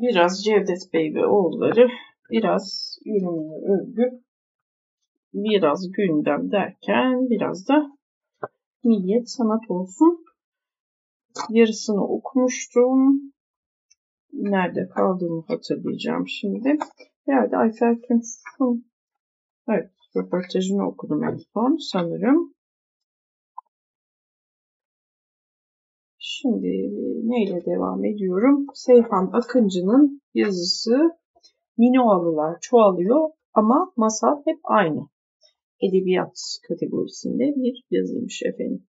biraz 0.00 0.44
Cevdet 0.44 0.92
Bey 0.92 1.14
ve 1.14 1.26
oğulları, 1.26 1.88
biraz 2.30 2.98
ürünlü 3.06 3.72
övgü, 3.72 4.22
biraz 5.34 5.92
gündem 5.92 6.50
derken 6.50 7.30
biraz 7.30 7.68
da 7.68 7.98
niyet 8.84 9.30
sanat 9.30 9.70
olsun. 9.70 10.24
Yarısını 11.50 12.04
okumuştum. 12.04 13.22
Nerede 14.32 14.88
kaldığımı 14.88 15.44
hatırlayacağım 15.48 16.28
şimdi. 16.28 16.78
Herhalde 17.26 17.56
Ayfer 17.56 17.94
Tunç'un 17.94 18.84
evet, 19.68 19.90
röportajını 20.16 20.88
okudum 20.88 21.24
en 21.24 21.36
son 21.54 21.76
sanırım. 21.92 22.54
Şimdi 26.18 26.66
neyle 27.30 27.64
devam 27.64 28.04
ediyorum? 28.04 28.66
Seyhan 28.74 29.30
Akıncı'nın 29.32 30.22
yazısı 30.34 31.10
Minoalılar 31.78 32.58
çoğalıyor 32.60 33.30
ama 33.54 33.92
masal 33.96 34.42
hep 34.44 34.58
aynı. 34.64 35.08
Edebiyat 35.80 36.38
kategorisinde 36.68 37.44
bir 37.56 37.84
yazıymış 37.90 38.42
efendim. 38.42 38.86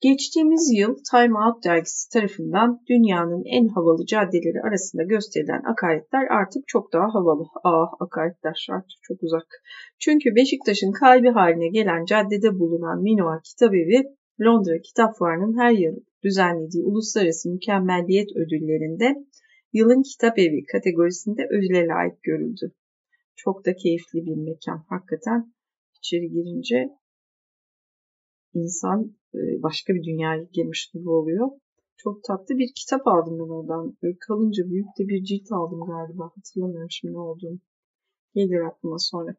Geçtiğimiz 0.00 0.72
yıl 0.78 0.94
Time 1.10 1.38
Out 1.38 1.64
dergisi 1.64 2.10
tarafından 2.12 2.80
dünyanın 2.88 3.42
en 3.46 3.68
havalı 3.68 4.06
caddeleri 4.06 4.62
arasında 4.68 5.02
gösterilen 5.02 5.62
akaretler 5.72 6.26
artık 6.30 6.62
çok 6.66 6.92
daha 6.92 7.14
havalı. 7.14 7.44
Ah 7.64 7.92
akaretler 8.00 8.66
artık 8.70 8.98
çok 9.02 9.22
uzak. 9.22 9.46
Çünkü 9.98 10.34
Beşiktaş'ın 10.36 10.92
kalbi 10.92 11.30
haline 11.30 11.68
gelen 11.68 12.04
caddede 12.04 12.58
bulunan 12.58 13.02
Minoa 13.02 13.40
Kitabevi 13.44 14.02
Londra 14.40 14.80
Kitap 14.80 15.16
Fuarı'nın 15.18 15.58
her 15.58 15.70
yıl 15.70 15.96
düzenlediği 16.24 16.84
uluslararası 16.84 17.50
mükemmelliyet 17.50 18.36
ödüllerinde 18.36 19.26
yılın 19.72 20.02
kitap 20.02 20.38
evi 20.38 20.64
kategorisinde 20.72 21.46
ödüle 21.50 21.86
layık 21.86 22.22
görüldü. 22.22 22.72
Çok 23.36 23.66
da 23.66 23.76
keyifli 23.76 24.26
bir 24.26 24.36
mekan. 24.36 24.84
Hakikaten 24.88 25.54
içeri 25.98 26.28
girince 26.28 26.88
insan 28.54 29.16
e, 29.34 29.62
başka 29.62 29.94
bir 29.94 30.04
dünyaya 30.04 30.42
girmiş 30.52 30.90
gibi 30.94 31.10
oluyor. 31.10 31.48
Çok 31.96 32.24
tatlı 32.24 32.58
bir 32.58 32.72
kitap 32.74 33.06
aldım 33.06 33.38
ben 33.38 33.54
oradan. 33.56 33.96
Böyle 34.02 34.16
kalınca 34.18 34.70
büyük 34.70 34.86
de 34.98 35.08
bir 35.08 35.24
cilt 35.24 35.52
aldım 35.52 35.80
galiba. 35.80 36.30
Hatırlamıyorum 36.36 36.90
şimdi 36.90 37.14
ne 37.14 37.18
olduğunu. 37.18 37.58
Gelir 38.34 38.60
aklıma 38.60 38.98
sonra. 38.98 39.34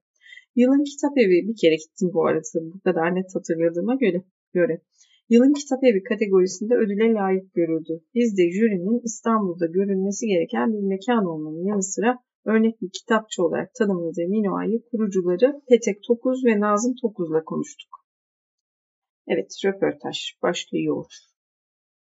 Yılın 0.55 0.83
kitap 0.83 1.17
evi 1.17 1.47
bir 1.47 1.55
kere 1.61 1.75
gittim 1.75 2.09
bu 2.13 2.27
arada. 2.27 2.73
Bu 2.73 2.79
kadar 2.79 3.15
net 3.15 3.35
hatırladığıma 3.35 3.95
göre 3.95 4.23
göre. 4.53 4.81
Yılın 5.29 5.53
kitap 5.53 5.83
evi 5.83 6.03
kategorisinde 6.03 6.75
ödüle 6.75 7.13
layık 7.13 7.53
görüldü. 7.53 8.01
Biz 8.15 8.37
de 8.37 8.51
jürinin 8.51 9.01
İstanbul'da 9.03 9.65
görülmesi 9.65 10.27
gereken 10.27 10.73
bir 10.73 10.87
mekan 10.87 11.25
olmanın 11.25 11.65
yanı 11.65 11.83
sıra 11.83 12.19
örnek 12.45 12.81
bir 12.81 12.89
kitapçı 12.89 13.43
olarak 13.43 13.73
tanımladığı 13.73 14.27
Minoa'yı 14.27 14.81
kurucuları 14.91 15.61
Petek 15.69 16.03
Tokuz 16.07 16.45
ve 16.45 16.59
Nazım 16.59 16.93
Tokuz'la 17.01 17.43
konuştuk. 17.43 17.89
Evet, 19.27 19.51
röportaj 19.65 20.17
başlıyor. 20.41 21.05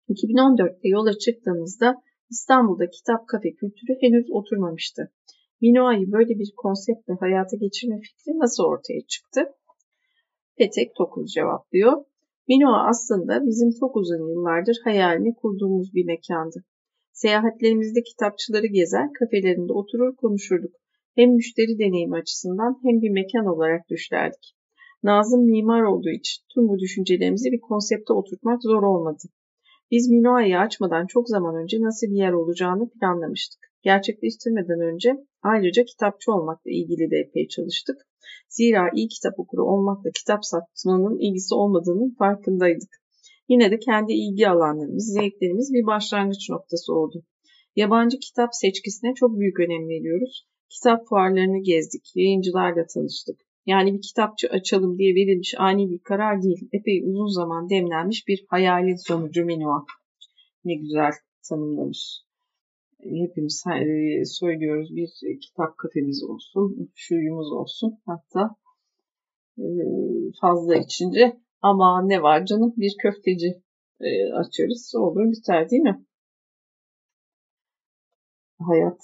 2014'te 0.10 0.88
yola 0.90 1.18
çıktığımızda 1.18 2.02
İstanbul'da 2.30 2.90
kitap 2.90 3.28
kafe 3.28 3.50
kültürü 3.54 3.98
henüz 4.02 4.32
oturmamıştı. 4.32 5.12
Minoa'yı 5.62 6.12
böyle 6.12 6.40
bir 6.40 6.54
konseptle 6.58 7.14
hayata 7.20 7.58
geçirme 7.58 8.00
fikri 8.00 8.40
nasıl 8.40 8.64
ortaya 8.64 9.02
çıktı? 9.08 9.42
Petek 10.58 10.96
Tokuz 10.96 11.34
cevaplıyor. 11.34 12.06
Minoa 12.48 12.88
aslında 12.88 13.46
bizim 13.46 13.70
çok 13.80 13.96
uzun 13.96 14.30
yıllardır 14.30 14.78
hayalini 14.84 15.36
kurduğumuz 15.36 15.94
bir 15.94 16.06
mekandı. 16.06 16.64
Seyahatlerimizde 17.14 18.04
kitapçıları 18.04 18.68
gezer, 18.68 19.08
kafelerinde 19.20 19.74
oturur 19.74 20.16
konuşurduk. 20.16 20.72
Hem 21.16 21.30
müşteri 21.32 21.80
deneyimi 21.80 22.16
açısından 22.16 22.80
hem 22.84 23.02
bir 23.02 23.10
mekan 23.10 23.46
olarak 23.46 23.90
düşlerdik. 23.90 24.56
Nazım 25.04 25.46
mimar 25.46 25.82
olduğu 25.82 26.10
için 26.10 26.44
tüm 26.54 26.68
bu 26.68 26.80
düşüncelerimizi 26.80 27.52
bir 27.52 27.60
konsepte 27.60 28.14
oturtmak 28.14 28.64
zor 28.64 28.84
olmadı. 28.84 29.24
Biz 29.92 30.10
Minoa'yı 30.10 30.60
açmadan 30.60 31.06
çok 31.08 31.30
zaman 31.30 31.56
önce 31.56 31.78
nasıl 31.82 32.08
bir 32.08 32.18
yer 32.18 32.32
olacağını 32.32 32.90
planlamıştık. 32.90 33.60
Gerçekleştirmeden 33.82 34.80
önce 34.80 35.10
ayrıca 35.42 35.84
kitapçı 35.86 36.32
olmakla 36.32 36.72
ilgili 36.72 37.12
de 37.12 37.18
epey 37.18 37.48
çalıştık. 37.48 37.98
Zira 38.58 38.90
iyi 38.96 39.08
kitap 39.08 39.40
okuru 39.40 39.64
olmakla 39.72 40.10
kitap 40.20 40.46
satmanın 40.46 41.20
ilgisi 41.20 41.56
olmadığının 41.56 42.16
farkındaydık. 42.20 42.94
Yine 43.50 43.72
de 43.72 43.80
kendi 43.80 44.14
ilgi 44.14 44.50
alanlarımız, 44.50 45.14
zevklerimiz 45.14 45.74
bir 45.74 45.86
başlangıç 45.86 46.50
noktası 46.50 46.94
oldu. 46.94 47.24
Yabancı 47.76 48.18
kitap 48.20 48.50
seçkisine 48.52 49.14
çok 49.14 49.40
büyük 49.40 49.60
önem 49.60 49.90
veriyoruz. 49.90 50.48
Kitap 50.70 51.08
fuarlarını 51.08 51.64
gezdik, 51.64 52.06
yayıncılarla 52.16 52.86
tanıştık. 52.94 53.40
Yani 53.66 53.94
bir 53.94 54.02
kitapçı 54.02 54.48
açalım 54.48 54.98
diye 54.98 55.16
verilmiş 55.16 55.54
ani 55.58 55.90
bir 55.90 56.00
karar 56.00 56.44
değil, 56.44 56.70
epey 56.72 57.04
uzun 57.04 57.28
zaman 57.28 57.70
demlenmiş 57.70 58.28
bir 58.28 58.46
hayalin 58.50 59.08
sonucu 59.08 59.46
Minua. 59.46 59.86
Ne 60.66 60.76
güzel 60.76 61.12
tanımlamış 61.50 62.25
hepimiz 63.10 63.64
e, 63.68 64.26
söylüyoruz 64.26 64.96
bir 64.96 65.40
kitap 65.40 65.78
kafemiz 65.78 66.24
olsun, 66.24 66.92
şuyumuz 66.96 67.52
olsun 67.52 67.98
hatta 68.06 68.56
e, 69.58 69.66
fazla 70.42 70.76
içince 70.76 71.38
ama 71.62 72.02
ne 72.06 72.22
var 72.22 72.46
canım 72.46 72.74
bir 72.78 72.96
köfteci 73.02 73.62
e, 74.00 74.34
açarız 74.34 74.94
olur 74.96 75.32
biter 75.32 75.70
değil 75.70 75.82
mi? 75.82 76.06
Hayat 78.60 79.00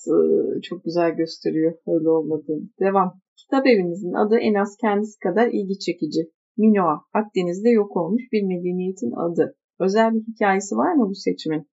çok 0.63 0.84
güzel 0.84 1.11
gösteriyor 1.11 1.73
öyle 1.88 2.09
olmadığını. 2.09 2.69
Devam. 2.79 3.22
Kitap 3.38 3.67
evimizin 3.67 4.13
adı 4.13 4.38
en 4.38 4.53
az 4.53 4.78
kendisi 4.81 5.19
kadar 5.19 5.47
ilgi 5.47 5.79
çekici. 5.79 6.31
Minoa, 6.57 7.06
Akdeniz'de 7.13 7.69
yok 7.69 7.97
olmuş 7.97 8.23
bir 8.31 8.44
medeniyetin 8.44 9.11
adı. 9.11 9.56
Özel 9.79 10.13
bir 10.13 10.22
hikayesi 10.22 10.75
var 10.75 10.94
mı 10.94 11.09
bu 11.09 11.16
seçimin? 11.16 11.67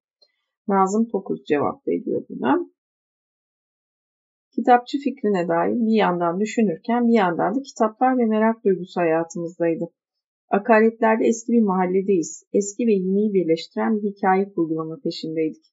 Nazım 0.68 1.08
Tokuz 1.08 1.44
cevap 1.44 1.88
veriyor 1.88 2.24
buna. 2.28 2.70
Kitapçı 4.54 4.98
fikrine 4.98 5.48
dair 5.48 5.74
bir 5.74 5.96
yandan 5.96 6.40
düşünürken 6.40 7.08
bir 7.08 7.12
yandan 7.12 7.54
da 7.54 7.62
kitaplar 7.62 8.18
ve 8.18 8.24
merak 8.26 8.64
duygusu 8.64 9.00
hayatımızdaydı. 9.00 9.84
Akaretlerde 10.50 11.24
eski 11.24 11.52
bir 11.52 11.62
mahalledeyiz. 11.62 12.44
Eski 12.52 12.86
ve 12.86 12.92
yeniyi 12.92 13.34
birleştiren 13.34 13.96
bir 13.96 14.02
hikaye 14.10 14.52
kurgulama 14.52 14.96
peşindeydik. 15.04 15.64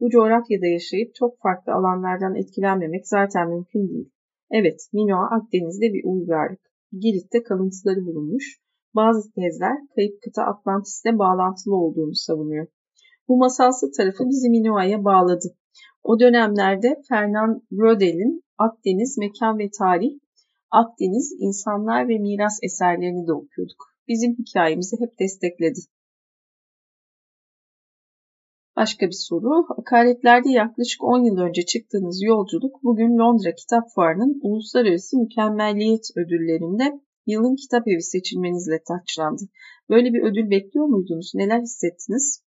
Bu 0.00 0.10
coğrafyada 0.10 0.66
yaşayıp 0.66 1.14
çok 1.14 1.38
farklı 1.42 1.72
alanlardan 1.72 2.34
etkilenmemek 2.34 3.08
zaten 3.08 3.48
mümkün 3.48 3.88
değil. 3.88 4.10
Evet, 4.50 4.80
Minoa 4.92 5.30
Akdeniz'de 5.36 5.92
bir 5.94 6.02
uygarlık. 6.04 6.60
Girit'te 6.92 7.42
kalıntıları 7.42 8.06
bulunmuş. 8.06 8.60
Bazı 8.94 9.32
tezler 9.32 9.76
kayıp 9.94 10.22
kıta 10.22 10.42
Atlantis'le 10.42 11.18
bağlantılı 11.18 11.74
olduğunu 11.74 12.14
savunuyor. 12.14 12.66
Bu 13.28 13.36
masalsı 13.36 13.92
tarafı 13.92 14.28
bizi 14.28 14.50
Minoa'ya 14.50 15.04
bağladı. 15.04 15.48
O 16.02 16.20
dönemlerde 16.20 17.02
Fernand 17.08 17.60
Braudel'in 17.70 18.44
Akdeniz 18.58 19.18
Mekan 19.18 19.58
ve 19.58 19.70
Tarih, 19.78 20.18
Akdeniz 20.70 21.36
İnsanlar 21.38 22.08
ve 22.08 22.18
Miras 22.18 22.58
eserlerini 22.62 23.26
de 23.26 23.32
okuyorduk. 23.32 23.94
Bizim 24.08 24.36
hikayemizi 24.38 24.96
hep 25.00 25.18
destekledi. 25.18 25.80
Başka 28.76 29.06
bir 29.06 29.18
soru. 29.28 29.64
Hakaretlerde 29.68 30.50
yaklaşık 30.50 31.04
10 31.04 31.24
yıl 31.24 31.38
önce 31.38 31.62
çıktığınız 31.62 32.22
yolculuk 32.22 32.82
bugün 32.82 33.18
Londra 33.18 33.54
Kitap 33.54 33.84
Fuarı'nın 33.94 34.40
Uluslararası 34.42 35.18
Mükemmelliyet 35.18 36.10
Ödülleri'nde 36.16 37.00
yılın 37.26 37.56
kitap 37.56 37.88
evi 37.88 38.02
seçilmenizle 38.02 38.82
taçlandı. 38.88 39.42
Böyle 39.90 40.12
bir 40.12 40.22
ödül 40.22 40.50
bekliyor 40.50 40.86
muydunuz? 40.86 41.32
Neler 41.34 41.60
hissettiniz? 41.60 42.47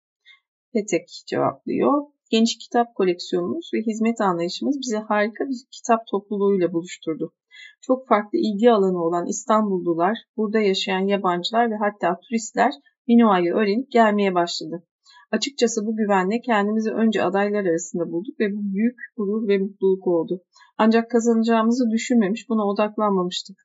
Petek 0.73 1.09
cevaplıyor. 1.27 2.03
Geniş 2.31 2.59
kitap 2.59 2.94
koleksiyonumuz 2.94 3.70
ve 3.75 3.79
hizmet 3.79 4.20
anlayışımız 4.20 4.76
bizi 4.81 4.97
harika 4.97 5.44
bir 5.44 5.56
kitap 5.70 6.00
topluluğuyla 6.11 6.73
buluşturdu. 6.73 7.32
Çok 7.81 8.09
farklı 8.09 8.38
ilgi 8.38 8.70
alanı 8.70 9.05
olan 9.05 9.26
İstanbullular, 9.26 10.19
burada 10.37 10.61
yaşayan 10.61 11.06
yabancılar 11.06 11.70
ve 11.70 11.75
hatta 11.76 12.20
turistler 12.20 12.73
Minoa'yı 13.09 13.55
öğrenip 13.55 13.91
gelmeye 13.91 14.35
başladı. 14.35 14.82
Açıkçası 15.31 15.87
bu 15.87 15.97
güvenle 15.97 16.41
kendimizi 16.41 16.91
önce 16.91 17.23
adaylar 17.23 17.64
arasında 17.64 18.11
bulduk 18.12 18.41
ve 18.41 18.53
bu 18.53 18.75
büyük 18.75 18.97
gurur 19.17 19.49
ve 19.49 19.59
mutluluk 19.59 20.06
oldu. 20.06 20.43
Ancak 20.79 21.11
kazanacağımızı 21.11 21.91
düşünmemiş, 21.91 22.49
buna 22.49 22.67
odaklanmamıştık. 22.67 23.56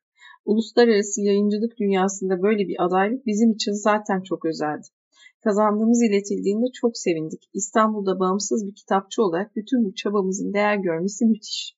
Uluslararası 0.45 1.21
yayıncılık 1.21 1.77
dünyasında 1.79 2.41
böyle 2.41 2.67
bir 2.67 2.85
adaylık 2.85 3.25
bizim 3.25 3.51
için 3.51 3.71
zaten 3.71 4.21
çok 4.21 4.45
özeldi. 4.45 4.87
Kazandığımız 5.43 6.01
iletildiğinde 6.03 6.65
çok 6.73 6.97
sevindik. 6.97 7.49
İstanbul'da 7.53 8.19
bağımsız 8.19 8.67
bir 8.67 8.75
kitapçı 8.75 9.23
olarak 9.23 9.55
bütün 9.55 9.85
bu 9.85 9.95
çabamızın 9.95 10.53
değer 10.53 10.75
görmesi 10.75 11.25
müthiş. 11.25 11.77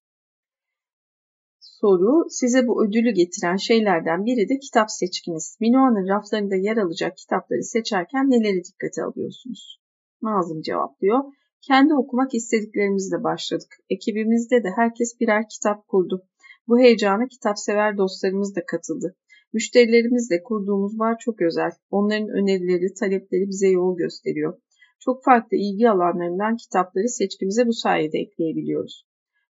Soru, 1.59 2.29
size 2.29 2.67
bu 2.67 2.85
ödülü 2.85 3.11
getiren 3.11 3.55
şeylerden 3.55 4.25
biri 4.25 4.49
de 4.49 4.59
kitap 4.59 4.91
seçkiniz. 4.91 5.57
Minoa'nın 5.61 6.07
raflarında 6.07 6.55
yer 6.55 6.77
alacak 6.77 7.17
kitapları 7.17 7.63
seçerken 7.63 8.29
neleri 8.29 8.63
dikkate 8.63 9.03
alıyorsunuz? 9.03 9.79
Nazım 10.21 10.61
cevaplıyor. 10.61 11.19
Kendi 11.61 11.93
okumak 11.93 12.33
istediklerimizle 12.33 13.23
başladık. 13.23 13.77
Ekibimizde 13.89 14.63
de 14.63 14.69
herkes 14.75 15.19
birer 15.19 15.43
kitap 15.49 15.87
kurdu. 15.87 16.27
Bu 16.67 16.79
heyecana 16.79 17.27
kitapsever 17.27 17.97
dostlarımız 17.97 18.55
da 18.55 18.65
katıldı. 18.65 19.15
Müşterilerimizle 19.55 20.43
kurduğumuz 20.43 20.99
bağ 20.99 21.17
çok 21.19 21.41
özel. 21.41 21.71
Onların 21.89 22.29
önerileri, 22.29 22.93
talepleri 22.93 23.49
bize 23.49 23.67
yol 23.67 23.97
gösteriyor. 23.97 24.61
Çok 24.99 25.23
farklı 25.23 25.57
ilgi 25.57 25.89
alanlarından 25.89 26.57
kitapları 26.57 27.09
seçkimize 27.09 27.67
bu 27.67 27.73
sayede 27.73 28.17
ekleyebiliyoruz. 28.17 29.05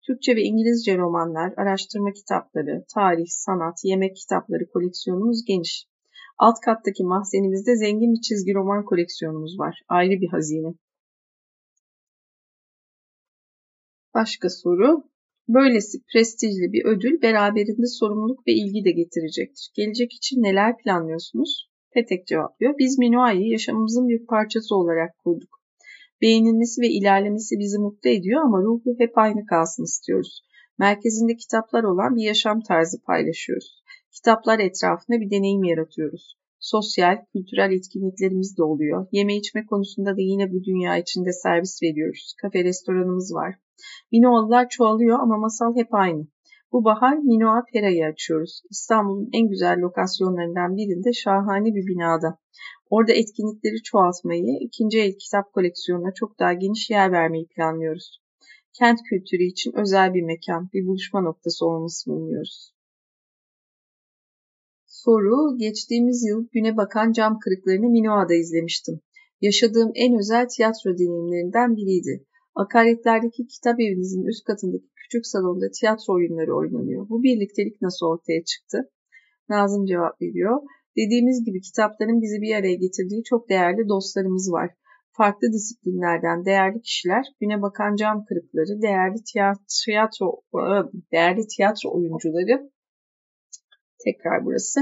Türkçe 0.07 0.37
ve 0.37 0.43
İngilizce 0.43 0.99
romanlar, 0.99 1.55
araştırma 1.57 2.13
kitapları, 2.13 2.85
tarih, 2.95 3.27
sanat, 3.29 3.75
yemek 3.85 4.17
kitapları 4.17 4.71
koleksiyonumuz 4.73 5.45
geniş. 5.45 5.87
Alt 6.39 6.61
kattaki 6.61 7.05
mahzenimizde 7.05 7.77
zengin 7.77 8.15
bir 8.15 8.21
çizgi 8.21 8.55
roman 8.55 8.85
koleksiyonumuz 8.85 9.59
var. 9.59 9.83
Ayrı 9.89 10.21
bir 10.21 10.29
hazine. 10.29 10.75
Başka 14.15 14.49
soru. 14.51 15.12
Böylesi 15.49 15.99
prestijli 16.13 16.73
bir 16.73 16.85
ödül 16.85 17.23
beraberinde 17.23 17.87
sorumluluk 17.87 18.47
ve 18.47 18.53
ilgi 18.53 18.85
de 18.85 18.91
getirecektir. 18.91 19.71
Gelecek 19.75 20.13
için 20.13 20.43
neler 20.43 20.77
planlıyorsunuz? 20.77 21.71
Petek 21.95 22.27
cevaplıyor. 22.27 22.75
Biz 22.79 22.99
Minua'yı 22.99 23.51
yaşamımızın 23.51 24.09
bir 24.09 24.27
parçası 24.27 24.77
olarak 24.77 25.19
kurduk. 25.19 25.63
Beğenilmesi 26.23 26.81
ve 26.83 26.89
ilerlemesi 26.89 27.59
bizi 27.59 27.79
mutlu 27.79 28.11
ediyor 28.11 28.43
ama 28.43 28.63
ruhu 28.63 28.95
hep 28.99 29.19
aynı 29.19 29.47
kalsın 29.47 29.85
istiyoruz. 29.85 30.43
Merkezinde 30.79 31.37
kitaplar 31.37 31.85
olan 31.85 32.17
bir 32.17 32.23
yaşam 32.23 32.61
tarzı 32.61 33.03
paylaşıyoruz. 33.03 33.83
Kitaplar 34.11 34.59
etrafında 34.59 35.21
bir 35.21 35.31
deneyim 35.31 35.65
yaratıyoruz. 35.65 36.37
Sosyal, 36.61 37.17
kültürel 37.33 37.73
etkinliklerimiz 37.73 38.59
de 38.59 38.63
oluyor. 38.63 39.07
Yeme 39.13 39.37
içme 39.37 39.67
konusunda 39.67 40.11
da 40.11 40.21
yine 40.21 40.53
bu 40.53 40.65
dünya 40.65 40.99
içinde 40.99 41.33
servis 41.33 41.83
veriyoruz. 41.83 42.35
Kafe 42.43 42.65
restoranımız 42.65 43.35
var. 43.35 43.55
Minoalılar 44.13 44.69
çoğalıyor 44.69 45.21
ama 45.21 45.37
masal 45.37 45.77
hep 45.77 45.95
aynı. 45.95 46.27
Bu 46.73 46.85
bahar 46.85 47.17
Minoa 47.17 47.65
Pera'yı 47.73 48.07
açıyoruz. 48.07 48.63
İstanbul'un 48.71 49.29
en 49.33 49.49
güzel 49.49 49.81
lokasyonlarından 49.81 50.77
birinde 50.77 51.13
şahane 51.13 51.75
bir 51.75 51.87
binada. 51.87 52.39
Orada 52.91 53.13
etkinlikleri 53.13 53.83
çoğaltmayı, 53.83 54.59
ikinci 54.61 55.01
el 55.01 55.13
kitap 55.19 55.53
koleksiyonuna 55.53 56.15
çok 56.15 56.39
daha 56.39 56.53
geniş 56.53 56.91
yer 56.91 57.13
vermeyi 57.13 57.47
planlıyoruz. 57.47 58.21
Kent 58.79 58.99
kültürü 59.03 59.43
için 59.43 59.73
özel 59.77 60.15
bir 60.15 60.23
mekan, 60.23 60.71
bir 60.73 60.87
buluşma 60.87 61.21
noktası 61.21 61.67
olmasını 61.67 62.15
umuyoruz. 62.15 62.73
Soru, 64.87 65.59
geçtiğimiz 65.59 66.25
yıl 66.25 66.49
güne 66.53 66.77
bakan 66.77 67.13
cam 67.13 67.39
kırıklarını 67.39 67.89
Minoa'da 67.89 68.35
izlemiştim. 68.35 69.01
Yaşadığım 69.41 69.93
en 69.95 70.19
özel 70.19 70.49
tiyatro 70.49 70.99
deneyimlerinden 70.99 71.77
biriydi. 71.77 72.27
Akaretlerdeki 72.55 73.47
kitap 73.47 73.81
evinizin 73.81 74.27
üst 74.27 74.45
katındaki 74.45 74.89
küçük 74.95 75.27
salonda 75.27 75.67
tiyatro 75.81 76.15
oyunları 76.15 76.57
oynanıyor. 76.57 77.09
Bu 77.09 77.23
birliktelik 77.23 77.83
nasıl 77.83 78.07
ortaya 78.07 78.45
çıktı? 78.45 78.91
Nazım 79.49 79.87
cevap 79.87 80.23
veriyor. 80.23 80.63
Dediğimiz 80.97 81.45
gibi 81.45 81.61
kitapların 81.61 82.23
bizi 82.23 82.41
bir 82.43 82.55
araya 82.55 82.75
getirdiği 82.75 83.23
çok 83.25 83.49
değerli 83.49 83.89
dostlarımız 83.89 84.53
var. 84.53 84.71
Farklı 85.17 85.53
disiplinlerden 85.53 86.45
değerli 86.45 86.81
kişiler, 86.81 87.25
güne 87.41 87.63
bakan 87.63 87.97
cam 87.97 88.25
kırıkları, 88.25 88.83
değerli 88.83 89.19
tiyatro, 89.85 90.43
değerli 91.13 91.47
tiyatro 91.57 91.91
oyuncuları, 91.97 92.71
tekrar 94.05 94.45
burası. 94.45 94.81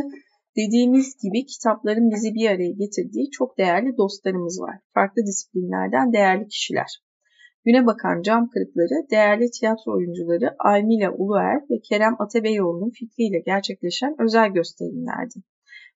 Dediğimiz 0.57 1.17
gibi 1.23 1.47
kitapların 1.47 2.11
bizi 2.11 2.35
bir 2.35 2.51
araya 2.51 2.71
getirdiği 2.71 3.31
çok 3.31 3.59
değerli 3.59 3.97
dostlarımız 3.97 4.61
var. 4.61 4.77
Farklı 4.95 5.23
disiplinlerden 5.27 6.13
değerli 6.13 6.49
kişiler. 6.49 7.01
Güne 7.65 7.87
bakan 7.87 8.23
cam 8.23 8.49
kırıkları 8.51 9.11
değerli 9.11 9.51
tiyatro 9.51 9.93
oyuncuları 9.93 10.55
Aymila 10.59 11.13
Uluer 11.13 11.61
ve 11.71 11.81
Kerem 11.81 12.17
Atabeyoğlu'nun 12.19 12.91
fikriyle 12.91 13.39
gerçekleşen 13.47 14.17
özel 14.19 14.49
gösterimlerdi. 14.49 15.35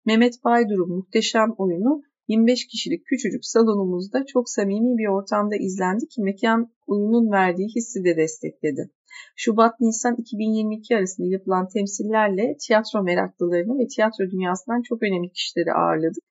Mehmet 0.06 0.44
Baydur'un 0.44 0.96
muhteşem 0.96 1.54
oyunu 1.58 2.02
25 2.28 2.66
kişilik 2.66 3.06
küçücük 3.06 3.44
salonumuzda 3.44 4.24
çok 4.26 4.50
samimi 4.50 4.98
bir 4.98 5.08
ortamda 5.08 5.56
izlendi 5.56 6.08
ki 6.08 6.22
mekan 6.22 6.70
oyunun 6.86 7.32
verdiği 7.32 7.68
hissi 7.76 8.04
de 8.04 8.16
destekledi. 8.16 8.90
Şubat-Nisan 9.36 10.16
2022 10.18 10.96
arasında 10.96 11.26
yapılan 11.30 11.68
temsillerle 11.68 12.56
tiyatro 12.66 13.02
meraklılarını 13.02 13.78
ve 13.78 13.86
tiyatro 13.86 14.30
dünyasından 14.30 14.82
çok 14.82 15.02
önemli 15.02 15.30
kişileri 15.32 15.72
ağırladık. 15.72 16.24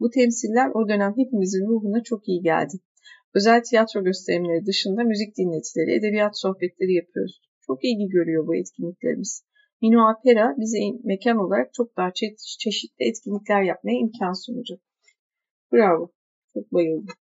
Bu 0.00 0.10
temsiller 0.10 0.70
o 0.74 0.88
dönem 0.88 1.14
hepimizin 1.16 1.66
ruhuna 1.68 2.02
çok 2.02 2.28
iyi 2.28 2.42
geldi. 2.42 2.76
Özel 3.38 3.62
tiyatro 3.62 4.04
gösterimleri 4.04 4.66
dışında 4.66 5.02
müzik 5.04 5.36
dinletileri, 5.36 5.90
edebiyat 5.98 6.40
sohbetleri 6.40 6.92
yapıyoruz. 6.94 7.40
Çok 7.66 7.84
ilgi 7.84 8.08
görüyor 8.08 8.46
bu 8.46 8.56
etkinliklerimiz. 8.56 9.44
Mino 9.82 10.00
Apera 10.10 10.54
bize 10.58 10.78
mekan 11.04 11.36
olarak 11.36 11.74
çok 11.74 11.96
daha 11.96 12.08
çe- 12.08 12.58
çeşitli 12.58 13.04
etkinlikler 13.08 13.62
yapmaya 13.62 13.98
imkan 13.98 14.32
sunacak. 14.32 14.80
Bravo. 15.72 16.12
Çok 16.54 16.72
bayıldım. 16.72 17.14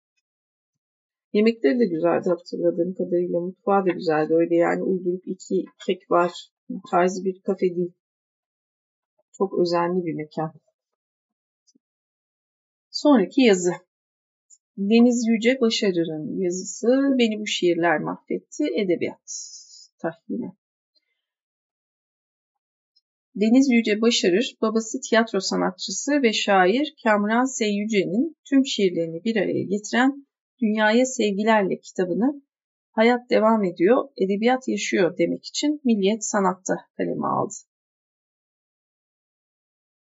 Yemekleri 1.34 1.80
de 1.80 1.86
güzeldi 1.86 2.30
hatırladığım 2.30 2.94
kadarıyla. 2.94 3.40
Mutfağı 3.40 3.86
da 3.86 3.92
güzeldi. 3.92 4.34
Öyle 4.34 4.56
yani 4.56 4.84
uydurup 4.84 5.28
iki 5.28 5.66
kek 5.86 6.12
var 6.12 6.32
tarzı 6.92 7.26
bir 7.26 7.42
kafe 7.42 7.76
değil. 7.76 7.94
Çok 9.38 9.60
özenli 9.60 10.06
bir 10.06 10.14
mekan. 10.14 10.54
Sonraki 12.92 13.42
yazı. 13.42 13.87
Deniz 14.78 15.28
Yüce 15.28 15.62
Başarır'ın 15.62 16.40
yazısı 16.40 16.88
Beni 17.20 17.40
Bu 17.40 17.48
Şiirler 17.48 18.00
Mahvetti. 18.00 18.64
Edebiyat 18.76 19.32
tahmini. 20.02 20.52
Deniz 23.36 23.72
Yüce 23.72 24.02
Başarır, 24.02 24.58
babası 24.62 25.00
tiyatro 25.10 25.40
sanatçısı 25.40 26.12
ve 26.24 26.34
şair 26.34 26.96
Kamran 27.04 27.46
Seyyüce'nin 27.46 28.38
tüm 28.50 28.66
şiirlerini 28.66 29.24
bir 29.24 29.36
araya 29.36 29.64
getiren 29.64 30.28
Dünyaya 30.62 31.06
Sevgilerle 31.06 31.80
kitabını 31.80 32.42
Hayat 32.92 33.30
Devam 33.30 33.64
Ediyor, 33.64 34.10
Edebiyat 34.18 34.68
Yaşıyor 34.68 35.18
demek 35.18 35.46
için 35.46 35.82
Milliyet 35.84 36.26
Sanat'ta 36.26 36.76
kaleme 36.98 37.28
aldı. 37.28 37.54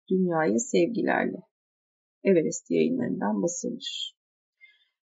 Dünyaya 0.09 0.59
Sevgilerle 0.59 1.37
Everest 2.23 2.71
yayınlarından 2.71 3.41
basılmış. 3.41 4.20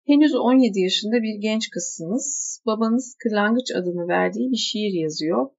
Henüz 0.06 0.34
17 0.34 0.80
yaşında 0.80 1.22
bir 1.22 1.34
genç 1.40 1.70
kızsınız. 1.70 2.60
Babanız 2.66 3.16
Kırlangıç 3.22 3.72
adını 3.74 4.08
verdiği 4.08 4.50
bir 4.50 4.56
şiir 4.56 4.92
yazıyor 4.92 5.50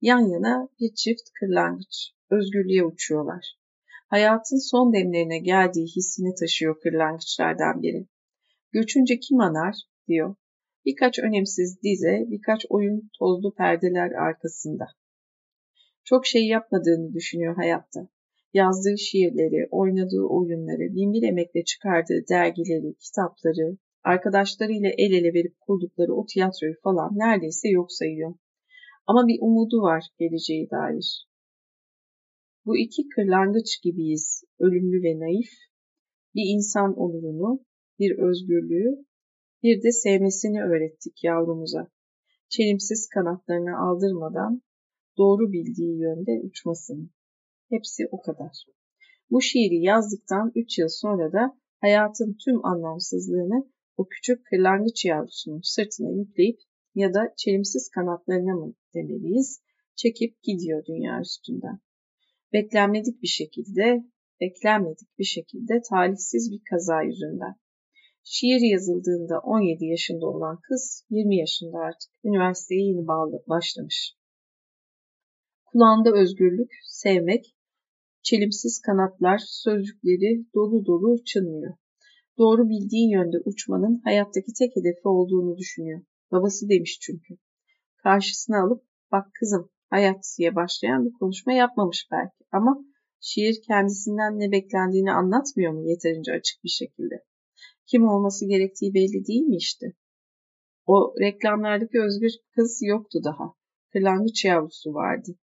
Yan 0.00 0.20
yana 0.20 0.68
bir 0.80 0.94
çift 0.94 1.30
kırlangıç 1.40 2.12
özgürlüğe 2.30 2.84
uçuyorlar. 2.84 3.56
Hayatın 4.08 4.70
son 4.70 4.92
demlerine 4.92 5.38
geldiği 5.38 5.86
hissini 5.86 6.34
taşıyor 6.34 6.80
kırlangıçlardan 6.80 7.82
biri. 7.82 8.06
Göçünce 8.72 9.18
kim 9.18 9.40
anar 9.40 9.76
diyor. 10.08 10.34
Birkaç 10.84 11.18
önemsiz 11.18 11.82
dize, 11.82 12.24
birkaç 12.30 12.66
oyun 12.68 13.10
tozlu 13.18 13.54
perdeler 13.54 14.10
arkasında. 14.10 14.86
Çok 16.04 16.26
şey 16.26 16.46
yapmadığını 16.46 17.14
düşünüyor 17.14 17.56
hayatta. 17.56 18.08
Yazdığı 18.54 18.98
şiirleri, 18.98 19.68
oynadığı 19.70 20.22
oyunları, 20.28 20.94
binbir 20.94 21.28
emekle 21.28 21.64
çıkardığı 21.64 22.24
dergileri, 22.30 22.94
kitapları, 22.94 23.78
arkadaşlarıyla 24.12 24.90
el 25.02 25.12
ele 25.18 25.34
verip 25.34 25.60
kurdukları 25.60 26.12
o 26.14 26.26
tiyatroyu 26.26 26.74
falan 26.82 27.10
neredeyse 27.12 27.68
yok 27.68 27.92
sayıyor. 27.92 28.34
Ama 29.06 29.26
bir 29.28 29.38
umudu 29.40 29.82
var 29.82 30.04
geleceğe 30.18 30.70
dair. 30.70 31.26
Bu 32.66 32.78
iki 32.78 33.08
kırlangıç 33.08 33.82
gibiyiz, 33.82 34.44
ölümlü 34.58 35.02
ve 35.02 35.20
naif. 35.20 35.50
Bir 36.34 36.54
insan 36.54 36.98
onurunu, 36.98 37.64
bir 37.98 38.18
özgürlüğü, 38.18 39.06
bir 39.62 39.82
de 39.82 39.92
sevmesini 39.92 40.62
öğrettik 40.62 41.24
yavrumuza. 41.24 41.90
Çelimsiz 42.48 43.08
kanatlarını 43.14 43.78
aldırmadan 43.86 44.62
doğru 45.18 45.52
bildiği 45.52 46.00
yönde 46.00 46.40
uçmasını. 46.46 47.08
Hepsi 47.70 48.08
o 48.10 48.20
kadar. 48.20 48.66
Bu 49.30 49.42
şiiri 49.42 49.82
yazdıktan 49.82 50.52
üç 50.54 50.78
yıl 50.78 50.88
sonra 50.90 51.32
da 51.32 51.58
hayatın 51.80 52.36
tüm 52.44 52.64
anlamsızlığını 52.64 53.75
o 53.96 54.08
küçük 54.08 54.46
kırlangıç 54.46 55.04
yavrusunun 55.04 55.60
sırtına 55.64 56.10
yükleyip 56.10 56.58
ya 56.94 57.14
da 57.14 57.34
çelimsiz 57.36 57.90
kanatlarına 57.94 58.54
mı 58.54 58.74
demeliyiz, 58.94 59.62
çekip 59.96 60.42
gidiyor 60.42 60.84
dünya 60.86 61.20
üstünden. 61.20 61.80
Beklenmedik 62.52 63.22
bir 63.22 63.28
şekilde, 63.28 64.04
beklenmedik 64.40 65.18
bir 65.18 65.24
şekilde 65.24 65.82
talihsiz 65.90 66.52
bir 66.52 66.60
kaza 66.70 67.02
yüzünden. 67.02 67.54
Şiir 68.24 68.60
yazıldığında 68.72 69.38
17 69.38 69.84
yaşında 69.84 70.26
olan 70.26 70.60
kız 70.68 71.06
20 71.10 71.36
yaşında 71.36 71.78
artık 71.78 72.10
üniversiteye 72.24 72.80
yeni 72.86 73.06
bağlı, 73.06 73.44
başlamış. 73.48 74.16
Kulağında 75.64 76.12
özgürlük, 76.12 76.72
sevmek, 76.84 77.56
çelimsiz 78.22 78.80
kanatlar 78.86 79.38
sözcükleri 79.46 80.46
dolu 80.54 80.86
dolu 80.86 81.24
çınlıyor. 81.24 81.74
Doğru 82.38 82.68
bildiği 82.68 83.12
yönde 83.12 83.36
uçmanın 83.44 84.00
hayattaki 84.04 84.52
tek 84.58 84.76
hedefi 84.76 85.08
olduğunu 85.08 85.56
düşünüyor. 85.56 86.02
Babası 86.32 86.68
demiş 86.68 86.98
çünkü. 87.00 87.34
Karşısına 87.96 88.62
alıp 88.62 88.82
bak 89.12 89.26
kızım 89.40 89.70
hayat 89.90 90.34
diye 90.38 90.54
başlayan 90.54 91.04
bir 91.04 91.12
konuşma 91.12 91.52
yapmamış 91.52 92.08
belki 92.12 92.44
ama 92.52 92.84
şiir 93.20 93.62
kendisinden 93.66 94.38
ne 94.38 94.52
beklendiğini 94.52 95.12
anlatmıyor 95.12 95.72
mu 95.72 95.90
yeterince 95.90 96.32
açık 96.32 96.64
bir 96.64 96.68
şekilde? 96.68 97.14
Kim 97.86 98.08
olması 98.08 98.46
gerektiği 98.46 98.94
belli 98.94 99.26
değil 99.26 99.42
mi 99.42 99.56
işte? 99.56 99.86
O 100.86 101.14
reklamlardaki 101.20 102.00
özgür 102.00 102.32
kız 102.54 102.78
yoktu 102.82 103.18
daha. 103.24 103.54
Kırlangıç 103.92 104.44
yavrusu 104.44 104.94
vardı. 104.94 105.38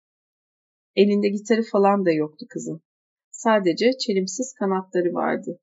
Elinde 0.97 1.29
gitarı 1.29 1.63
falan 1.63 2.07
da 2.07 2.13
yoktu 2.13 2.47
kızın. 2.51 2.81
Sadece 3.31 3.91
çelimsiz 3.99 4.55
kanatları 4.59 5.15
vardı. 5.15 5.61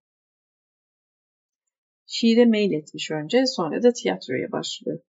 Şiire 2.19 2.77
etmiş 2.77 3.12
önce 3.12 3.45
sonra 3.45 3.83
da 3.83 3.93
tiyatroya 3.93 4.51
başladı. 4.51 5.03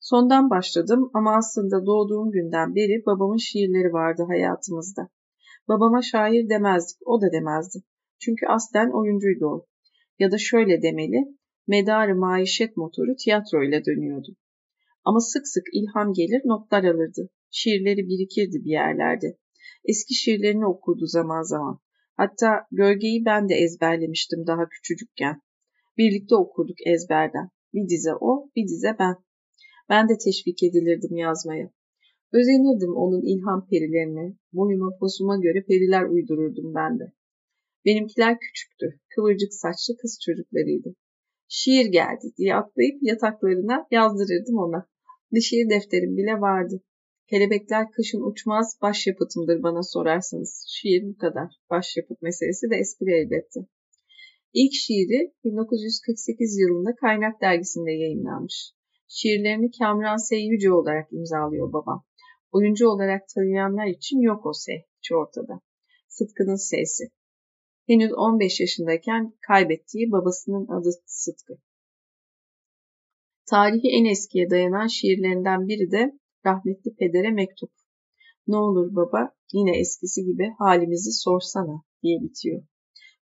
Sondan 0.00 0.50
başladım 0.50 1.10
ama 1.14 1.36
aslında 1.36 1.86
doğduğum 1.86 2.30
günden 2.30 2.74
beri 2.74 3.02
babamın 3.06 3.36
şiirleri 3.36 3.92
vardı 3.92 4.22
hayatımızda. 4.28 5.08
Babama 5.68 6.02
şair 6.02 6.48
demezdik, 6.48 6.98
o 7.06 7.22
da 7.22 7.32
demezdi. 7.32 7.78
Çünkü 8.18 8.46
aslen 8.46 8.90
oyuncuydu 8.90 9.46
o. 9.46 9.66
Ya 10.18 10.32
da 10.32 10.38
şöyle 10.38 10.82
demeli, 10.82 11.20
medarı 11.66 12.16
maişet 12.16 12.76
motoru 12.76 13.16
tiyatroyla 13.24 13.84
dönüyordu. 13.84 14.36
Ama 15.04 15.20
sık 15.20 15.48
sık 15.48 15.64
ilham 15.72 16.12
gelir, 16.12 16.42
notlar 16.44 16.84
alırdı. 16.84 17.28
Şiirleri 17.50 18.08
birikirdi 18.08 18.64
bir 18.64 18.70
yerlerde. 18.70 19.38
Eski 19.84 20.14
şiirlerini 20.14 20.66
okurdu 20.66 21.06
zaman 21.06 21.42
zaman. 21.42 21.80
Hatta 22.16 22.50
Gölgeyi 22.70 23.24
ben 23.24 23.48
de 23.48 23.54
ezberlemiştim 23.54 24.46
daha 24.46 24.68
küçücükken. 24.68 25.45
Birlikte 25.98 26.36
okurduk 26.36 26.86
ezberden. 26.86 27.50
Bir 27.74 27.88
dize 27.88 28.14
o, 28.20 28.50
bir 28.56 28.68
dize 28.68 28.96
ben. 28.98 29.16
Ben 29.88 30.08
de 30.08 30.18
teşvik 30.24 30.62
edilirdim 30.62 31.16
yazmaya. 31.16 31.70
Özenirdim 32.32 32.96
onun 32.96 33.22
ilham 33.22 33.68
perilerine, 33.70 34.36
boyuma 34.52 34.90
posuma 35.00 35.36
göre 35.36 35.64
periler 35.68 36.02
uydururdum 36.02 36.74
ben 36.74 36.98
de. 36.98 37.12
Benimkiler 37.84 38.38
küçüktü, 38.40 39.00
kıvırcık 39.14 39.54
saçlı 39.54 39.96
kız 39.96 40.18
çocuklarıydı. 40.26 40.94
Şiir 41.48 41.86
geldi 41.86 42.26
diye 42.36 42.54
atlayıp 42.54 42.98
yataklarına 43.02 43.86
yazdırırdım 43.90 44.56
ona. 44.56 44.88
Bir 45.32 45.40
şiir 45.40 45.70
defterim 45.70 46.16
bile 46.16 46.40
vardı. 46.40 46.82
Kelebekler 47.26 47.90
kışın 47.90 48.30
uçmaz 48.30 48.78
başyapıtımdır 48.82 49.62
bana 49.62 49.82
sorarsanız. 49.82 50.66
Şiir 50.68 51.02
bu 51.08 51.16
kadar. 51.16 51.48
Başyapıt 51.70 52.22
meselesi 52.22 52.70
de 52.70 52.76
espri 52.76 53.12
elbette. 53.12 53.60
İlk 54.60 54.72
şiiri 54.72 55.34
1948 55.44 56.58
yılında 56.58 56.94
Kaynak 56.94 57.40
dergisinde 57.40 57.92
yayınlanmış. 57.92 58.72
Şiirlerini 59.08 59.70
Kamran 59.78 60.16
S. 60.16 60.36
Yüce 60.36 60.72
olarak 60.72 61.12
imzalıyor 61.12 61.72
babam. 61.72 62.04
Oyuncu 62.52 62.88
olarak 62.88 63.22
tanıyanlar 63.34 63.86
için 63.86 64.20
yok 64.20 64.46
o 64.46 64.52
S 64.52 64.72
hiç 64.98 65.12
ortada. 65.12 65.60
Sıtkı'nın 66.08 66.56
S'si. 66.56 67.04
Henüz 67.86 68.12
15 68.12 68.60
yaşındayken 68.60 69.32
kaybettiği 69.46 70.12
babasının 70.12 70.66
adı 70.68 70.90
Sıtkı. 71.06 71.54
Tarihi 73.50 73.88
en 73.88 74.04
eskiye 74.04 74.50
dayanan 74.50 74.86
şiirlerinden 74.86 75.68
biri 75.68 75.90
de 75.90 76.18
rahmetli 76.46 76.94
pedere 76.94 77.30
mektup. 77.30 77.72
Ne 78.46 78.56
olur 78.56 78.96
baba 78.96 79.34
yine 79.52 79.78
eskisi 79.78 80.24
gibi 80.24 80.54
halimizi 80.58 81.12
sorsana 81.12 81.82
diye 82.02 82.20
bitiyor. 82.22 82.62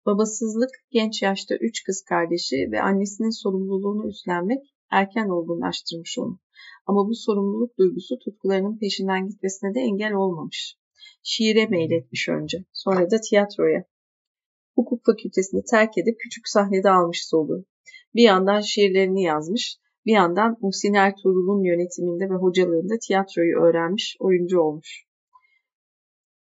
Babasızlık 0.06 0.70
genç 0.92 1.22
yaşta 1.22 1.56
üç 1.56 1.84
kız 1.84 2.04
kardeşi 2.10 2.72
ve 2.72 2.82
annesinin 2.82 3.42
sorumluluğunu 3.42 4.10
üstlenmek 4.10 4.60
erken 4.92 5.30
olgunlaştırmış 5.30 6.18
onu. 6.20 6.40
Ama 6.86 7.08
bu 7.10 7.16
sorumluluk 7.16 7.78
duygusu 7.78 8.20
tutkularının 8.20 8.78
peşinden 8.78 9.28
gitmesine 9.28 9.76
de 9.76 9.80
engel 9.80 10.14
olmamış. 10.14 10.78
Şiire 11.24 11.68
meyletmiş 11.68 12.30
önce, 12.30 12.66
sonra 12.74 13.12
da 13.12 13.18
tiyatroya. 13.30 13.86
Hukuk 14.76 15.06
fakültesini 15.06 15.64
terk 15.64 15.98
edip 15.98 16.20
küçük 16.20 16.48
sahnede 16.48 16.90
almış 16.90 17.28
soluğu. 17.28 17.66
Bir 18.16 18.24
yandan 18.24 18.62
şiirlerini 18.62 19.24
yazmış, 19.24 19.78
bir 20.06 20.14
yandan 20.14 20.58
Muhsin 20.62 20.94
Ertuğrul'un 20.94 21.64
yönetiminde 21.64 22.30
ve 22.30 22.36
hocalığında 22.36 22.94
tiyatroyu 23.08 23.56
öğrenmiş, 23.62 24.18
oyuncu 24.20 24.60
olmuş. 24.60 25.06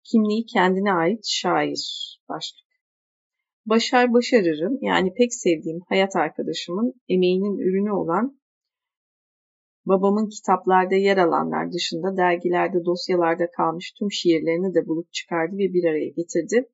Kimliği 0.04 0.46
kendine 0.46 0.92
ait 0.92 1.24
şair 1.26 2.18
başlık. 2.28 2.65
Başar 3.66 4.12
Başarır'ın 4.12 4.78
yani 4.82 5.14
pek 5.14 5.34
sevdiğim 5.34 5.80
hayat 5.88 6.16
arkadaşımın 6.16 6.94
emeğinin 7.08 7.58
ürünü 7.58 7.92
olan 7.92 8.38
babamın 9.86 10.28
kitaplarda 10.28 10.94
yer 10.94 11.16
alanlar 11.16 11.72
dışında 11.72 12.16
dergilerde 12.16 12.84
dosyalarda 12.84 13.50
kalmış 13.50 13.92
tüm 13.98 14.12
şiirlerini 14.12 14.74
de 14.74 14.86
bulup 14.86 15.12
çıkardı 15.12 15.54
ve 15.54 15.72
bir 15.72 15.84
araya 15.84 16.08
getirdi. 16.08 16.68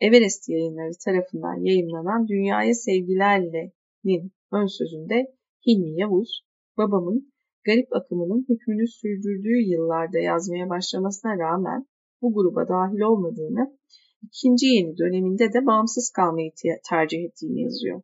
Everest 0.00 0.48
yayınları 0.48 0.92
tarafından 1.04 1.64
yayımlanan 1.64 2.28
Dünyaya 2.28 2.74
Sevgilerle'nin 2.74 4.32
ön 4.52 4.66
sözünde 4.66 5.26
Hilmi 5.66 6.00
Yavuz, 6.00 6.42
babamın 6.78 7.32
garip 7.66 7.96
akımının 7.96 8.46
hükmünü 8.48 8.88
sürdürdüğü 8.88 9.60
yıllarda 9.72 10.18
yazmaya 10.18 10.68
başlamasına 10.68 11.38
rağmen 11.38 11.86
bu 12.22 12.34
gruba 12.34 12.68
dahil 12.68 13.00
olmadığını, 13.00 13.77
ikinci 14.22 14.66
yeni 14.66 14.98
döneminde 14.98 15.52
de 15.52 15.66
bağımsız 15.66 16.10
kalmayı 16.10 16.50
tercih 16.88 17.24
ettiğini 17.24 17.62
yazıyor. 17.62 18.02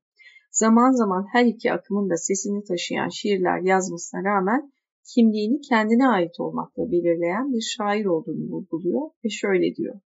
Zaman 0.51 0.93
zaman 0.93 1.27
her 1.33 1.45
iki 1.45 1.73
akımın 1.73 2.11
da 2.11 2.17
sesini 2.17 2.65
taşıyan 2.65 3.09
şiirler 3.09 3.61
yazmasına 3.61 4.25
rağmen 4.25 4.73
kimliğini 5.15 5.61
kendine 5.61 6.09
ait 6.09 6.41
olmakla 6.41 6.91
belirleyen 6.91 7.53
bir 7.53 7.61
şair 7.61 8.05
olduğunu 8.05 8.51
vurguluyor 8.51 9.11
ve 9.25 9.29
şöyle 9.29 9.75
diyor. 9.77 10.01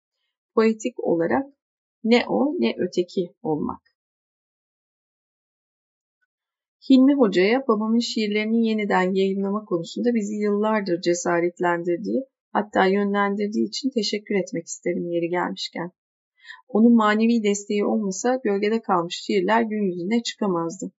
Poetik 0.55 1.05
olarak 1.05 1.47
ne 2.05 2.25
o 2.29 2.55
ne 2.59 2.75
öteki 2.79 3.35
olmak. 3.43 3.81
Hilmi 6.91 7.15
Hoca'ya 7.15 7.65
babamın 7.69 7.99
şiirlerini 7.99 8.67
yeniden 8.69 9.15
yayınlama 9.15 9.65
konusunda 9.65 10.15
bizi 10.15 10.35
yıllardır 10.35 11.01
cesaretlendirdiği, 11.01 12.25
hatta 12.57 12.87
yönlendirdiği 12.87 13.69
için 13.69 13.91
teşekkür 13.91 14.35
etmek 14.35 14.67
isterim 14.67 15.11
yeri 15.11 15.29
gelmişken. 15.29 15.91
Onun 16.69 16.95
manevi 16.97 17.43
desteği 17.43 17.85
olmasa 17.85 18.41
gölgede 18.45 18.81
kalmış 18.81 19.15
şiirler 19.25 19.63
gün 19.63 19.83
yüzüne 19.83 20.23
çıkamazdı. 20.23 20.93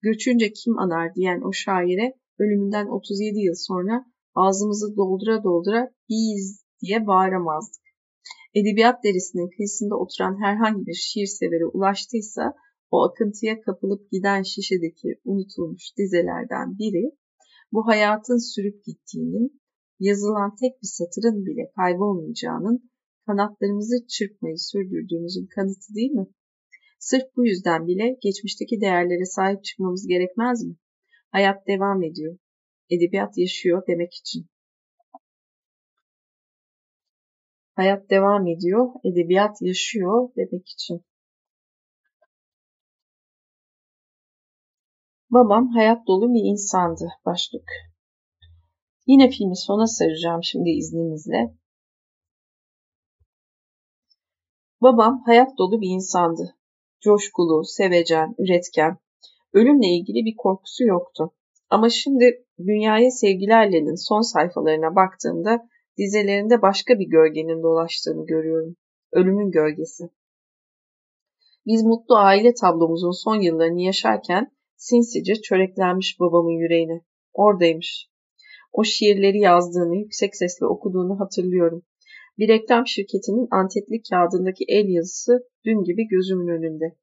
Göçünce 0.00 0.52
kim 0.52 0.78
anar 0.78 1.14
diyen 1.14 1.40
o 1.48 1.52
şaire 1.52 2.14
ölümünden 2.38 2.86
37 2.86 3.38
yıl 3.38 3.54
sonra 3.56 4.04
ağzımızı 4.34 4.96
doldura 4.96 5.44
doldura 5.44 5.90
biz 6.08 6.64
diye 6.82 7.06
bağıramazdık. 7.06 7.82
Edebiyat 8.54 9.04
derisinin 9.04 9.50
kıyısında 9.56 9.94
oturan 9.96 10.42
herhangi 10.44 10.86
bir 10.86 10.94
şiir 10.94 11.26
severe 11.26 11.66
ulaştıysa 11.66 12.54
o 12.90 13.04
akıntıya 13.04 13.60
kapılıp 13.60 14.10
giden 14.10 14.42
şişedeki 14.42 15.08
unutulmuş 15.24 15.84
dizelerden 15.98 16.78
biri 16.78 17.04
bu 17.72 17.86
hayatın 17.86 18.54
sürüp 18.54 18.84
gittiğinin, 18.84 19.61
yazılan 20.08 20.54
tek 20.60 20.82
bir 20.82 20.90
satırın 20.98 21.46
bile 21.46 21.70
kaybolmayacağının, 21.76 22.90
kanatlarımızı 23.26 24.06
çırpmayı 24.06 24.58
sürdürdüğümüzün 24.58 25.46
kanıtı 25.54 25.94
değil 25.94 26.10
mi? 26.10 26.26
Sırf 26.98 27.24
bu 27.36 27.46
yüzden 27.46 27.86
bile 27.86 28.18
geçmişteki 28.22 28.80
değerlere 28.80 29.24
sahip 29.24 29.64
çıkmamız 29.64 30.06
gerekmez 30.06 30.64
mi? 30.64 30.74
Hayat 31.30 31.66
devam 31.66 32.02
ediyor. 32.02 32.38
Edebiyat 32.90 33.38
yaşıyor 33.38 33.82
demek 33.88 34.14
için. 34.14 34.46
Hayat 37.74 38.10
devam 38.10 38.46
ediyor, 38.46 38.86
edebiyat 39.04 39.56
yaşıyor 39.60 40.28
demek 40.36 40.68
için. 40.68 41.04
Babam 45.30 45.68
hayat 45.68 46.06
dolu 46.06 46.34
bir 46.34 46.50
insandı 46.52 47.08
başlık. 47.26 47.91
Yine 49.06 49.30
filmi 49.30 49.56
sona 49.56 49.86
saracağım 49.86 50.40
şimdi 50.42 50.70
izninizle. 50.70 51.54
Babam 54.80 55.22
hayat 55.26 55.58
dolu 55.58 55.80
bir 55.80 55.88
insandı. 55.88 56.56
Coşkulu, 57.00 57.64
sevecen, 57.64 58.34
üretken. 58.38 58.98
Ölümle 59.52 59.86
ilgili 59.86 60.24
bir 60.24 60.36
korkusu 60.36 60.84
yoktu. 60.84 61.32
Ama 61.70 61.88
şimdi 61.88 62.46
Dünyaya 62.58 63.10
Sevgilerle'nin 63.10 64.08
son 64.08 64.20
sayfalarına 64.20 64.96
baktığımda 64.96 65.68
dizelerinde 65.98 66.62
başka 66.62 66.98
bir 66.98 67.06
gölgenin 67.06 67.62
dolaştığını 67.62 68.26
görüyorum. 68.26 68.76
Ölümün 69.12 69.50
gölgesi. 69.50 70.10
Biz 71.66 71.82
mutlu 71.82 72.16
aile 72.16 72.54
tablomuzun 72.54 73.24
son 73.24 73.40
yıllarını 73.40 73.80
yaşarken 73.80 74.52
sinsice 74.76 75.34
çöreklenmiş 75.34 76.20
babamın 76.20 76.58
yüreğine. 76.58 77.00
Oradaymış. 77.32 78.11
O 78.72 78.84
şiirleri 78.84 79.38
yazdığını, 79.38 79.96
yüksek 79.96 80.36
sesle 80.36 80.66
okuduğunu 80.66 81.20
hatırlıyorum. 81.20 81.82
Bir 82.38 82.48
reklam 82.48 82.86
şirketinin 82.86 83.48
antetli 83.50 84.02
kağıdındaki 84.10 84.64
el 84.68 84.88
yazısı 84.88 85.32
dün 85.64 85.84
gibi 85.84 86.08
gözümün 86.08 86.48
önünde. 86.48 86.96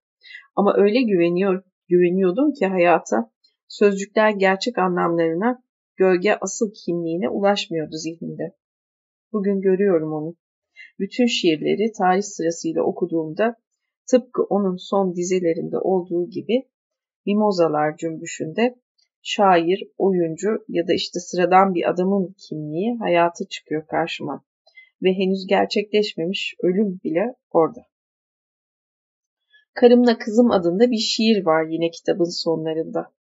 Ama 0.55 0.73
öyle 0.77 1.01
güveniyor 1.01 1.63
Güveniyordum 1.89 2.53
ki 2.53 2.65
hayata, 2.65 3.31
sözcükler 3.67 4.31
gerçek 4.31 4.77
anlamlarına, 4.77 5.63
gölge 5.97 6.38
asıl 6.41 6.73
kimliğine 6.85 7.29
ulaşmıyordu 7.29 7.95
zihnimde. 7.95 8.55
Bugün 9.33 9.61
görüyorum 9.61 10.13
onu. 10.13 10.35
Bütün 10.99 11.25
şiirleri 11.25 11.91
tarih 11.91 12.21
sırasıyla 12.21 12.83
okuduğumda 12.83 13.55
tıpkı 14.11 14.43
onun 14.43 14.75
son 14.75 15.15
dizelerinde 15.15 15.77
olduğu 15.77 16.29
gibi 16.29 16.69
mimozalar 17.25 17.97
cümbüşünde 17.97 18.75
şair, 19.21 19.83
oyuncu 19.97 20.65
ya 20.67 20.88
da 20.88 20.93
işte 20.93 21.19
sıradan 21.19 21.73
bir 21.73 21.89
adamın 21.89 22.35
kimliği 22.38 22.97
hayatı 22.99 23.47
çıkıyor 23.47 23.88
karşıma 23.88 24.45
ve 25.03 25.13
henüz 25.13 25.47
gerçekleşmemiş 25.47 26.55
ölüm 26.63 26.99
bile 27.03 27.35
orada. 27.51 27.81
Karımla 29.73 30.17
Kızım 30.17 30.51
adında 30.51 30.91
bir 30.91 30.97
şiir 30.97 31.45
var 31.45 31.65
yine 31.69 31.91
kitabın 31.91 32.43
sonlarında. 32.43 33.13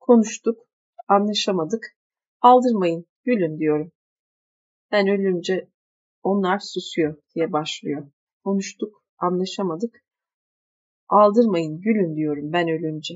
Konuştuk, 0.00 0.58
anlaşamadık. 1.08 1.96
Aldırmayın, 2.40 3.06
gülün 3.24 3.58
diyorum. 3.58 3.92
Ben 4.92 5.08
ölünce 5.08 5.68
onlar 6.22 6.58
susuyor 6.58 7.16
diye 7.34 7.52
başlıyor. 7.52 8.10
Konuştuk, 8.44 9.04
anlaşamadık. 9.18 10.04
Aldırmayın, 11.08 11.80
gülün 11.80 12.16
diyorum 12.16 12.52
ben 12.52 12.68
ölünce. 12.68 13.14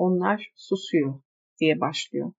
Onlar 0.00 0.52
susuyor 0.56 1.20
diye 1.60 1.80
başlıyor. 1.80 2.32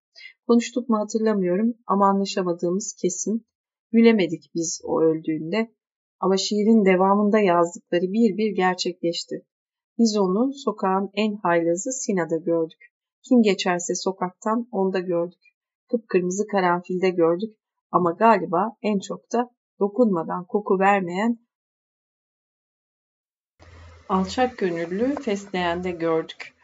Konuştuk 0.46 0.88
mu 0.88 0.98
hatırlamıyorum 0.98 1.74
ama 1.86 2.06
anlaşamadığımız 2.06 2.96
kesin. 3.02 3.46
Gülemedik 3.92 4.50
biz 4.54 4.80
o 4.84 5.02
öldüğünde 5.02 5.74
ama 6.20 6.36
şiirin 6.36 6.84
devamında 6.84 7.38
yazdıkları 7.38 8.02
bir 8.02 8.36
bir 8.36 8.56
gerçekleşti. 8.56 9.46
Biz 9.98 10.16
onu 10.16 10.52
sokağın 10.54 11.10
en 11.14 11.36
haylazı 11.36 11.92
Sina'da 11.92 12.36
gördük. 12.36 12.82
Kim 13.28 13.42
geçerse 13.42 13.94
sokaktan 13.94 14.68
onda 14.72 14.98
gördük. 14.98 15.42
Kıpkırmızı 15.90 16.46
karanfilde 16.46 17.10
gördük 17.10 17.56
ama 17.90 18.12
galiba 18.12 18.76
en 18.82 18.98
çok 18.98 19.32
da 19.32 19.50
dokunmadan 19.80 20.44
koku 20.44 20.78
vermeyen 20.78 21.38
alçak 24.08 24.58
gönüllü 24.58 25.14
fesleğende 25.14 25.90
gördük. 25.90 26.54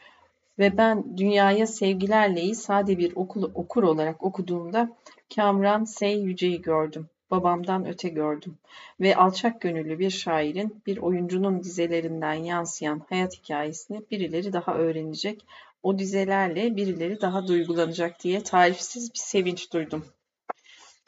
Ve 0.59 0.77
ben 0.77 1.17
dünyaya 1.17 1.67
sevgilerleyi 1.67 2.55
sade 2.55 2.99
bir 2.99 3.17
okul, 3.17 3.51
okur 3.55 3.83
olarak 3.83 4.23
okuduğumda 4.23 4.97
Kamran 5.35 5.85
Sey 5.85 6.21
Yüce'yi 6.21 6.63
gördüm. 6.63 7.09
Babamdan 7.31 7.87
öte 7.87 8.09
gördüm. 8.09 8.59
Ve 9.01 9.17
alçak 9.17 9.61
gönüllü 9.61 9.99
bir 9.99 10.11
şairin, 10.11 10.83
bir 10.87 10.99
oyuncunun 10.99 11.63
dizelerinden 11.63 12.35
yansıyan 12.35 13.03
hayat 13.09 13.35
hikayesini 13.39 14.03
birileri 14.11 14.53
daha 14.53 14.75
öğrenecek. 14.75 15.47
O 15.83 15.99
dizelerle 15.99 16.77
birileri 16.77 17.21
daha 17.21 17.49
duygulanacak 17.49 18.25
diye 18.25 18.43
tarifsiz 18.43 19.15
bir 19.15 19.19
sevinç 19.19 19.73
duydum. 19.73 20.07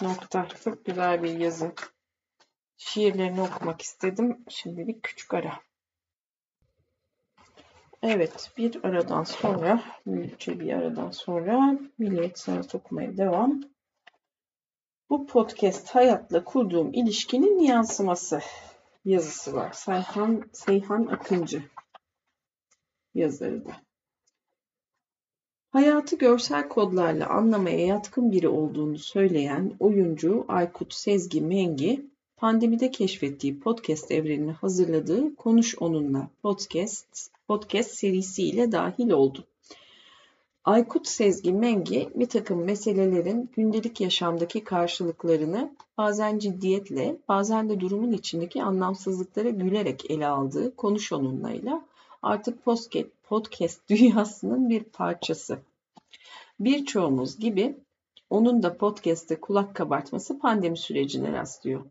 Nokta. 0.02 0.48
Çok 0.64 0.84
güzel 0.84 1.22
bir 1.22 1.38
yazı. 1.38 1.72
Şiirlerini 2.78 3.42
okumak 3.42 3.82
istedim. 3.82 4.38
Şimdi 4.48 4.88
bir 4.88 5.00
küçük 5.00 5.34
ara. 5.34 5.69
Evet, 8.02 8.50
bir 8.56 8.84
aradan 8.84 9.24
sonra, 9.24 9.82
büyükçe 10.06 10.60
bir 10.60 10.72
aradan 10.72 11.10
sonra 11.10 11.78
Milliyet 11.98 12.38
Sanat 12.38 12.74
okumaya 12.74 13.16
devam. 13.16 13.60
Bu 15.10 15.26
podcast 15.26 15.88
hayatla 15.90 16.44
kurduğum 16.44 16.92
ilişkinin 16.92 17.58
yansıması 17.58 18.40
yazısı 19.04 19.52
var. 19.54 19.72
Sayhan, 19.72 20.44
Seyhan 20.52 21.06
Akıncı 21.06 21.62
yazarı 23.14 23.64
da. 23.64 23.72
Hayatı 25.70 26.16
görsel 26.16 26.68
kodlarla 26.68 27.28
anlamaya 27.28 27.86
yatkın 27.86 28.32
biri 28.32 28.48
olduğunu 28.48 28.98
söyleyen 28.98 29.76
oyuncu 29.80 30.44
Aykut 30.48 30.94
Sezgi 30.94 31.40
Mengi, 31.40 32.09
pandemide 32.40 32.90
keşfettiği 32.90 33.60
podcast 33.60 34.10
evrenini 34.10 34.52
hazırladığı 34.52 35.34
Konuş 35.36 35.74
Onunla 35.80 36.28
podcast, 36.42 37.30
podcast 37.48 37.90
serisiyle 37.90 38.72
dahil 38.72 39.10
oldu. 39.10 39.44
Aykut 40.64 41.08
Sezgi 41.08 41.52
Mengi 41.52 42.10
bir 42.14 42.28
takım 42.28 42.64
meselelerin 42.64 43.50
gündelik 43.56 44.00
yaşamdaki 44.00 44.64
karşılıklarını 44.64 45.76
bazen 45.98 46.38
ciddiyetle, 46.38 47.16
bazen 47.28 47.68
de 47.68 47.80
durumun 47.80 48.12
içindeki 48.12 48.62
anlamsızlıklara 48.62 49.50
gülerek 49.50 50.10
ele 50.10 50.26
aldığı 50.26 50.76
Konuş 50.76 51.12
Onunla'yla 51.12 51.84
artık 52.22 52.64
podcast, 52.64 53.08
podcast 53.22 53.88
dünyasının 53.88 54.70
bir 54.70 54.84
parçası. 54.84 55.58
Birçoğumuz 56.60 57.38
gibi 57.38 57.76
onun 58.30 58.62
da 58.62 58.76
podcast'te 58.76 59.40
kulak 59.40 59.76
kabartması 59.76 60.38
pandemi 60.38 60.76
sürecine 60.76 61.32
rastlıyor. 61.32 61.84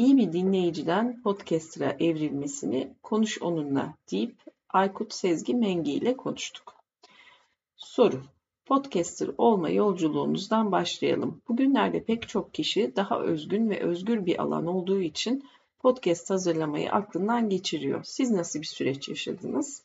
İyi 0.00 0.16
bir 0.16 0.32
dinleyiciden 0.32 1.22
podcaster'a 1.22 1.96
evrilmesini 2.00 2.94
konuş 3.02 3.42
onunla 3.42 3.94
deyip 4.10 4.36
Aykut 4.68 5.14
Sezgi 5.14 5.54
Mengi 5.54 5.92
ile 5.92 6.16
konuştuk. 6.16 6.74
Soru. 7.76 8.22
Podcaster 8.66 9.30
olma 9.38 9.70
yolculuğunuzdan 9.70 10.72
başlayalım. 10.72 11.42
Bugünlerde 11.48 12.04
pek 12.04 12.28
çok 12.28 12.54
kişi 12.54 12.96
daha 12.96 13.20
özgün 13.20 13.70
ve 13.70 13.80
özgür 13.80 14.26
bir 14.26 14.42
alan 14.42 14.66
olduğu 14.66 15.00
için 15.00 15.44
podcast 15.78 16.30
hazırlamayı 16.30 16.92
aklından 16.92 17.48
geçiriyor. 17.48 18.04
Siz 18.04 18.30
nasıl 18.30 18.60
bir 18.60 18.66
süreç 18.66 19.08
yaşadınız? 19.08 19.82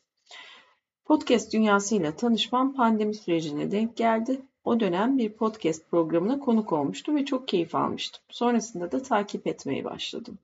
Podcast 1.04 1.52
dünyasıyla 1.52 2.16
tanışmam 2.16 2.74
pandemi 2.74 3.14
sürecine 3.14 3.70
denk 3.70 3.96
geldi. 3.96 4.42
O 4.66 4.80
dönem 4.80 5.18
bir 5.18 5.32
podcast 5.32 5.90
programına 5.90 6.38
konuk 6.38 6.72
olmuştum 6.72 7.16
ve 7.16 7.24
çok 7.24 7.48
keyif 7.48 7.74
almıştım. 7.74 8.22
Sonrasında 8.28 8.92
da 8.92 9.02
takip 9.02 9.46
etmeye 9.46 9.84
başladım. 9.84 10.38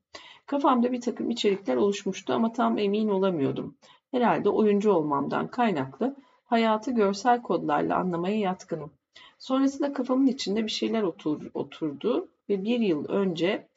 Kafamda 0.46 0.92
bir 0.92 1.00
takım 1.00 1.30
içerikler 1.30 1.76
oluşmuştu 1.76 2.32
ama 2.32 2.52
tam 2.52 2.78
emin 2.78 3.08
olamıyordum. 3.08 3.74
Herhalde 4.10 4.48
oyuncu 4.48 4.92
olmamdan 4.92 5.46
kaynaklı 5.46 6.16
hayatı 6.44 6.90
görsel 6.90 7.42
kodlarla 7.42 7.96
anlamaya 7.96 8.38
yatkınım. 8.38 8.90
Sonrasında 9.38 9.92
kafamın 9.92 10.26
içinde 10.26 10.64
bir 10.64 10.70
şeyler 10.70 11.02
otur, 11.02 11.50
oturdu 11.54 12.28
ve 12.48 12.64
bir 12.64 12.80
yıl 12.80 13.08
önce 13.08 13.68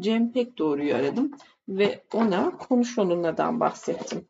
Cem 0.00 0.32
Pekdoğru'yu 0.32 0.94
aradım 0.94 1.30
ve 1.68 2.04
ona 2.14 2.56
konuş 2.56 2.98
onunladan 2.98 3.60
bahsettim. 3.60 4.26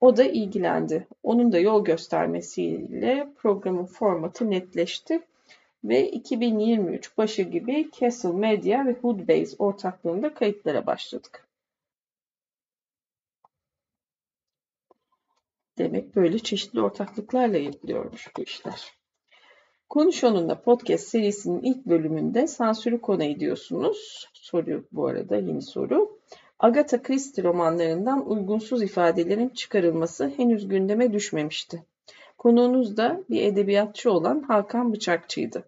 O 0.00 0.16
da 0.16 0.24
ilgilendi. 0.24 1.06
Onun 1.22 1.52
da 1.52 1.58
yol 1.58 1.84
göstermesiyle 1.84 3.28
programın 3.36 3.86
formatı 3.86 4.50
netleşti 4.50 5.22
ve 5.84 6.10
2023 6.10 7.18
başı 7.18 7.42
gibi 7.42 7.90
Castle 8.00 8.32
Media 8.32 8.86
ve 8.86 8.92
Hoodbase 8.92 9.56
ortaklığında 9.58 10.34
kayıtlara 10.34 10.86
başladık. 10.86 11.48
Demek 15.78 16.16
böyle 16.16 16.38
çeşitli 16.38 16.80
ortaklıklarla 16.80 17.58
yapılıyormuş 17.58 18.28
bu 18.36 18.42
işler. 18.42 18.92
Konuş 19.88 20.24
Onunla 20.24 20.60
podcast 20.60 21.08
serisinin 21.08 21.62
ilk 21.62 21.86
bölümünde 21.86 22.46
sansürü 22.46 23.00
konu 23.00 23.24
ediyorsunuz. 23.24 24.28
Soruyor 24.32 24.84
bu 24.92 25.06
arada 25.06 25.36
yeni 25.36 25.62
soru. 25.62 26.18
Agatha 26.60 27.02
Christie 27.02 27.42
romanlarından 27.44 28.30
uygunsuz 28.30 28.82
ifadelerin 28.82 29.48
çıkarılması 29.48 30.32
henüz 30.36 30.68
gündeme 30.68 31.12
düşmemişti. 31.12 31.82
Konuğunuz 32.38 32.96
da 32.96 33.20
bir 33.30 33.42
edebiyatçı 33.42 34.12
olan 34.12 34.42
Hakan 34.42 34.92
Bıçakçı'ydı. 34.92 35.64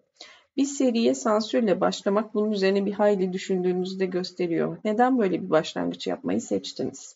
Bir 0.57 0.65
seriye 0.65 1.15
sansürle 1.15 1.81
başlamak 1.81 2.33
bunun 2.33 2.51
üzerine 2.51 2.85
bir 2.85 2.93
hayli 2.93 3.33
düşündüğünüzü 3.33 3.99
de 3.99 4.05
gösteriyor. 4.05 4.77
Neden 4.83 5.19
böyle 5.19 5.43
bir 5.43 5.49
başlangıç 5.49 6.07
yapmayı 6.07 6.41
seçtiniz? 6.41 7.15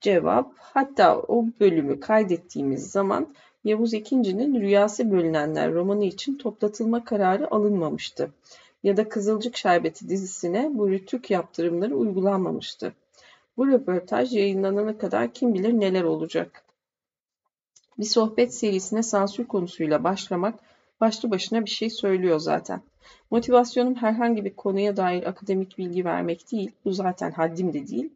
Cevap, 0.00 0.52
hatta 0.58 1.18
o 1.18 1.46
bölümü 1.60 2.00
kaydettiğimiz 2.00 2.90
zaman 2.90 3.34
Yavuz 3.64 3.94
İkinci'nin 3.94 4.60
Rüyası 4.60 5.10
Bölünenler 5.10 5.72
romanı 5.72 6.04
için 6.04 6.38
toplatılma 6.38 7.04
kararı 7.04 7.54
alınmamıştı. 7.54 8.30
Ya 8.82 8.96
da 8.96 9.08
Kızılcık 9.08 9.56
Şerbeti 9.56 10.08
dizisine 10.08 10.70
bu 10.72 10.90
rütük 10.90 11.30
yaptırımları 11.30 11.96
uygulanmamıştı. 11.96 12.92
Bu 13.56 13.66
röportaj 13.66 14.32
yayınlanana 14.32 14.98
kadar 14.98 15.32
kim 15.32 15.54
bilir 15.54 15.72
neler 15.72 16.02
olacak. 16.02 16.64
Bir 17.98 18.04
sohbet 18.04 18.54
serisine 18.54 19.02
sansür 19.02 19.44
konusuyla 19.44 20.04
başlamak 20.04 20.54
başlı 21.00 21.30
başına 21.30 21.64
bir 21.64 21.70
şey 21.70 21.90
söylüyor 21.90 22.38
zaten. 22.38 22.82
Motivasyonum 23.30 23.94
herhangi 23.94 24.44
bir 24.44 24.56
konuya 24.56 24.96
dair 24.96 25.26
akademik 25.26 25.78
bilgi 25.78 26.04
vermek 26.04 26.52
değil, 26.52 26.70
bu 26.84 26.92
zaten 26.92 27.30
haddim 27.30 27.72
de 27.72 27.86
değil. 27.86 28.10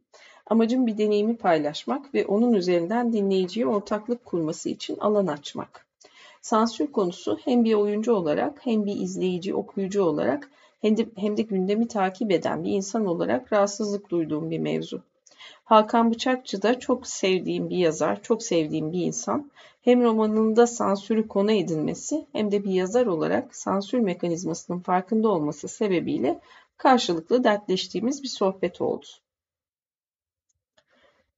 Amacım 0.46 0.86
bir 0.86 0.98
deneyimi 0.98 1.36
paylaşmak 1.36 2.14
ve 2.14 2.26
onun 2.26 2.52
üzerinden 2.52 3.12
dinleyiciye 3.12 3.66
ortaklık 3.66 4.24
kurması 4.24 4.68
için 4.68 4.96
alan 4.98 5.26
açmak. 5.26 5.85
Sansür 6.46 6.86
konusu 6.92 7.38
hem 7.44 7.64
bir 7.64 7.74
oyuncu 7.74 8.12
olarak 8.12 8.66
hem 8.66 8.86
bir 8.86 8.96
izleyici, 9.00 9.54
okuyucu 9.54 10.02
olarak 10.02 10.50
hem 10.80 10.96
de, 10.96 11.06
hem 11.16 11.36
de 11.36 11.42
gündemi 11.42 11.88
takip 11.88 12.30
eden 12.30 12.64
bir 12.64 12.70
insan 12.70 13.06
olarak 13.06 13.52
rahatsızlık 13.52 14.10
duyduğum 14.10 14.50
bir 14.50 14.58
mevzu. 14.58 15.02
Hakan 15.64 16.10
Bıçakçı 16.10 16.62
da 16.62 16.78
çok 16.78 17.06
sevdiğim 17.06 17.70
bir 17.70 17.76
yazar, 17.76 18.22
çok 18.22 18.42
sevdiğim 18.42 18.92
bir 18.92 19.00
insan. 19.00 19.50
Hem 19.82 20.02
romanında 20.02 20.66
sansürü 20.66 21.28
konu 21.28 21.52
edinmesi 21.52 22.26
hem 22.32 22.52
de 22.52 22.64
bir 22.64 22.70
yazar 22.70 23.06
olarak 23.06 23.56
sansür 23.56 23.98
mekanizmasının 23.98 24.78
farkında 24.78 25.28
olması 25.28 25.68
sebebiyle 25.68 26.40
karşılıklı 26.76 27.44
dertleştiğimiz 27.44 28.22
bir 28.22 28.28
sohbet 28.28 28.80
oldu. 28.80 29.06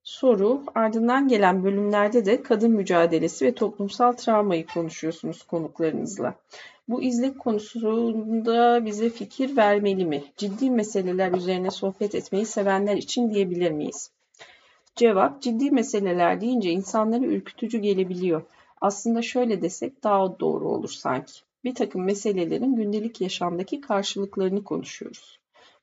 Soru, 0.08 0.62
ardından 0.74 1.28
gelen 1.28 1.64
bölümlerde 1.64 2.26
de 2.26 2.42
kadın 2.42 2.70
mücadelesi 2.70 3.46
ve 3.46 3.54
toplumsal 3.54 4.12
travmayı 4.12 4.66
konuşuyorsunuz 4.66 5.42
konuklarınızla. 5.42 6.34
Bu 6.88 7.02
izlek 7.02 7.38
konusunda 7.38 8.84
bize 8.84 9.10
fikir 9.10 9.56
vermeli 9.56 10.04
mi? 10.04 10.24
Ciddi 10.36 10.70
meseleler 10.70 11.32
üzerine 11.32 11.70
sohbet 11.70 12.14
etmeyi 12.14 12.46
sevenler 12.46 12.96
için 12.96 13.30
diyebilir 13.30 13.70
miyiz? 13.70 14.10
Cevap, 14.96 15.42
ciddi 15.42 15.70
meseleler 15.70 16.40
deyince 16.40 16.70
insanlara 16.70 17.24
ürkütücü 17.24 17.78
gelebiliyor. 17.78 18.42
Aslında 18.80 19.22
şöyle 19.22 19.62
desek 19.62 20.04
daha 20.04 20.40
doğru 20.40 20.68
olur 20.68 20.90
sanki. 20.90 21.32
Bir 21.64 21.74
takım 21.74 22.04
meselelerin 22.04 22.76
gündelik 22.76 23.20
yaşamdaki 23.20 23.80
karşılıklarını 23.80 24.64
konuşuyoruz. 24.64 25.38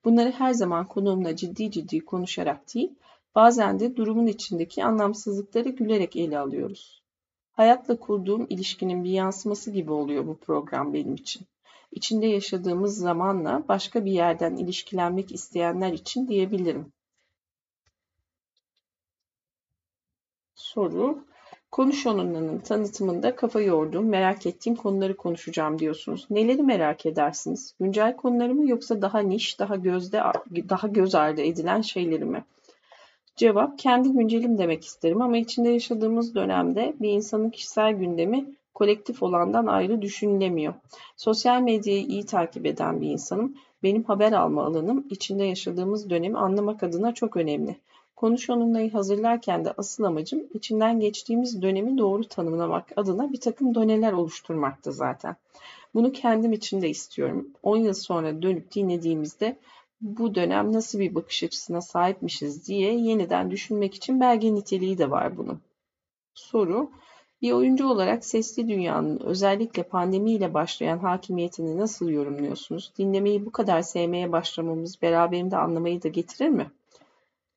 Bunları 0.05 0.31
her 0.31 0.53
zaman 0.53 0.85
konuğumla 0.85 1.35
ciddi 1.35 1.71
ciddi 1.71 1.99
konuşarak 1.99 2.75
değil, 2.75 2.91
bazen 3.35 3.79
de 3.79 3.95
durumun 3.95 4.27
içindeki 4.27 4.85
anlamsızlıkları 4.85 5.69
gülerek 5.69 6.15
ele 6.15 6.39
alıyoruz. 6.39 7.03
Hayatla 7.51 7.99
kurduğum 7.99 8.47
ilişkinin 8.49 9.03
bir 9.03 9.09
yansıması 9.09 9.71
gibi 9.71 9.91
oluyor 9.91 10.27
bu 10.27 10.37
program 10.37 10.93
benim 10.93 11.15
için. 11.15 11.47
İçinde 11.91 12.25
yaşadığımız 12.27 12.97
zamanla 12.97 13.63
başka 13.67 14.05
bir 14.05 14.11
yerden 14.11 14.55
ilişkilenmek 14.55 15.31
isteyenler 15.31 15.93
için 15.93 16.27
diyebilirim. 16.27 16.93
Soru. 20.55 21.25
Konuş 21.71 22.07
onunlanın 22.07 22.59
tanıtımında 22.59 23.35
kafa 23.35 23.61
yorduğum, 23.61 24.09
merak 24.09 24.45
ettiğim 24.45 24.75
konuları 24.75 25.17
konuşacağım 25.17 25.79
diyorsunuz. 25.79 26.27
Neleri 26.29 26.63
merak 26.63 27.05
edersiniz? 27.05 27.75
Güncel 27.79 28.15
konuları 28.15 28.55
mı 28.55 28.69
yoksa 28.69 29.01
daha 29.01 29.19
niş, 29.19 29.59
daha 29.59 29.75
gözde, 29.75 30.21
daha 30.69 30.87
göz 30.87 31.15
ardı 31.15 31.41
edilen 31.41 31.81
şeyleri 31.81 32.25
mi? 32.25 32.45
Cevap 33.35 33.79
kendi 33.79 34.09
güncelim 34.09 34.57
demek 34.57 34.85
isterim 34.85 35.21
ama 35.21 35.37
içinde 35.37 35.69
yaşadığımız 35.69 36.35
dönemde 36.35 36.93
bir 37.01 37.09
insanın 37.09 37.49
kişisel 37.49 37.93
gündemi 37.93 38.45
kolektif 38.73 39.23
olandan 39.23 39.65
ayrı 39.65 40.01
düşünülemiyor. 40.01 40.73
Sosyal 41.17 41.61
medyayı 41.61 42.05
iyi 42.05 42.25
takip 42.25 42.65
eden 42.65 43.01
bir 43.01 43.09
insanım. 43.09 43.55
Benim 43.83 44.03
haber 44.03 44.31
alma 44.31 44.63
alanım 44.63 45.07
içinde 45.09 45.43
yaşadığımız 45.43 46.09
dönemi 46.09 46.37
anlamak 46.37 46.83
adına 46.83 47.13
çok 47.13 47.37
önemli. 47.37 47.75
Konuş 48.15 48.49
hazırlarken 48.93 49.65
de 49.65 49.73
asıl 49.77 50.03
amacım 50.03 50.43
içinden 50.53 50.99
geçtiğimiz 50.99 51.61
dönemi 51.61 51.97
doğru 51.97 52.23
tanımlamak 52.27 52.91
adına 52.95 53.33
bir 53.33 53.39
takım 53.39 53.75
doneler 53.75 54.13
oluşturmaktı 54.13 54.93
zaten. 54.93 55.35
Bunu 55.93 56.11
kendim 56.11 56.53
için 56.53 56.81
de 56.81 56.89
istiyorum. 56.89 57.47
10 57.63 57.77
yıl 57.77 57.93
sonra 57.93 58.41
dönüp 58.41 58.75
dinlediğimizde 58.75 59.57
bu 60.01 60.35
dönem 60.35 60.73
nasıl 60.73 60.99
bir 60.99 61.15
bakış 61.15 61.43
açısına 61.43 61.81
sahipmişiz 61.81 62.67
diye 62.67 62.99
yeniden 62.99 63.51
düşünmek 63.51 63.95
için 63.95 64.19
belge 64.19 64.53
niteliği 64.53 64.97
de 64.97 65.11
var 65.11 65.37
bunun. 65.37 65.61
Soru, 66.33 66.91
bir 67.41 67.51
oyuncu 67.51 67.87
olarak 67.87 68.25
sesli 68.25 68.67
dünyanın 68.67 69.19
özellikle 69.19 69.83
pandemiyle 69.83 70.53
başlayan 70.53 70.97
hakimiyetini 70.97 71.77
nasıl 71.77 72.09
yorumluyorsunuz? 72.09 72.91
Dinlemeyi 72.97 73.45
bu 73.45 73.51
kadar 73.51 73.81
sevmeye 73.81 74.31
başlamamız 74.31 75.01
beraberinde 75.01 75.57
anlamayı 75.57 76.03
da 76.03 76.07
getirir 76.07 76.49
mi? 76.49 76.71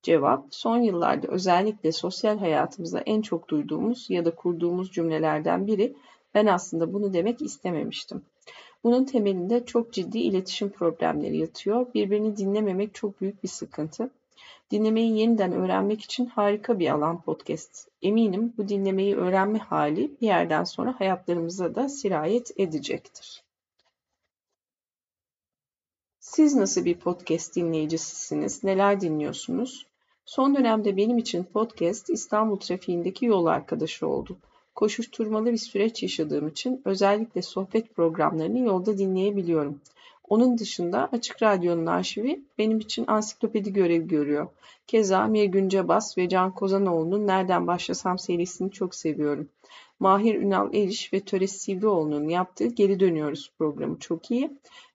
Cevap, 0.03 0.45
son 0.51 0.79
yıllarda 0.79 1.29
özellikle 1.29 1.93
sosyal 1.93 2.39
hayatımızda 2.39 3.01
en 3.01 3.23
çok 3.23 3.49
duyduğumuz 3.49 4.11
ya 4.11 4.25
da 4.25 4.35
kurduğumuz 4.35 4.93
cümlelerden 4.93 5.67
biri 5.67 5.97
ben 6.35 6.47
aslında 6.47 6.93
bunu 6.93 7.13
demek 7.13 7.43
istememiştim. 7.43 8.23
Bunun 8.85 9.05
temelinde 9.05 9.67
çok 9.67 9.93
ciddi 9.93 10.19
iletişim 10.19 10.69
problemleri 10.69 11.39
yatıyor. 11.39 11.95
Birbirini 11.95 12.37
dinlememek 12.37 12.95
çok 12.95 13.21
büyük 13.21 13.43
bir 13.43 13.49
sıkıntı. 13.49 14.11
Dinlemeyi 14.71 15.19
yeniden 15.19 15.53
öğrenmek 15.53 16.03
için 16.03 16.27
harika 16.27 16.79
bir 16.79 16.91
alan 16.91 17.21
podcast. 17.23 17.89
Eminim 18.03 18.55
bu 18.59 18.69
dinlemeyi 18.69 19.17
öğrenme 19.17 19.59
hali 19.59 20.11
bir 20.21 20.27
yerden 20.27 20.65
sonra 20.65 21.01
hayatlarımıza 21.01 21.75
da 21.75 21.89
sirayet 21.89 22.61
edecektir. 22.61 23.43
Siz 26.21 26.55
nasıl 26.55 26.85
bir 26.85 26.99
podcast 26.99 27.57
dinleyicisisiniz? 27.57 28.65
Neler 28.65 29.01
dinliyorsunuz? 29.01 29.87
Son 30.25 30.55
dönemde 30.55 30.97
benim 30.97 31.19
için 31.19 31.45
podcast 31.45 32.11
İstanbul 32.11 32.57
trafiğindeki 32.57 33.27
yol 33.27 33.47
arkadaşı 33.47 34.07
oldu 34.07 34.39
koşuşturmalı 34.79 35.53
bir 35.53 35.57
süreç 35.57 36.03
yaşadığım 36.03 36.49
için 36.49 36.83
özellikle 36.85 37.43
sohbet 37.43 37.95
programlarını 37.95 38.59
yolda 38.59 38.99
dinleyebiliyorum. 38.99 39.81
Onun 40.29 40.59
dışında 40.59 41.09
Açık 41.13 41.43
Radyo'nun 41.43 41.87
arşivi 41.87 42.41
benim 42.59 42.79
için 42.79 43.05
ansiklopedi 43.07 43.73
görevi 43.73 44.09
görüyor. 44.09 44.49
Keza 44.87 45.27
Mir 45.27 45.45
Güncebas 45.45 46.19
ve 46.19 46.29
Can 46.29 46.55
Kozanoğlu'nun 46.55 47.27
Nereden 47.27 47.67
Başlasam 47.67 48.19
serisini 48.19 48.71
çok 48.71 48.95
seviyorum. 48.95 49.49
Mahir 50.01 50.35
Ünal 50.35 50.75
Eriş 50.75 51.13
ve 51.13 51.21
Töres 51.21 51.53
Sivrioğlu'nun 51.53 52.29
yaptığı 52.29 52.67
Geri 52.67 53.01
Dönüyoruz 53.01 53.53
programı 53.59 53.99
çok 53.99 54.31
iyi. 54.31 54.51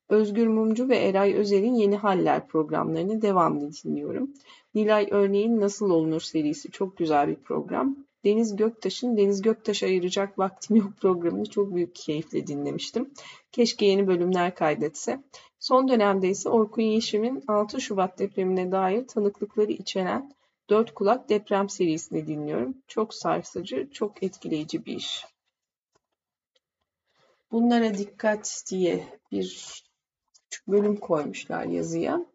Özgür 0.10 0.48
Mumcu 0.48 0.90
ve 0.90 0.98
Eray 0.98 1.34
Özer'in 1.34 1.74
Yeni 1.74 1.96
Haller 1.96 2.48
programlarını 2.48 3.22
devamlı 3.22 3.72
dinliyorum. 3.84 4.30
Nilay 4.76 5.08
Örneğin 5.12 5.62
Nasıl 5.62 5.90
Olunur 5.90 6.22
serisi 6.22 6.72
çok 6.72 6.98
güzel 6.98 7.28
bir 7.28 7.36
program. 7.36 7.96
Deniz 8.24 8.56
Göktaş'ın 8.56 9.18
Deniz 9.18 9.42
Göktaş 9.42 9.84
ayıracak 9.84 10.40
vaktim 10.40 10.76
yok 10.76 10.98
programını 11.02 11.50
çok 11.50 11.76
büyük 11.76 11.96
keyifle 11.96 12.48
dinlemiştim. 12.48 13.14
Keşke 13.52 13.86
yeni 13.86 14.08
bölümler 14.08 14.56
kaydetse. 14.56 15.24
Son 15.60 15.88
dönemde 15.88 16.30
ise 16.30 16.50
Orkun 16.50 16.82
Yeşim'in 16.82 17.44
6 17.48 17.82
Şubat 17.82 18.20
depremine 18.20 18.72
dair 18.72 19.08
tanıklıkları 19.08 19.72
içeren 19.72 20.34
Dört 20.70 20.94
Kulak 20.94 21.30
Deprem 21.30 21.70
serisini 21.70 22.28
dinliyorum. 22.28 22.78
Çok 22.88 23.14
sarsıcı, 23.14 23.90
çok 23.92 24.24
etkileyici 24.24 24.86
bir 24.86 24.96
iş. 24.96 25.26
Bunlara 27.52 27.98
dikkat 27.98 28.64
diye 28.70 29.20
bir 29.32 29.84
bölüm 30.68 30.98
koymuşlar 30.98 31.66
yazıya. 31.66 32.26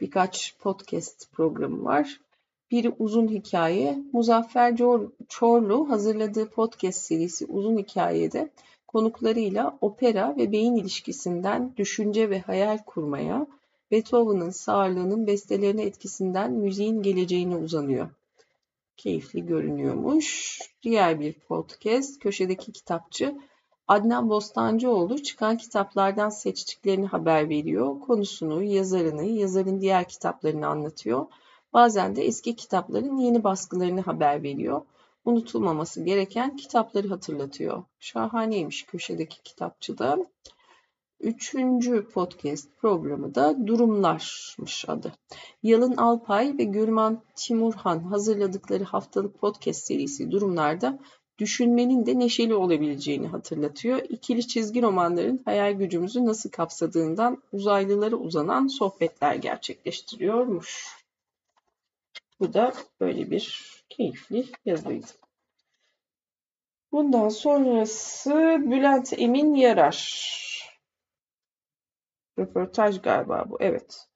Birkaç 0.00 0.56
podcast 0.58 1.32
programı 1.32 1.84
var. 1.84 2.20
Biri 2.70 2.92
uzun 2.98 3.28
hikaye. 3.28 3.98
Muzaffer 4.12 4.76
Çorlu 5.28 5.90
hazırladığı 5.90 6.50
podcast 6.50 7.02
serisi 7.02 7.46
Uzun 7.46 7.78
Hikaye'de 7.78 8.50
konuklarıyla 8.88 9.78
opera 9.80 10.36
ve 10.36 10.52
beyin 10.52 10.76
ilişkisinden 10.76 11.72
düşünce 11.76 12.30
ve 12.30 12.40
hayal 12.40 12.78
kurmaya, 12.86 13.46
Beethoven'ın 13.90 14.50
sağırlığının 14.50 15.26
bestelerine 15.26 15.82
etkisinden 15.82 16.52
müziğin 16.52 17.02
geleceğine 17.02 17.56
uzanıyor. 17.56 18.08
Keyifli 18.96 19.46
görünüyormuş. 19.46 20.58
Diğer 20.82 21.20
bir 21.20 21.32
podcast, 21.32 22.18
köşedeki 22.18 22.72
kitapçı 22.72 23.38
Adnan 23.88 24.30
Bostancıoğlu 24.30 25.22
çıkan 25.22 25.56
kitaplardan 25.56 26.28
seçtiklerini 26.28 27.06
haber 27.06 27.48
veriyor. 27.48 28.00
Konusunu, 28.00 28.62
yazarını, 28.62 29.24
yazarın 29.24 29.80
diğer 29.80 30.08
kitaplarını 30.08 30.66
anlatıyor. 30.66 31.26
Bazen 31.72 32.16
de 32.16 32.24
eski 32.24 32.56
kitapların 32.56 33.16
yeni 33.16 33.44
baskılarını 33.44 34.00
haber 34.00 34.42
veriyor. 34.42 34.82
Unutulmaması 35.24 36.04
gereken 36.04 36.56
kitapları 36.56 37.08
hatırlatıyor. 37.08 37.82
Şahaneymiş 38.00 38.82
köşedeki 38.82 39.42
kitapçıda. 39.42 40.18
Üçüncü 41.20 42.08
podcast 42.08 42.68
programı 42.76 43.34
da 43.34 43.66
Durumlarmış 43.66 44.84
adı. 44.88 45.12
Yalın 45.62 45.96
Alpay 45.96 46.58
ve 46.58 46.64
Gürman 46.64 47.22
Timurhan 47.36 47.98
hazırladıkları 47.98 48.84
haftalık 48.84 49.40
podcast 49.40 49.86
serisi 49.86 50.30
Durumlar'da 50.30 50.98
düşünmenin 51.38 52.06
de 52.06 52.18
neşeli 52.18 52.54
olabileceğini 52.54 53.26
hatırlatıyor. 53.26 53.98
İkili 54.08 54.46
çizgi 54.46 54.82
romanların 54.82 55.42
hayal 55.44 55.72
gücümüzü 55.72 56.24
nasıl 56.24 56.50
kapsadığından 56.50 57.42
uzaylılara 57.52 58.16
uzanan 58.16 58.66
sohbetler 58.66 59.34
gerçekleştiriyormuş. 59.34 60.98
Bu 62.40 62.54
da 62.54 62.72
böyle 63.00 63.30
bir 63.30 63.74
keyifli 63.88 64.46
yazıydı. 64.64 65.06
Bundan 66.92 67.28
sonrası 67.28 68.56
Bülent 68.60 69.12
Emin 69.18 69.54
Yarar. 69.54 70.28
Röportaj 72.38 73.02
galiba 73.02 73.44
bu. 73.50 73.56
Evet. 73.60 74.08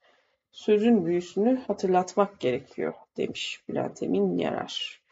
Sözün 0.53 1.07
büyüsünü 1.07 1.57
hatırlatmak 1.67 2.41
gerekiyor 2.41 2.95
demiş 3.17 3.63
Bülent 3.69 4.03
Emin 4.03 4.39
Yarar. 4.39 5.03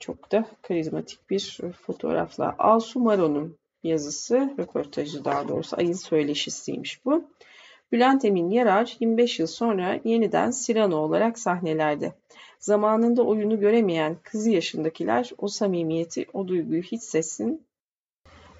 Çok 0.00 0.32
da 0.32 0.46
karizmatik 0.62 1.30
bir 1.30 1.60
fotoğrafla. 1.86 2.54
Alsu 2.58 3.00
Maro'nun 3.00 3.58
yazısı, 3.82 4.54
röportajı 4.58 5.24
daha 5.24 5.48
doğrusu 5.48 5.76
ayın 5.76 5.92
söyleşisiymiş 5.92 7.04
bu. 7.04 7.30
Bülent 7.92 8.24
Emin 8.24 8.50
Yarar 8.50 8.96
25 9.00 9.38
yıl 9.38 9.46
sonra 9.46 10.00
yeniden 10.04 10.50
Sirano 10.50 10.96
olarak 10.96 11.38
sahnelerde. 11.38 12.12
Zamanında 12.58 13.22
oyunu 13.22 13.60
göremeyen 13.60 14.16
kızı 14.22 14.50
yaşındakiler 14.50 15.30
o 15.38 15.48
samimiyeti, 15.48 16.26
o 16.32 16.48
duyguyu 16.48 16.82
hiç 16.82 16.92
hissetsin, 16.92 17.66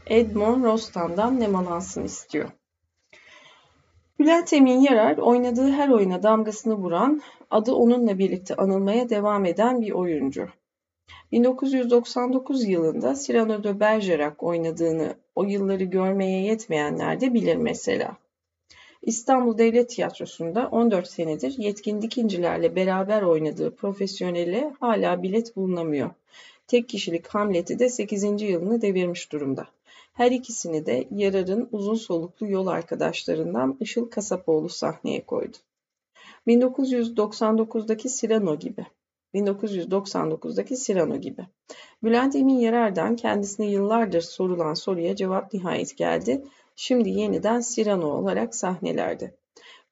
Edmond 0.07 0.65
Rostan'dan 0.65 1.41
nemalansın 1.41 2.05
istiyor. 2.05 2.49
Bülent 4.19 4.53
Emin 4.53 4.81
Yarar 4.81 5.17
oynadığı 5.17 5.71
her 5.71 5.89
oyuna 5.89 6.23
damgasını 6.23 6.75
vuran, 6.75 7.23
adı 7.51 7.73
onunla 7.73 8.19
birlikte 8.19 8.57
anılmaya 8.57 9.09
devam 9.09 9.45
eden 9.45 9.81
bir 9.81 9.91
oyuncu. 9.91 10.49
1999 11.33 12.69
yılında 12.69 13.15
Cyrano 13.15 13.65
de 13.65 13.81
Bergerac 13.81 14.37
oynadığını 14.39 15.15
o 15.35 15.45
yılları 15.45 15.85
görmeye 15.85 16.43
yetmeyenler 16.43 17.21
de 17.21 17.35
bilir 17.35 17.57
mesela. 17.57 18.17
İstanbul 19.07 19.59
Devlet 19.59 19.91
Tiyatrosu'nda 19.91 20.69
14 20.69 21.09
senedir 21.09 21.55
yetkin 21.59 22.03
dikincilerle 22.03 22.77
beraber 22.77 23.23
oynadığı 23.23 23.77
profesyonele 23.77 24.73
hala 24.81 25.23
bilet 25.23 25.57
bulunamıyor. 25.57 26.11
Tek 26.67 26.89
kişilik 26.89 27.27
Hamlet'i 27.27 27.79
de 27.79 27.89
8. 27.89 28.43
yılını 28.43 28.83
devirmiş 28.83 29.33
durumda. 29.33 29.67
Her 30.15 30.31
ikisini 30.31 30.87
de 30.87 31.09
Yarar'ın 31.11 31.69
uzun 31.73 31.95
soluklu 31.95 32.47
yol 32.51 32.67
arkadaşlarından 32.67 33.77
Işıl 33.81 34.11
Kasapoğlu 34.11 34.69
sahneye 34.69 35.27
koydu. 35.27 35.57
1999'daki 36.47 38.09
Cyrano 38.21 38.59
gibi. 38.59 38.87
1999'daki 39.35 40.77
Cyrano 40.77 41.17
gibi. 41.17 41.47
Bülent 42.03 42.37
Emin 42.37 42.59
Yarar'dan 42.59 43.17
kendisine 43.17 43.67
yıllardır 43.67 44.21
sorulan 44.21 44.75
soruya 44.75 45.17
cevap 45.17 45.53
nihayet 45.53 45.97
geldi. 45.97 46.45
Şimdi 46.77 47.09
yeniden 47.09 47.63
Cyrano 47.75 48.07
olarak 48.07 48.55
sahnelerde. 48.55 49.35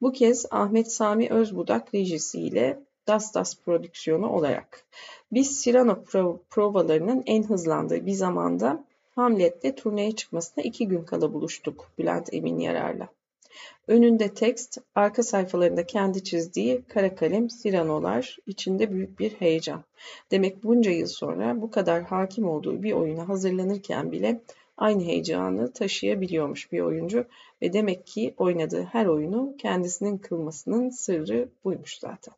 Bu 0.01 0.11
kez 0.11 0.45
Ahmet 0.51 0.91
Sami 0.91 1.29
Özbudak 1.29 1.93
rejisiyle 1.95 2.79
Das 3.07 3.33
Das 3.33 3.55
prodüksiyonu 3.55 4.29
olarak. 4.29 4.83
Biz 5.31 5.63
Cyrano 5.63 6.03
provalarının 6.49 7.23
en 7.25 7.43
hızlandığı 7.43 8.05
bir 8.05 8.13
zamanda 8.13 8.85
Hamlet'le 9.15 9.77
turneye 9.77 10.11
çıkmasına 10.11 10.63
iki 10.63 10.87
gün 10.87 11.03
kala 11.03 11.33
buluştuk 11.33 11.91
Bülent 11.97 12.33
Emin 12.33 12.59
Yarar'la. 12.59 13.07
Önünde 13.87 14.33
tekst, 14.33 14.77
arka 14.95 15.23
sayfalarında 15.23 15.85
kendi 15.85 16.23
çizdiği 16.23 16.81
kara 16.87 17.15
kalem 17.15 17.49
siranolar, 17.49 18.37
içinde 18.45 18.91
büyük 18.91 19.19
bir 19.19 19.31
heyecan. 19.31 19.83
Demek 20.31 20.63
bunca 20.63 20.91
yıl 20.91 21.07
sonra 21.07 21.61
bu 21.61 21.71
kadar 21.71 22.03
hakim 22.03 22.47
olduğu 22.47 22.83
bir 22.83 22.91
oyuna 22.91 23.29
hazırlanırken 23.29 24.11
bile 24.11 24.41
aynı 24.77 25.03
heyecanı 25.03 25.73
taşıyabiliyormuş 25.73 26.71
bir 26.71 26.79
oyuncu 26.79 27.25
ve 27.61 27.73
demek 27.73 28.07
ki 28.07 28.33
oynadığı 28.37 28.83
her 28.83 29.05
oyunu 29.05 29.55
kendisinin 29.57 30.17
kılmasının 30.17 30.89
sırrı 30.89 31.49
buymuş 31.63 31.99
zaten. 31.99 32.33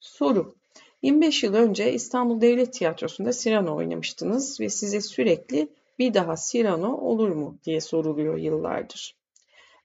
Soru 0.00 0.54
25 1.02 1.42
yıl 1.42 1.54
önce 1.54 1.92
İstanbul 1.92 2.40
Devlet 2.40 2.72
Tiyatrosu'nda 2.72 3.32
Sirano 3.32 3.76
oynamıştınız 3.76 4.60
ve 4.60 4.68
size 4.68 5.00
sürekli 5.00 5.68
bir 5.98 6.14
daha 6.14 6.34
Cyrano 6.36 6.96
olur 6.96 7.28
mu 7.28 7.58
diye 7.64 7.80
soruluyor 7.80 8.36
yıllardır. 8.36 9.19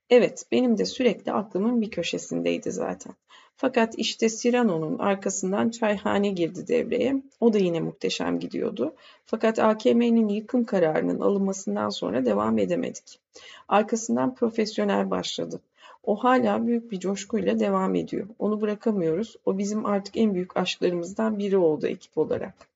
Evet, 0.09 0.45
benim 0.51 0.77
de 0.77 0.85
sürekli 0.85 1.31
aklımın 1.31 1.81
bir 1.81 1.89
köşesindeydi 1.89 2.71
zaten. 2.71 3.13
Fakat 3.57 3.93
işte 3.97 4.29
Cyrano'nun 4.29 4.99
arkasından 4.99 5.69
çayhane 5.69 6.29
girdi 6.29 6.67
devreye. 6.67 7.21
O 7.39 7.53
da 7.53 7.57
yine 7.57 7.79
muhteşem 7.79 8.39
gidiyordu. 8.39 8.93
Fakat 9.25 9.59
AKM'nin 9.59 10.27
yıkım 10.27 10.63
kararının 10.63 11.19
alınmasından 11.19 11.89
sonra 11.89 12.25
devam 12.25 12.57
edemedik. 12.57 13.19
Arkasından 13.67 14.35
profesyonel 14.35 15.09
başladı. 15.11 15.61
O 16.03 16.15
hala 16.15 16.67
büyük 16.67 16.91
bir 16.91 16.99
coşkuyla 16.99 17.59
devam 17.59 17.95
ediyor. 17.95 18.27
Onu 18.39 18.61
bırakamıyoruz. 18.61 19.35
O 19.45 19.57
bizim 19.57 19.85
artık 19.85 20.17
en 20.17 20.33
büyük 20.33 20.57
aşklarımızdan 20.57 21.39
biri 21.39 21.57
oldu 21.57 21.87
ekip 21.87 22.17
olarak. 22.17 22.67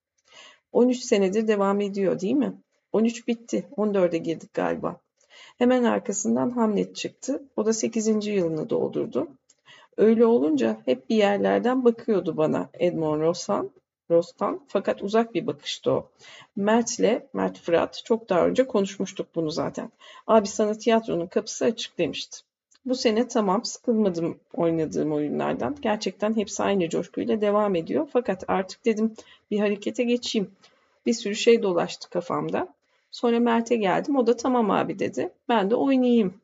13 0.72 1.00
senedir 1.00 1.48
devam 1.48 1.80
ediyor 1.80 2.20
değil 2.20 2.34
mi? 2.34 2.52
13 2.92 3.28
bitti. 3.28 3.66
14'e 3.76 4.18
girdik 4.18 4.54
galiba. 4.54 5.00
Hemen 5.60 5.84
arkasından 5.84 6.50
Hamlet 6.50 6.96
çıktı. 6.96 7.42
O 7.56 7.66
da 7.66 7.72
8. 7.72 8.26
yılını 8.26 8.70
doldurdu. 8.70 9.28
Öyle 9.96 10.26
olunca 10.26 10.76
hep 10.84 11.10
bir 11.10 11.16
yerlerden 11.16 11.84
bakıyordu 11.84 12.36
bana 12.36 12.70
Edmond 12.74 13.20
Rosan, 13.20 13.70
Rostan. 14.10 14.60
Fakat 14.68 15.02
uzak 15.02 15.34
bir 15.34 15.46
bakıştı 15.46 15.90
o. 15.90 16.08
Mert'le, 16.56 17.22
Mert 17.32 17.58
Fırat 17.58 18.02
çok 18.04 18.28
daha 18.28 18.46
önce 18.46 18.66
konuşmuştuk 18.66 19.26
bunu 19.34 19.50
zaten. 19.50 19.90
Abi 20.26 20.46
sana 20.46 20.74
tiyatronun 20.74 21.26
kapısı 21.26 21.64
açık 21.64 21.98
demişti. 21.98 22.38
Bu 22.84 22.94
sene 22.94 23.28
tamam 23.28 23.64
sıkılmadım 23.64 24.38
oynadığım 24.54 25.12
oyunlardan. 25.12 25.76
Gerçekten 25.82 26.36
hepsi 26.36 26.62
aynı 26.62 26.88
coşkuyla 26.88 27.40
devam 27.40 27.74
ediyor. 27.74 28.08
Fakat 28.12 28.44
artık 28.48 28.84
dedim 28.84 29.14
bir 29.50 29.58
harekete 29.58 30.04
geçeyim. 30.04 30.50
Bir 31.06 31.14
sürü 31.14 31.34
şey 31.36 31.62
dolaştı 31.62 32.10
kafamda. 32.10 32.68
Sonra 33.10 33.40
Mert'e 33.40 33.76
geldim. 33.76 34.16
O 34.16 34.26
da 34.26 34.36
tamam 34.36 34.70
abi 34.70 34.98
dedi. 34.98 35.32
Ben 35.48 35.70
de 35.70 35.74
oynayayım. 35.74 36.34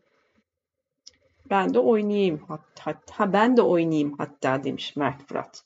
Ben 1.51 1.75
de 1.75 1.79
oynayayım. 1.79 2.41
Hatta, 2.79 3.33
ben 3.33 3.57
de 3.57 3.63
oynayayım 3.63 4.15
hatta 4.19 4.65
demiş 4.65 4.97
Mert 4.97 5.29
Fırat. 5.29 5.65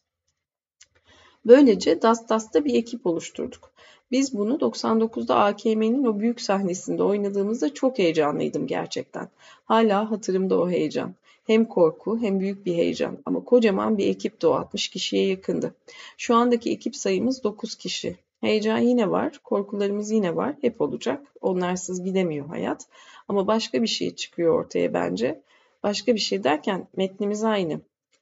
Böylece 1.46 2.02
Dastas'ta 2.02 2.64
bir 2.64 2.74
ekip 2.74 3.06
oluşturduk. 3.06 3.70
Biz 4.10 4.38
bunu 4.38 4.54
99'da 4.54 5.36
AKM'nin 5.36 6.04
o 6.04 6.20
büyük 6.20 6.40
sahnesinde 6.40 7.02
oynadığımızda 7.02 7.74
çok 7.74 7.98
heyecanlıydım 7.98 8.66
gerçekten. 8.66 9.28
Hala 9.64 10.10
hatırımda 10.10 10.60
o 10.60 10.70
heyecan. 10.70 11.14
Hem 11.46 11.64
korku 11.64 12.18
hem 12.18 12.40
büyük 12.40 12.66
bir 12.66 12.74
heyecan 12.74 13.18
ama 13.26 13.44
kocaman 13.44 13.98
bir 13.98 14.06
ekipti 14.06 14.46
o 14.46 14.52
60 14.52 14.88
kişiye 14.88 15.26
yakındı. 15.26 15.74
Şu 16.16 16.34
andaki 16.34 16.70
ekip 16.70 16.96
sayımız 16.96 17.44
9 17.44 17.74
kişi. 17.74 18.16
Heyecan 18.40 18.78
yine 18.78 19.10
var, 19.10 19.40
korkularımız 19.44 20.10
yine 20.10 20.36
var, 20.36 20.54
hep 20.60 20.80
olacak. 20.80 21.26
Onlarsız 21.40 22.04
gidemiyor 22.04 22.46
hayat. 22.46 22.86
Ama 23.28 23.46
başka 23.46 23.82
bir 23.82 23.86
şey 23.86 24.14
çıkıyor 24.14 24.54
ortaya 24.54 24.94
bence. 24.94 25.40
Başka 25.82 26.14
bir 26.14 26.20
şey 26.20 26.44
derken 26.44 26.86
metnimiz 26.96 27.44
aynı. 27.44 27.80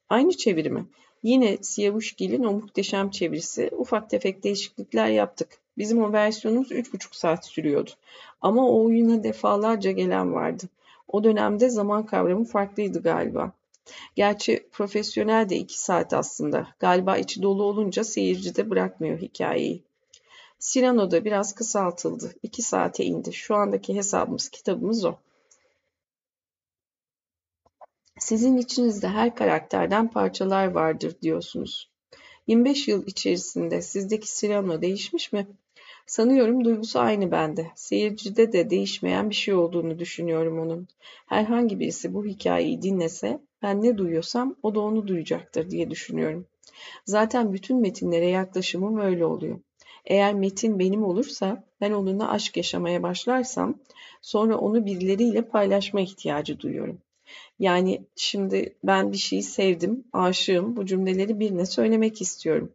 Aynı 0.09 0.37
çevirimi. 0.37 0.85
Yine 1.23 1.57
Siyavuşgil'in 1.61 2.43
o 2.43 2.51
muhteşem 2.53 3.09
çevirisi. 3.09 3.69
Ufak 3.77 4.09
tefek 4.09 4.43
değişiklikler 4.43 5.07
yaptık. 5.07 5.59
Bizim 5.77 6.03
o 6.03 6.13
versiyonumuz 6.13 6.71
3,5 6.71 7.17
saat 7.17 7.45
sürüyordu. 7.45 7.91
Ama 8.41 8.69
o 8.69 8.85
oyuna 8.85 9.23
defalarca 9.23 9.91
gelen 9.91 10.33
vardı. 10.33 10.63
O 11.07 11.23
dönemde 11.23 11.69
zaman 11.69 12.05
kavramı 12.05 12.45
farklıydı 12.45 13.03
galiba. 13.03 13.51
Gerçi 14.15 14.67
profesyonel 14.71 15.49
de 15.49 15.55
2 15.55 15.79
saat 15.79 16.13
aslında. 16.13 16.67
Galiba 16.79 17.17
içi 17.17 17.41
dolu 17.41 17.63
olunca 17.63 18.03
seyirci 18.03 18.55
de 18.55 18.69
bırakmıyor 18.69 19.17
hikayeyi. 19.17 19.83
Cyrano'da 20.59 21.25
biraz 21.25 21.55
kısaltıldı. 21.55 22.33
İki 22.43 22.61
saate 22.61 23.05
indi. 23.05 23.33
Şu 23.33 23.55
andaki 23.55 23.95
hesabımız, 23.95 24.49
kitabımız 24.49 25.05
o. 25.05 25.15
Sizin 28.19 28.57
içinizde 28.57 29.07
her 29.07 29.35
karakterden 29.35 30.07
parçalar 30.07 30.67
vardır 30.67 31.15
diyorsunuz. 31.21 31.89
25 32.47 32.87
yıl 32.87 33.07
içerisinde 33.07 33.81
sizdeki 33.81 34.27
Cyrano 34.39 34.81
değişmiş 34.81 35.33
mi? 35.33 35.47
Sanıyorum 36.05 36.63
duygusu 36.65 36.99
aynı 36.99 37.31
bende. 37.31 37.67
Seyircide 37.75 38.53
de 38.53 38.69
değişmeyen 38.69 39.29
bir 39.29 39.35
şey 39.35 39.53
olduğunu 39.53 39.99
düşünüyorum 39.99 40.59
onun. 40.59 40.87
Herhangi 41.25 41.79
birisi 41.79 42.13
bu 42.13 42.25
hikayeyi 42.25 42.81
dinlese 42.81 43.39
ben 43.61 43.83
ne 43.83 43.97
duyuyorsam 43.97 44.55
o 44.63 44.75
da 44.75 44.79
onu 44.79 45.07
duyacaktır 45.07 45.69
diye 45.69 45.89
düşünüyorum. 45.89 46.45
Zaten 47.05 47.53
bütün 47.53 47.81
metinlere 47.81 48.27
yaklaşımım 48.27 48.99
öyle 48.99 49.25
oluyor. 49.25 49.59
Eğer 50.05 50.33
metin 50.33 50.79
benim 50.79 51.03
olursa, 51.03 51.63
ben 51.81 51.91
onunla 51.91 52.31
aşk 52.31 52.57
yaşamaya 52.57 53.03
başlarsam, 53.03 53.75
sonra 54.21 54.57
onu 54.57 54.85
birileriyle 54.85 55.41
paylaşma 55.41 56.01
ihtiyacı 56.01 56.59
duyuyorum. 56.59 56.97
Yani 57.59 58.01
şimdi 58.15 58.75
ben 58.83 59.11
bir 59.11 59.17
şeyi 59.17 59.43
sevdim, 59.43 60.03
aşığım, 60.13 60.75
bu 60.75 60.85
cümleleri 60.85 61.39
birine 61.39 61.65
söylemek 61.65 62.21
istiyorum. 62.21 62.71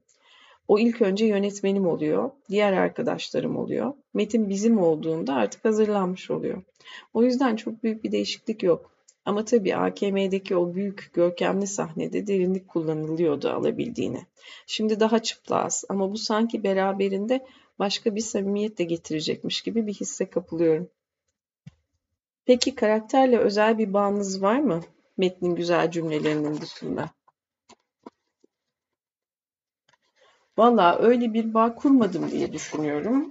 O 0.68 0.78
ilk 0.78 1.02
önce 1.02 1.26
yönetmenim 1.26 1.87
oluyor, 1.87 2.30
diğer 2.48 2.72
arkadaşlarım 2.72 3.56
oluyor. 3.56 3.94
Metin 4.14 4.48
bizim 4.48 4.78
olduğunda 4.78 5.34
artık 5.34 5.64
hazırlanmış 5.64 6.30
oluyor. 6.30 6.62
O 7.14 7.22
yüzden 7.22 7.56
çok 7.56 7.82
büyük 7.82 8.04
bir 8.04 8.12
değişiklik 8.12 8.62
yok. 8.62 8.93
Ama 9.24 9.44
tabii 9.44 9.76
AKM'deki 9.76 10.56
o 10.56 10.74
büyük 10.74 11.10
görkemli 11.14 11.66
sahnede 11.66 12.26
derinlik 12.26 12.68
kullanılıyordu 12.68 13.48
alabildiğine. 13.48 14.26
Şimdi 14.66 15.00
daha 15.00 15.18
çıplaz 15.18 15.84
ama 15.88 16.12
bu 16.12 16.18
sanki 16.18 16.64
beraberinde 16.64 17.46
başka 17.78 18.14
bir 18.14 18.20
samimiyet 18.20 18.78
de 18.78 18.84
getirecekmiş 18.84 19.62
gibi 19.62 19.87
bir 19.87 19.94
hisse 19.94 20.30
kapılıyorum. 20.30 20.90
Peki 22.44 22.74
karakterle 22.74 23.38
özel 23.38 23.78
bir 23.78 23.92
bağınız 23.92 24.42
var 24.42 24.58
mı? 24.58 24.80
Metnin 25.16 25.54
güzel 25.54 25.90
cümlelerinin 25.90 26.60
dışında. 26.60 27.10
Valla 30.58 30.98
öyle 30.98 31.34
bir 31.34 31.54
bağ 31.54 31.74
kurmadım 31.74 32.30
diye 32.30 32.52
düşünüyorum. 32.52 33.30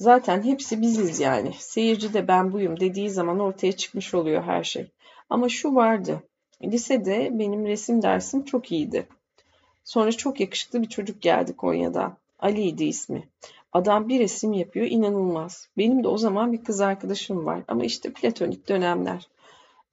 Zaten 0.00 0.42
hepsi 0.42 0.80
biziz 0.80 1.20
yani. 1.20 1.52
Seyirci 1.58 2.14
de 2.14 2.28
ben 2.28 2.52
buyum 2.52 2.80
dediği 2.80 3.10
zaman 3.10 3.40
ortaya 3.40 3.72
çıkmış 3.72 4.14
oluyor 4.14 4.42
her 4.42 4.64
şey. 4.64 4.86
Ama 5.30 5.48
şu 5.48 5.74
vardı. 5.74 6.22
Lisede 6.62 7.30
benim 7.32 7.66
resim 7.66 8.02
dersim 8.02 8.44
çok 8.44 8.72
iyiydi. 8.72 9.06
Sonra 9.84 10.12
çok 10.12 10.40
yakışıklı 10.40 10.82
bir 10.82 10.88
çocuk 10.88 11.22
geldi 11.22 11.56
Konya'dan. 11.56 12.16
Ali'ydi 12.38 12.84
ismi. 12.84 13.28
Adam 13.72 14.08
bir 14.08 14.20
resim 14.20 14.52
yapıyor 14.52 14.86
inanılmaz. 14.86 15.68
Benim 15.78 16.04
de 16.04 16.08
o 16.08 16.18
zaman 16.18 16.52
bir 16.52 16.64
kız 16.64 16.80
arkadaşım 16.80 17.46
var 17.46 17.62
ama 17.68 17.84
işte 17.84 18.12
platonik 18.12 18.68
dönemler. 18.68 19.28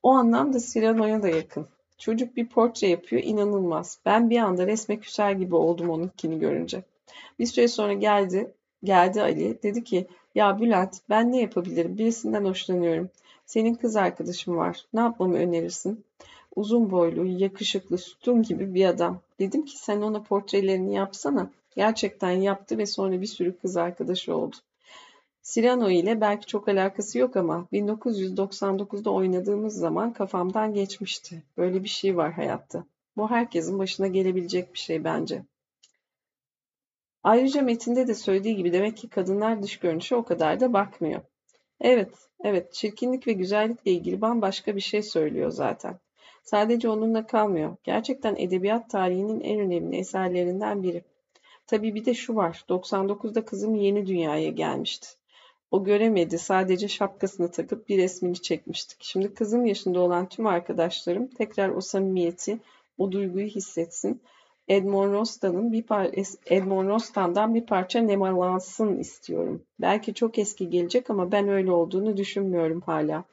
O 0.03 0.11
anlamda 0.11 0.59
Cyrano'ya 0.59 1.23
da 1.23 1.29
yakın. 1.29 1.67
Çocuk 1.97 2.35
bir 2.35 2.47
portre 2.47 2.87
yapıyor 2.87 3.23
inanılmaz. 3.23 3.99
Ben 4.05 4.29
bir 4.29 4.37
anda 4.37 4.67
resme 4.67 4.99
küser 4.99 5.31
gibi 5.31 5.55
oldum 5.55 5.89
onunkini 5.89 6.39
görünce. 6.39 6.83
Bir 7.39 7.45
süre 7.45 7.67
sonra 7.67 7.93
geldi, 7.93 8.51
geldi 8.83 9.21
Ali. 9.21 9.63
Dedi 9.63 9.83
ki 9.83 10.07
ya 10.35 10.59
Bülent 10.59 10.97
ben 11.09 11.31
ne 11.31 11.41
yapabilirim? 11.41 11.97
Birisinden 11.97 12.45
hoşlanıyorum. 12.45 13.09
Senin 13.45 13.73
kız 13.73 13.95
arkadaşın 13.95 14.57
var. 14.57 14.85
Ne 14.93 14.99
yapmamı 14.99 15.37
önerirsin? 15.37 16.05
Uzun 16.55 16.91
boylu, 16.91 17.25
yakışıklı, 17.25 17.97
sütun 17.97 18.43
gibi 18.43 18.73
bir 18.73 18.85
adam. 18.85 19.19
Dedim 19.39 19.65
ki 19.65 19.77
sen 19.77 20.01
ona 20.01 20.23
portrelerini 20.23 20.93
yapsana. 20.93 21.49
Gerçekten 21.75 22.31
yaptı 22.31 22.77
ve 22.77 22.85
sonra 22.85 23.21
bir 23.21 23.25
sürü 23.25 23.57
kız 23.57 23.77
arkadaşı 23.77 24.35
oldu. 24.35 24.55
Cyrano 25.43 25.89
ile 25.89 26.21
belki 26.21 26.45
çok 26.45 26.67
alakası 26.67 27.19
yok 27.19 27.35
ama 27.35 27.67
1999'da 27.73 29.11
oynadığımız 29.11 29.75
zaman 29.75 30.13
kafamdan 30.13 30.73
geçmişti. 30.73 31.43
Böyle 31.57 31.83
bir 31.83 31.89
şey 31.89 32.17
var 32.17 32.33
hayatta. 32.33 32.83
Bu 33.17 33.29
herkesin 33.31 33.79
başına 33.79 34.07
gelebilecek 34.07 34.73
bir 34.73 34.79
şey 34.79 35.03
bence. 35.03 35.43
Ayrıca 37.23 37.61
metinde 37.61 38.07
de 38.07 38.13
söylediği 38.13 38.55
gibi 38.55 38.73
demek 38.73 38.97
ki 38.97 39.09
kadınlar 39.09 39.63
dış 39.63 39.79
görünüşe 39.79 40.15
o 40.15 40.23
kadar 40.23 40.59
da 40.59 40.73
bakmıyor. 40.73 41.21
Evet, 41.81 42.11
evet 42.43 42.73
çirkinlik 42.73 43.27
ve 43.27 43.33
güzellikle 43.33 43.91
ilgili 43.91 44.21
bambaşka 44.21 44.75
bir 44.75 44.81
şey 44.81 45.01
söylüyor 45.01 45.51
zaten. 45.51 45.99
Sadece 46.43 46.89
onunla 46.89 47.27
kalmıyor. 47.27 47.75
Gerçekten 47.83 48.35
edebiyat 48.35 48.89
tarihinin 48.89 49.41
en 49.41 49.59
önemli 49.59 49.97
eserlerinden 49.97 50.83
biri. 50.83 51.03
Tabii 51.67 51.95
bir 51.95 52.05
de 52.05 52.13
şu 52.13 52.35
var. 52.35 52.65
99'da 52.69 53.45
kızım 53.45 53.75
yeni 53.75 54.07
dünyaya 54.07 54.49
gelmişti. 54.49 55.07
O 55.71 55.83
göremedi. 55.83 56.37
Sadece 56.37 56.87
şapkasını 56.87 57.51
takıp 57.51 57.89
bir 57.89 57.97
resmini 57.97 58.41
çekmiştik. 58.41 58.97
Şimdi 59.01 59.33
kızım 59.33 59.65
yaşında 59.65 59.99
olan 59.99 60.29
tüm 60.29 60.47
arkadaşlarım 60.47 61.27
tekrar 61.27 61.69
o 61.69 61.81
samimiyeti, 61.81 62.59
o 62.97 63.11
duyguyu 63.11 63.47
hissetsin. 63.47 64.21
Edmond 64.67 65.13
Rostan'ın 65.13 65.71
bir 65.71 65.83
par 65.83 66.09
Edmond 66.45 66.87
Rostan'dan 66.87 67.55
bir 67.55 67.65
parça 67.65 68.01
nemalansın 68.01 68.97
istiyorum. 68.97 69.63
Belki 69.81 70.13
çok 70.13 70.37
eski 70.37 70.69
gelecek 70.69 71.09
ama 71.09 71.31
ben 71.31 71.47
öyle 71.47 71.71
olduğunu 71.71 72.17
düşünmüyorum 72.17 72.81
hala. 72.81 73.23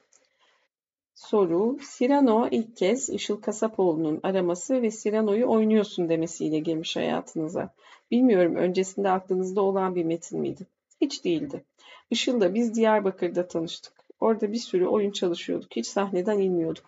Soru, 1.14 1.78
Cyrano 1.98 2.48
ilk 2.50 2.76
kez 2.76 3.10
Işıl 3.10 3.40
Kasapoğlu'nun 3.40 4.20
araması 4.22 4.82
ve 4.82 4.90
Cyrano'yu 4.90 5.50
oynuyorsun 5.50 6.08
demesiyle 6.08 6.58
girmiş 6.58 6.96
hayatınıza. 6.96 7.70
Bilmiyorum 8.10 8.54
öncesinde 8.54 9.10
aklınızda 9.10 9.62
olan 9.62 9.94
bir 9.94 10.04
metin 10.04 10.40
miydi? 10.40 10.66
Hiç 11.00 11.24
değildi. 11.24 11.64
Işıl'la 12.10 12.54
biz 12.54 12.74
Diyarbakır'da 12.74 13.48
tanıştık. 13.48 13.92
Orada 14.20 14.52
bir 14.52 14.58
sürü 14.58 14.86
oyun 14.86 15.10
çalışıyorduk. 15.10 15.76
Hiç 15.76 15.86
sahneden 15.86 16.38
inmiyorduk. 16.38 16.84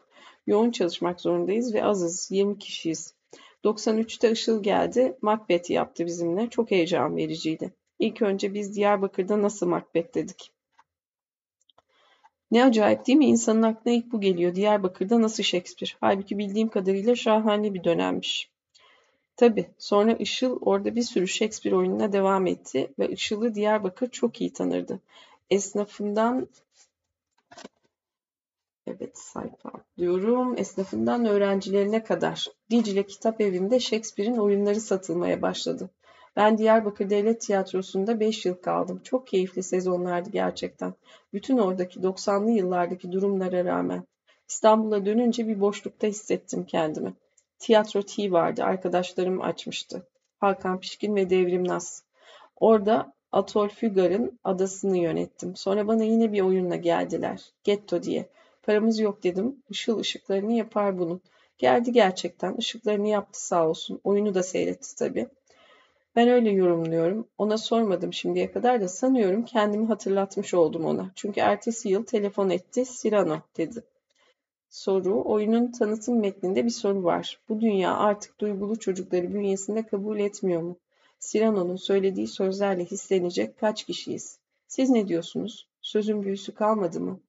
Yoğun 0.47 0.71
çalışmak 0.71 1.21
zorundayız 1.21 1.75
ve 1.75 1.85
azız. 1.85 2.31
20 2.31 2.59
kişiyiz. 2.59 3.16
93'te 3.65 4.31
Işıl 4.31 4.63
geldi. 4.63 5.17
Macbeth 5.23 5.71
yaptı 5.71 6.07
bizimle. 6.07 6.51
Çok 6.51 6.71
heyecan 6.71 7.17
vericiydi. 7.17 7.73
İlk 7.99 8.23
önce 8.23 8.55
biz 8.55 8.77
Diyarbakır'da 8.77 9.43
nasıl 9.43 9.67
Macbeth 9.67 10.15
dedik. 10.15 10.53
Ne 12.51 12.65
acayip 12.65 13.07
değil 13.07 13.19
mi? 13.19 13.27
İnsanın 13.27 13.63
aklına 13.63 13.95
ilk 13.95 14.13
bu 14.13 14.21
geliyor. 14.21 14.55
Diyarbakır'da 14.55 15.23
nasıl 15.23 15.43
Shakespeare? 15.43 15.93
Halbuki 16.01 16.39
bildiğim 16.39 16.69
kadarıyla 16.69 17.17
şahane 17.17 17.75
bir 17.75 17.85
dönemmiş. 17.85 18.51
Tabii 19.37 19.67
sonra 19.79 20.13
Işıl 20.13 20.59
orada 20.61 20.97
bir 20.97 21.03
sürü 21.03 21.29
Shakespeare 21.29 21.77
oyununa 21.77 22.13
devam 22.13 22.47
etti 22.47 22.91
ve 22.99 23.09
Işıl'ı 23.09 23.55
Diyarbakır 23.55 24.11
çok 24.11 24.41
iyi 24.41 24.53
tanırdı. 24.53 25.01
Esnafından 25.51 26.49
Evet 28.87 29.19
sayfa 29.19 29.71
diyorum. 29.99 30.55
Esnafından 30.59 31.25
öğrencilerine 31.25 32.05
kadar 32.05 32.47
Dicle 32.71 33.07
Kitap 33.07 33.41
Evi'nde 33.41 33.81
Shakespeare'in 33.81 34.37
oyunları 34.37 34.81
satılmaya 34.81 35.43
başladı. 35.43 35.91
Ben 36.37 36.59
Diyarbakır 36.59 37.11
Devlet 37.11 37.41
Tiyatrosu'nda 37.41 38.21
5 38.21 38.47
yıl 38.47 38.55
kaldım. 38.55 39.01
Çok 39.05 39.27
keyifli 39.27 39.63
sezonlardı 39.63 40.31
gerçekten. 40.31 40.95
Bütün 41.33 41.59
oradaki 41.59 42.01
90'lı 42.01 42.51
yıllardaki 42.51 43.13
durumlara 43.13 43.65
rağmen. 43.65 44.05
İstanbul'a 44.49 45.07
dönünce 45.07 45.49
bir 45.49 45.61
boşlukta 45.61 46.07
hissettim 46.07 46.65
kendimi. 46.65 47.15
Tiyatro 47.59 48.03
T 48.03 48.33
vardı. 48.33 48.65
Arkadaşlarım 48.65 49.41
açmıştı. 49.41 50.07
Hakan 50.39 50.81
Pişkin 50.81 51.17
ve 51.17 51.31
Devrim 51.31 51.69
Nas. 51.69 52.03
Orada 52.57 53.13
Atol 53.33 53.69
Fügar'ın 53.69 54.39
adasını 54.45 54.99
yönettim. 54.99 55.57
Sonra 55.57 55.87
bana 55.87 56.05
yine 56.05 56.33
bir 56.33 56.41
oyunla 56.41 56.77
geldiler. 56.77 57.45
Getto 57.65 58.03
diye. 58.03 58.29
Paramız 58.67 59.01
yok 59.01 59.23
dedim. 59.23 59.63
Işıl 59.71 59.99
ışıklarını 59.99 60.53
yapar 60.53 60.99
bunun. 60.99 61.21
Geldi 61.59 61.93
gerçekten. 61.93 62.55
Işıklarını 62.55 63.09
yaptı 63.09 63.47
sağ 63.47 63.69
olsun. 63.69 64.01
Oyunu 64.05 64.35
da 64.35 64.43
seyretti 64.43 64.97
tabii. 64.97 65.29
Ben 66.17 66.29
öyle 66.29 66.51
yorumluyorum. 66.51 67.29
Ona 67.39 67.59
sormadım 67.59 68.13
şimdiye 68.13 68.53
kadar 68.53 68.81
da 68.81 68.89
sanıyorum 68.89 69.45
kendimi 69.45 69.87
hatırlatmış 69.87 70.55
oldum 70.55 70.85
ona. 70.85 71.11
Çünkü 71.15 71.41
ertesi 71.41 71.89
yıl 71.89 72.05
telefon 72.05 72.51
etti. 72.51 72.85
Sirano 72.85 73.39
dedi. 73.57 73.83
Soru, 74.69 75.23
oyunun 75.25 75.73
tanıtım 75.73 76.21
metninde 76.21 76.65
bir 76.65 76.71
soru 76.71 77.05
var. 77.05 77.41
Bu 77.49 77.61
dünya 77.61 77.95
artık 77.97 78.41
duygulu 78.41 78.79
çocukları 78.79 79.35
bünyesinde 79.35 79.87
kabul 79.87 80.19
etmiyor 80.19 80.63
mu? 80.63 80.77
Sirano'nun 81.19 81.77
söylediği 81.77 82.27
sözlerle 82.27 82.85
hislenecek 82.85 83.59
kaç 83.59 83.85
kişiyiz? 83.85 84.39
Siz 84.69 84.91
ne 84.91 85.09
diyorsunuz? 85.09 85.69
Sözün 85.83 86.23
büyüsü 86.23 86.55
kalmadı 86.55 87.01
mı? 87.01 87.21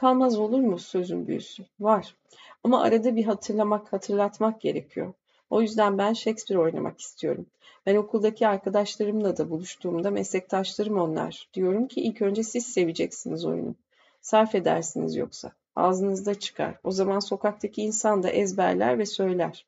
Kalmaz 0.00 0.38
olur 0.38 0.60
mu 0.60 0.78
sözün 0.78 1.26
büyüsü? 1.26 1.64
Var. 1.80 2.16
Ama 2.64 2.82
arada 2.82 3.16
bir 3.16 3.24
hatırlamak, 3.24 3.92
hatırlatmak 3.92 4.60
gerekiyor. 4.60 5.12
O 5.50 5.62
yüzden 5.62 5.98
ben 5.98 6.12
Shakespeare 6.12 6.60
oynamak 6.60 7.00
istiyorum. 7.00 7.46
Ben 7.86 7.96
okuldaki 7.96 8.48
arkadaşlarımla 8.48 9.36
da 9.36 9.50
buluştuğumda 9.50 10.10
meslektaşlarım 10.10 10.98
onlar. 10.98 11.48
Diyorum 11.54 11.88
ki 11.88 12.00
ilk 12.00 12.22
önce 12.22 12.42
siz 12.42 12.66
seveceksiniz 12.66 13.44
oyunu. 13.44 13.74
Sarf 14.20 14.54
edersiniz 14.54 15.16
yoksa. 15.16 15.52
Ağzınızda 15.76 16.34
çıkar. 16.34 16.78
O 16.84 16.90
zaman 16.90 17.18
sokaktaki 17.18 17.82
insan 17.82 18.22
da 18.22 18.30
ezberler 18.30 18.98
ve 18.98 19.06
söyler. 19.06 19.66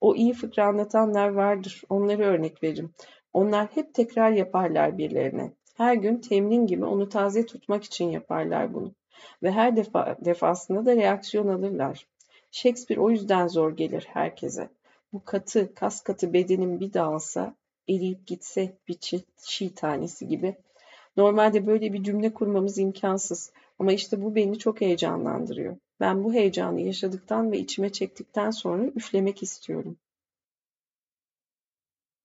O 0.00 0.14
iyi 0.14 0.32
fıkra 0.32 0.66
anlatanlar 0.66 1.28
vardır. 1.28 1.82
Onları 1.88 2.24
örnek 2.24 2.62
veririm. 2.62 2.90
Onlar 3.32 3.66
hep 3.74 3.94
tekrar 3.94 4.30
yaparlar 4.30 4.98
birilerine. 4.98 5.52
Her 5.74 5.94
gün 5.94 6.16
temrin 6.16 6.66
gibi 6.66 6.84
onu 6.84 7.08
taze 7.08 7.46
tutmak 7.46 7.84
için 7.84 8.10
yaparlar 8.10 8.74
bunu. 8.74 8.97
Ve 9.42 9.50
her 9.50 9.76
defa, 9.76 10.16
defasında 10.24 10.86
da 10.86 10.96
reaksiyon 10.96 11.48
alırlar. 11.48 12.06
Shakespeare 12.50 13.00
o 13.00 13.10
yüzden 13.10 13.48
zor 13.48 13.76
gelir 13.76 14.06
herkese. 14.12 14.68
Bu 15.12 15.24
katı, 15.24 15.74
kas 15.74 16.02
katı 16.02 16.32
bedenin 16.32 16.80
bir 16.80 16.92
dağılsa, 16.92 17.54
eriyip 17.88 18.26
gitse 18.26 18.76
bir 18.88 18.94
çiğ, 18.94 19.24
çiğ 19.36 19.74
tanesi 19.74 20.28
gibi. 20.28 20.56
Normalde 21.16 21.66
böyle 21.66 21.92
bir 21.92 22.02
cümle 22.02 22.34
kurmamız 22.34 22.78
imkansız. 22.78 23.52
Ama 23.78 23.92
işte 23.92 24.22
bu 24.22 24.34
beni 24.34 24.58
çok 24.58 24.80
heyecanlandırıyor. 24.80 25.76
Ben 26.00 26.24
bu 26.24 26.32
heyecanı 26.32 26.80
yaşadıktan 26.80 27.52
ve 27.52 27.58
içime 27.58 27.92
çektikten 27.92 28.50
sonra 28.50 28.84
üflemek 28.84 29.42
istiyorum. 29.42 29.96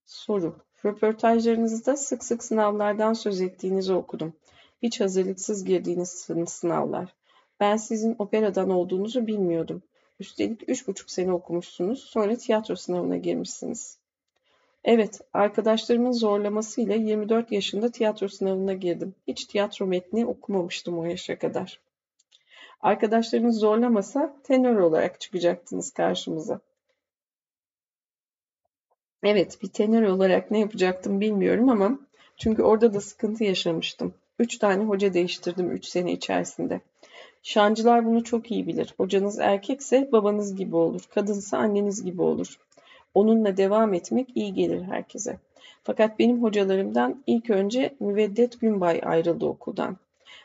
Soru. 0.05 0.55
Röportajlarınızda 0.85 1.97
sık 1.97 2.23
sık 2.23 2.43
sınavlardan 2.43 3.13
söz 3.13 3.41
ettiğinizi 3.41 3.93
okudum. 3.93 4.33
Hiç 4.83 5.01
hazırlıksız 5.01 5.65
girdiğiniz 5.65 6.09
sınavlar. 6.47 7.13
Ben 7.59 7.77
sizin 7.77 8.15
operadan 8.19 8.69
olduğunuzu 8.69 9.27
bilmiyordum. 9.27 9.81
Üstelik 10.19 10.69
üç 10.69 10.87
buçuk 10.87 11.11
sene 11.11 11.33
okumuşsunuz, 11.33 12.03
sonra 12.03 12.35
tiyatro 12.35 12.75
sınavına 12.75 13.17
girmişsiniz. 13.17 13.97
Evet, 14.83 15.21
arkadaşlarımın 15.33 16.11
zorlamasıyla 16.11 16.95
24 16.95 17.51
yaşında 17.51 17.91
tiyatro 17.91 18.27
sınavına 18.27 18.73
girdim. 18.73 19.15
Hiç 19.27 19.45
tiyatro 19.45 19.85
metni 19.85 20.25
okumamıştım 20.25 20.99
o 20.99 21.05
yaşa 21.05 21.39
kadar. 21.39 21.79
Arkadaşlarınız 22.81 23.59
zorlamasa 23.59 24.35
tenör 24.43 24.75
olarak 24.75 25.21
çıkacaktınız 25.21 25.91
karşımıza. 25.91 26.59
Evet, 29.23 29.61
bir 29.61 29.67
tenör 29.67 30.03
olarak 30.03 30.51
ne 30.51 30.59
yapacaktım 30.59 31.21
bilmiyorum 31.21 31.69
ama 31.69 31.99
çünkü 32.37 32.63
orada 32.63 32.93
da 32.93 33.01
sıkıntı 33.01 33.43
yaşamıştım. 33.43 34.13
Üç 34.39 34.57
tane 34.57 34.83
hoca 34.83 35.13
değiştirdim 35.13 35.71
üç 35.71 35.85
sene 35.85 36.11
içerisinde. 36.11 36.81
Şancılar 37.43 38.05
bunu 38.05 38.23
çok 38.23 38.51
iyi 38.51 38.67
bilir. 38.67 38.93
Hocanız 38.97 39.39
erkekse 39.39 40.11
babanız 40.11 40.55
gibi 40.55 40.75
olur, 40.75 41.01
kadınsa 41.13 41.57
anneniz 41.57 42.03
gibi 42.03 42.21
olur. 42.21 42.59
Onunla 43.13 43.57
devam 43.57 43.93
etmek 43.93 44.27
iyi 44.35 44.53
gelir 44.53 44.81
herkese. 44.81 45.37
Fakat 45.83 46.19
benim 46.19 46.43
hocalarımdan 46.43 47.23
ilk 47.27 47.49
önce 47.49 47.95
Müveddet 47.99 48.59
Günbay 48.59 49.01
ayrıldı 49.05 49.45
okuldan. 49.45 49.97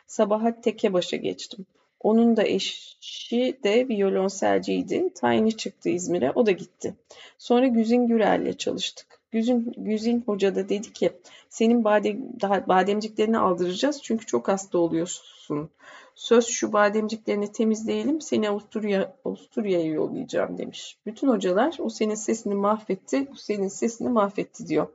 Sabahat 0.07 0.63
Tekebaş'a 0.63 1.17
geçtim. 1.17 1.65
Onun 1.99 2.37
da 2.37 2.43
eşi 2.43 3.57
de 3.63 3.87
violonselciydi. 3.87 5.13
Tayini 5.13 5.57
çıktı 5.57 5.89
İzmir'e, 5.89 6.31
o 6.31 6.45
da 6.45 6.51
gitti. 6.51 6.93
Sonra 7.37 7.67
Güzin 7.67 8.07
Gürel'le 8.07 8.53
çalıştık. 8.53 9.08
Güzin, 9.31 9.73
Güzin 9.77 10.23
Hoca 10.25 10.55
da 10.55 10.69
dedi 10.69 10.93
ki, 10.93 11.11
senin 11.49 11.83
badem, 11.83 12.41
daha 12.41 12.67
bademciklerini 12.67 13.37
aldıracağız 13.37 14.01
çünkü 14.03 14.25
çok 14.25 14.47
hasta 14.47 14.77
oluyorsun. 14.77 15.69
Söz 16.15 16.47
şu 16.47 16.73
bademciklerini 16.73 17.51
temizleyelim, 17.51 18.21
seni 18.21 18.49
Avusturya, 18.49 19.15
Avusturya'ya 19.25 19.93
yollayacağım 19.93 20.57
demiş. 20.57 20.97
Bütün 21.05 21.27
hocalar 21.27 21.77
o 21.79 21.89
senin 21.89 22.15
sesini 22.15 22.55
mahvetti, 22.55 23.27
bu 23.31 23.35
senin 23.35 23.67
sesini 23.67 24.09
mahvetti 24.09 24.67
diyor. 24.67 24.87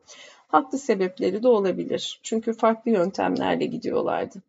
Haklı 0.49 0.78
sebepleri 0.78 1.43
de 1.43 1.49
olabilir. 1.49 2.20
Çünkü 2.22 2.53
farklı 2.53 2.91
yöntemlerle 2.91 3.66
gidiyorlardı. 3.66 4.43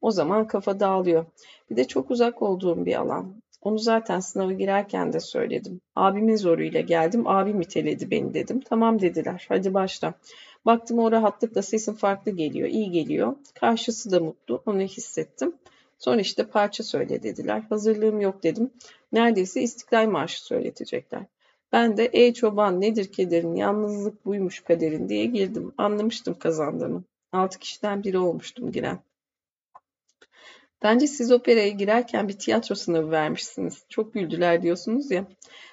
O 0.00 0.10
zaman 0.10 0.46
kafa 0.46 0.80
dağılıyor. 0.80 1.26
Bir 1.70 1.76
de 1.76 1.84
çok 1.86 2.10
uzak 2.10 2.42
olduğum 2.42 2.86
bir 2.86 3.00
alan. 3.00 3.34
Onu 3.62 3.78
zaten 3.78 4.20
sınavı 4.20 4.52
girerken 4.52 5.12
de 5.12 5.20
söyledim. 5.20 5.80
Abimin 5.96 6.36
zoruyla 6.36 6.80
geldim. 6.80 7.26
Abim 7.26 7.60
iteledi 7.60 8.10
beni 8.10 8.34
dedim. 8.34 8.60
Tamam 8.60 9.00
dediler. 9.00 9.46
Hadi 9.48 9.74
başla. 9.74 10.14
Baktım 10.66 10.98
o 10.98 11.12
rahatlıkla 11.12 11.62
sesim 11.62 11.94
farklı 11.94 12.30
geliyor. 12.32 12.68
iyi 12.68 12.90
geliyor. 12.90 13.36
Karşısı 13.54 14.10
da 14.10 14.20
mutlu. 14.20 14.62
Onu 14.66 14.80
hissettim. 14.80 15.54
Sonra 15.98 16.20
işte 16.20 16.46
parça 16.46 16.82
söyle 16.82 17.22
dediler. 17.22 17.62
Hazırlığım 17.68 18.20
yok 18.20 18.42
dedim. 18.42 18.70
Neredeyse 19.12 19.62
İstiklal 19.62 20.06
Marşı 20.06 20.44
söyletecekler. 20.44 21.22
Ben 21.72 21.96
de 21.96 22.04
ey 22.04 22.34
çoban 22.34 22.80
nedir 22.80 23.12
kederin, 23.12 23.54
yalnızlık 23.54 24.26
buymuş 24.26 24.60
kaderin 24.60 25.08
diye 25.08 25.24
girdim. 25.24 25.72
Anlamıştım 25.78 26.38
kazandığımı. 26.38 27.04
Altı 27.32 27.58
kişiden 27.58 28.02
biri 28.02 28.18
olmuştum 28.18 28.72
giren. 28.72 28.98
Bence 30.82 31.06
siz 31.06 31.32
operaya 31.32 31.68
girerken 31.68 32.28
bir 32.28 32.38
tiyatro 32.38 32.74
sınavı 32.74 33.10
vermişsiniz. 33.10 33.84
Çok 33.88 34.14
güldüler 34.14 34.62
diyorsunuz 34.62 35.10
ya. 35.10 35.26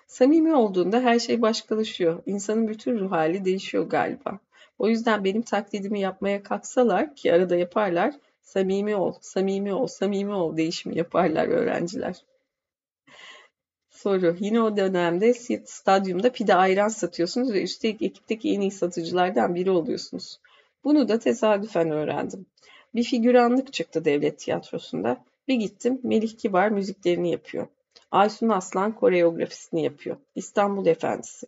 Samimi 0.07 0.55
olduğunda 0.55 0.99
her 0.99 1.19
şey 1.19 1.41
başkalaşıyor. 1.41 2.23
İnsanın 2.25 2.67
bütün 2.67 2.99
ruh 2.99 3.11
hali 3.11 3.45
değişiyor 3.45 3.89
galiba. 3.89 4.39
O 4.79 4.87
yüzden 4.87 5.23
benim 5.23 5.41
taklidimi 5.41 5.99
yapmaya 5.99 6.43
kalksalar 6.43 7.15
ki 7.15 7.33
arada 7.33 7.55
yaparlar, 7.55 8.13
samimi 8.41 8.95
ol, 8.95 9.13
samimi 9.21 9.73
ol, 9.73 9.87
samimi 9.87 10.33
ol 10.33 10.57
değişimi 10.57 10.97
yaparlar 10.97 11.47
öğrenciler. 11.47 12.15
Soru. 13.89 14.35
Yine 14.39 14.61
o 14.61 14.77
dönemde 14.77 15.33
stadyumda 15.65 16.31
pide 16.31 16.55
ayran 16.55 16.87
satıyorsunuz 16.87 17.53
ve 17.53 17.63
üstelik 17.63 18.01
ekipteki 18.01 18.49
en 18.49 18.61
iyi 18.61 18.71
satıcılardan 18.71 19.55
biri 19.55 19.71
oluyorsunuz. 19.71 20.39
Bunu 20.83 21.09
da 21.09 21.19
tesadüfen 21.19 21.91
öğrendim. 21.91 22.45
Bir 22.97 23.03
figüranlık 23.03 23.73
çıktı 23.73 24.05
devlet 24.05 24.39
tiyatrosunda. 24.39 25.25
Bir 25.47 25.55
gittim 25.55 25.99
Melih 26.03 26.37
Kibar 26.37 26.69
müziklerini 26.69 27.31
yapıyor. 27.31 27.67
Aysun 28.11 28.49
Aslan 28.49 28.95
koreografisini 28.95 29.83
yapıyor. 29.83 30.17
İstanbul 30.35 30.85
Efendisi. 30.85 31.47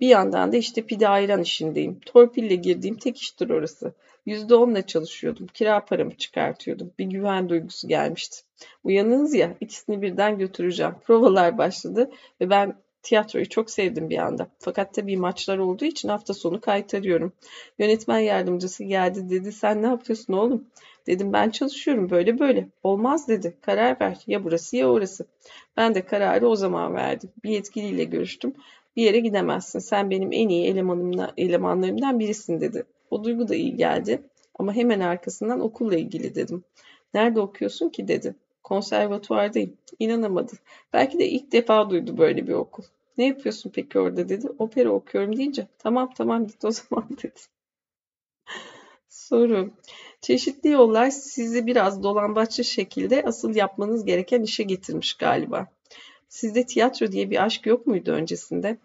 Bir 0.00 0.08
yandan 0.08 0.52
da 0.52 0.56
işte 0.56 0.82
pide 0.82 1.08
ayran 1.08 1.42
işindeyim. 1.42 2.00
Torpille 2.06 2.54
girdiğim 2.54 2.96
tek 2.96 3.18
iştir 3.18 3.50
orası. 3.50 3.92
Yüzde 4.26 4.54
onla 4.54 4.86
çalışıyordum. 4.86 5.46
Kira 5.46 5.84
paramı 5.84 6.16
çıkartıyordum. 6.16 6.92
Bir 6.98 7.04
güven 7.04 7.48
duygusu 7.48 7.88
gelmişti. 7.88 8.42
Uyanınız 8.84 9.34
ya 9.34 9.54
ikisini 9.60 10.02
birden 10.02 10.38
götüreceğim. 10.38 10.94
Provalar 11.04 11.58
başladı 11.58 12.10
ve 12.40 12.50
ben 12.50 12.76
Tiyatroyu 13.04 13.48
çok 13.48 13.70
sevdim 13.70 14.10
bir 14.10 14.18
anda. 14.18 14.48
Fakat 14.58 14.94
tabii 14.94 15.16
maçlar 15.16 15.58
olduğu 15.58 15.84
için 15.84 16.08
hafta 16.08 16.34
sonu 16.34 16.60
kaytarıyorum. 16.60 17.32
Yönetmen 17.78 18.18
yardımcısı 18.18 18.84
geldi 18.84 19.30
dedi 19.30 19.52
sen 19.52 19.82
ne 19.82 19.86
yapıyorsun 19.86 20.32
oğlum? 20.32 20.64
Dedim 21.06 21.32
ben 21.32 21.50
çalışıyorum 21.50 22.10
böyle 22.10 22.38
böyle. 22.38 22.68
Olmaz 22.82 23.28
dedi. 23.28 23.56
Karar 23.60 24.00
ver. 24.00 24.18
Ya 24.26 24.44
burası 24.44 24.76
ya 24.76 24.90
orası. 24.90 25.26
Ben 25.76 25.94
de 25.94 26.02
kararı 26.02 26.48
o 26.48 26.56
zaman 26.56 26.94
verdim. 26.94 27.30
Bir 27.44 27.50
yetkiliyle 27.50 28.04
görüştüm. 28.04 28.54
Bir 28.96 29.02
yere 29.02 29.18
gidemezsin. 29.18 29.78
Sen 29.78 30.10
benim 30.10 30.32
en 30.32 30.48
iyi 30.48 30.66
elemanımla, 30.66 31.32
elemanlarımdan 31.36 32.18
birisin 32.18 32.60
dedi. 32.60 32.84
O 33.10 33.24
duygu 33.24 33.48
da 33.48 33.54
iyi 33.54 33.76
geldi. 33.76 34.22
Ama 34.58 34.72
hemen 34.72 35.00
arkasından 35.00 35.60
okulla 35.60 35.96
ilgili 35.96 36.34
dedim. 36.34 36.64
Nerede 37.14 37.40
okuyorsun 37.40 37.88
ki 37.88 38.08
dedi. 38.08 38.34
Konservatuvardayım. 38.62 39.76
İnanamadı. 39.98 40.52
Belki 40.92 41.18
de 41.18 41.28
ilk 41.28 41.52
defa 41.52 41.90
duydu 41.90 42.18
böyle 42.18 42.46
bir 42.46 42.52
okul. 42.52 42.84
Ne 43.18 43.26
yapıyorsun 43.26 43.72
peki 43.74 43.98
orada 43.98 44.28
dedi. 44.28 44.48
Opera 44.58 44.90
okuyorum 44.90 45.36
deyince 45.36 45.66
tamam 45.78 46.10
tamam 46.16 46.46
git 46.46 46.64
o 46.64 46.70
zaman 46.70 47.08
dedi. 47.22 47.40
Soru. 49.08 49.70
Çeşitli 50.20 50.68
yollar 50.68 51.10
sizi 51.10 51.66
biraz 51.66 52.02
dolambaçlı 52.02 52.64
şekilde 52.64 53.22
asıl 53.26 53.54
yapmanız 53.54 54.04
gereken 54.04 54.42
işe 54.42 54.62
getirmiş 54.62 55.14
galiba. 55.14 55.66
Sizde 56.28 56.66
tiyatro 56.66 57.12
diye 57.12 57.30
bir 57.30 57.44
aşk 57.44 57.66
yok 57.66 57.86
muydu 57.86 58.10
öncesinde? 58.10 58.78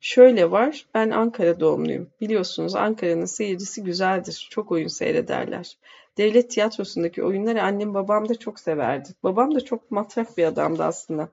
Şöyle 0.00 0.50
var, 0.50 0.86
ben 0.94 1.10
Ankara 1.10 1.60
doğumluyum. 1.60 2.10
Biliyorsunuz 2.20 2.74
Ankara'nın 2.74 3.24
seyircisi 3.24 3.82
güzeldir. 3.84 4.48
Çok 4.50 4.72
oyun 4.72 4.88
seyrederler. 4.88 5.76
Devlet 6.18 6.50
tiyatrosundaki 6.50 7.24
oyunları 7.24 7.62
annem 7.62 7.94
babam 7.94 8.28
da 8.28 8.34
çok 8.34 8.60
severdi. 8.60 9.08
Babam 9.22 9.54
da 9.54 9.60
çok 9.60 9.90
matrak 9.90 10.38
bir 10.38 10.44
adamdı 10.44 10.84
aslında. 10.84 11.28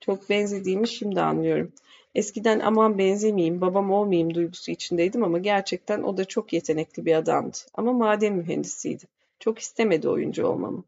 Çok 0.00 0.30
benzediğimi 0.30 0.88
şimdi 0.88 1.20
anlıyorum. 1.20 1.72
Eskiden 2.14 2.60
aman 2.60 2.98
benzemeyeyim, 2.98 3.60
babam 3.60 3.90
olmayayım 3.90 4.34
duygusu 4.34 4.70
içindeydim 4.70 5.24
ama 5.24 5.38
gerçekten 5.38 6.02
o 6.02 6.16
da 6.16 6.24
çok 6.24 6.52
yetenekli 6.52 7.06
bir 7.06 7.14
adamdı. 7.14 7.56
Ama 7.74 7.92
maden 7.92 8.34
mühendisiydi. 8.34 9.04
Çok 9.40 9.58
istemedi 9.58 10.08
oyuncu 10.08 10.46
olmamı. 10.46 10.84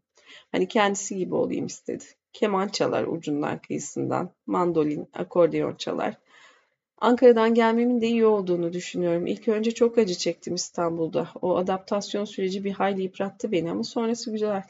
Hani 0.53 0.69
kendisi 0.69 1.17
gibi 1.17 1.35
olayım 1.35 1.67
istedi. 1.67 2.05
Keman 2.33 2.69
çalar 2.69 3.05
ucundan 3.05 3.59
kıyısından, 3.59 4.31
mandolin, 4.47 5.09
akordeon 5.15 5.75
çalar. 5.75 6.17
Ankara'dan 6.99 7.55
gelmemin 7.55 8.01
de 8.01 8.07
iyi 8.07 8.27
olduğunu 8.27 8.73
düşünüyorum. 8.73 9.27
İlk 9.27 9.49
önce 9.49 9.71
çok 9.71 9.99
acı 9.99 10.15
çektim 10.15 10.55
İstanbul'da. 10.55 11.29
O 11.43 11.57
adaptasyon 11.57 12.25
süreci 12.25 12.65
bir 12.65 12.73
hayli 12.73 13.03
yıprattı 13.03 13.53
beni 13.53 13.71
ama 13.71 13.85
sonrası 13.85 14.33
güzel. 14.33 14.63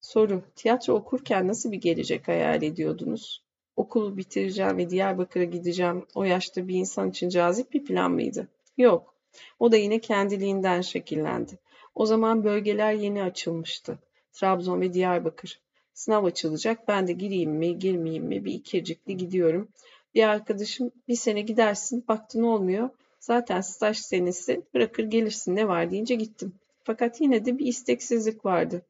Soru. 0.00 0.42
Tiyatro 0.56 0.94
okurken 0.94 1.48
nasıl 1.48 1.72
bir 1.72 1.80
gelecek 1.80 2.28
hayal 2.28 2.62
ediyordunuz? 2.62 3.45
Okulu 3.76 4.16
bitireceğim 4.16 4.78
ve 4.78 4.90
Diyarbakır'a 4.90 5.44
gideceğim. 5.44 6.06
O 6.14 6.24
yaşta 6.24 6.68
bir 6.68 6.74
insan 6.74 7.10
için 7.10 7.28
cazip 7.28 7.72
bir 7.72 7.84
plan 7.84 8.10
mıydı? 8.10 8.48
Yok. 8.78 9.14
O 9.58 9.72
da 9.72 9.76
yine 9.76 9.98
kendiliğinden 9.98 10.80
şekillendi. 10.80 11.58
O 11.94 12.06
zaman 12.06 12.44
bölgeler 12.44 12.92
yeni 12.92 13.22
açılmıştı. 13.22 13.98
Trabzon 14.32 14.80
ve 14.80 14.92
Diyarbakır. 14.92 15.60
Sınav 15.94 16.24
açılacak. 16.24 16.88
Ben 16.88 17.06
de 17.06 17.12
gireyim 17.12 17.50
mi, 17.50 17.78
girmeyeyim 17.78 18.24
mi? 18.24 18.44
Bir 18.44 18.52
ikircikli 18.52 19.16
gidiyorum. 19.16 19.68
Bir 20.14 20.22
arkadaşım 20.22 20.90
bir 21.08 21.14
sene 21.14 21.40
gidersin, 21.40 22.04
baktın 22.08 22.42
olmuyor. 22.42 22.90
Zaten 23.20 23.60
staj 23.60 23.98
senesi 23.98 24.62
bırakır 24.74 25.04
gelirsin 25.04 25.56
ne 25.56 25.68
var 25.68 25.90
deyince 25.90 26.14
gittim. 26.14 26.54
Fakat 26.84 27.20
yine 27.20 27.44
de 27.44 27.58
bir 27.58 27.66
isteksizlik 27.66 28.44
vardı. 28.44 28.82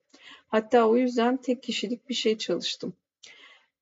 Hatta 0.48 0.88
o 0.88 0.96
yüzden 0.96 1.36
tek 1.36 1.62
kişilik 1.62 2.08
bir 2.08 2.14
şey 2.14 2.38
çalıştım. 2.38 2.94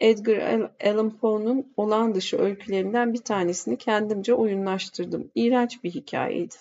Edgar 0.05 0.70
Allan 0.84 1.18
Poe'nun 1.18 1.72
olağan 1.76 2.14
dışı 2.14 2.38
öykülerinden 2.38 3.14
bir 3.14 3.18
tanesini 3.18 3.76
kendimce 3.76 4.34
oyunlaştırdım. 4.34 5.30
İğrenç 5.34 5.84
bir 5.84 5.90
hikayeydi. 5.90 6.55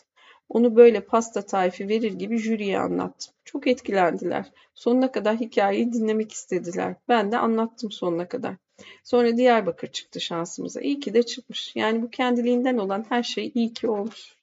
Onu 0.49 0.75
böyle 0.75 0.99
pasta 0.99 1.41
tarifi 1.41 1.89
verir 1.89 2.13
gibi 2.13 2.37
jüriye 2.37 2.79
anlattım. 2.79 3.33
Çok 3.45 3.67
etkilendiler. 3.67 4.51
Sonuna 4.75 5.11
kadar 5.11 5.39
hikayeyi 5.39 5.93
dinlemek 5.93 6.31
istediler. 6.31 6.95
Ben 7.09 7.31
de 7.31 7.37
anlattım 7.37 7.91
sonuna 7.91 8.27
kadar. 8.27 8.55
Sonra 9.03 9.37
Diyarbakır 9.37 9.87
çıktı 9.87 10.21
şansımıza. 10.21 10.81
İyi 10.81 10.99
ki 10.99 11.13
de 11.13 11.23
çıkmış. 11.23 11.75
Yani 11.75 12.01
bu 12.01 12.09
kendiliğinden 12.09 12.77
olan 12.77 13.05
her 13.09 13.23
şey 13.23 13.51
iyi 13.55 13.73
ki 13.73 13.89
olmuş. 13.89 14.37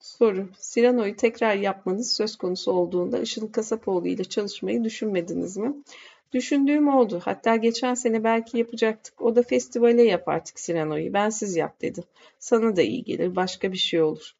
Soru. 0.00 0.48
Sirano'yu 0.58 1.16
tekrar 1.16 1.54
yapmanız 1.54 2.12
söz 2.12 2.36
konusu 2.36 2.72
olduğunda 2.72 3.18
Işıl 3.18 3.52
Kasapoğlu 3.52 4.08
ile 4.08 4.24
çalışmayı 4.24 4.84
düşünmediniz 4.84 5.56
mi? 5.56 5.74
Düşündüğüm 6.34 6.88
oldu. 6.88 7.20
Hatta 7.24 7.56
geçen 7.56 7.94
sene 7.94 8.24
belki 8.24 8.58
yapacaktık. 8.58 9.22
O 9.22 9.36
da 9.36 9.42
festivale 9.42 10.02
yap 10.02 10.28
artık 10.28 10.60
Sirano'yu. 10.60 11.12
Bensiz 11.12 11.56
yap 11.56 11.80
dedi. 11.80 12.04
Sana 12.38 12.76
da 12.76 12.82
iyi 12.82 13.04
gelir. 13.04 13.36
Başka 13.36 13.72
bir 13.72 13.76
şey 13.76 14.02
olur. 14.02 14.34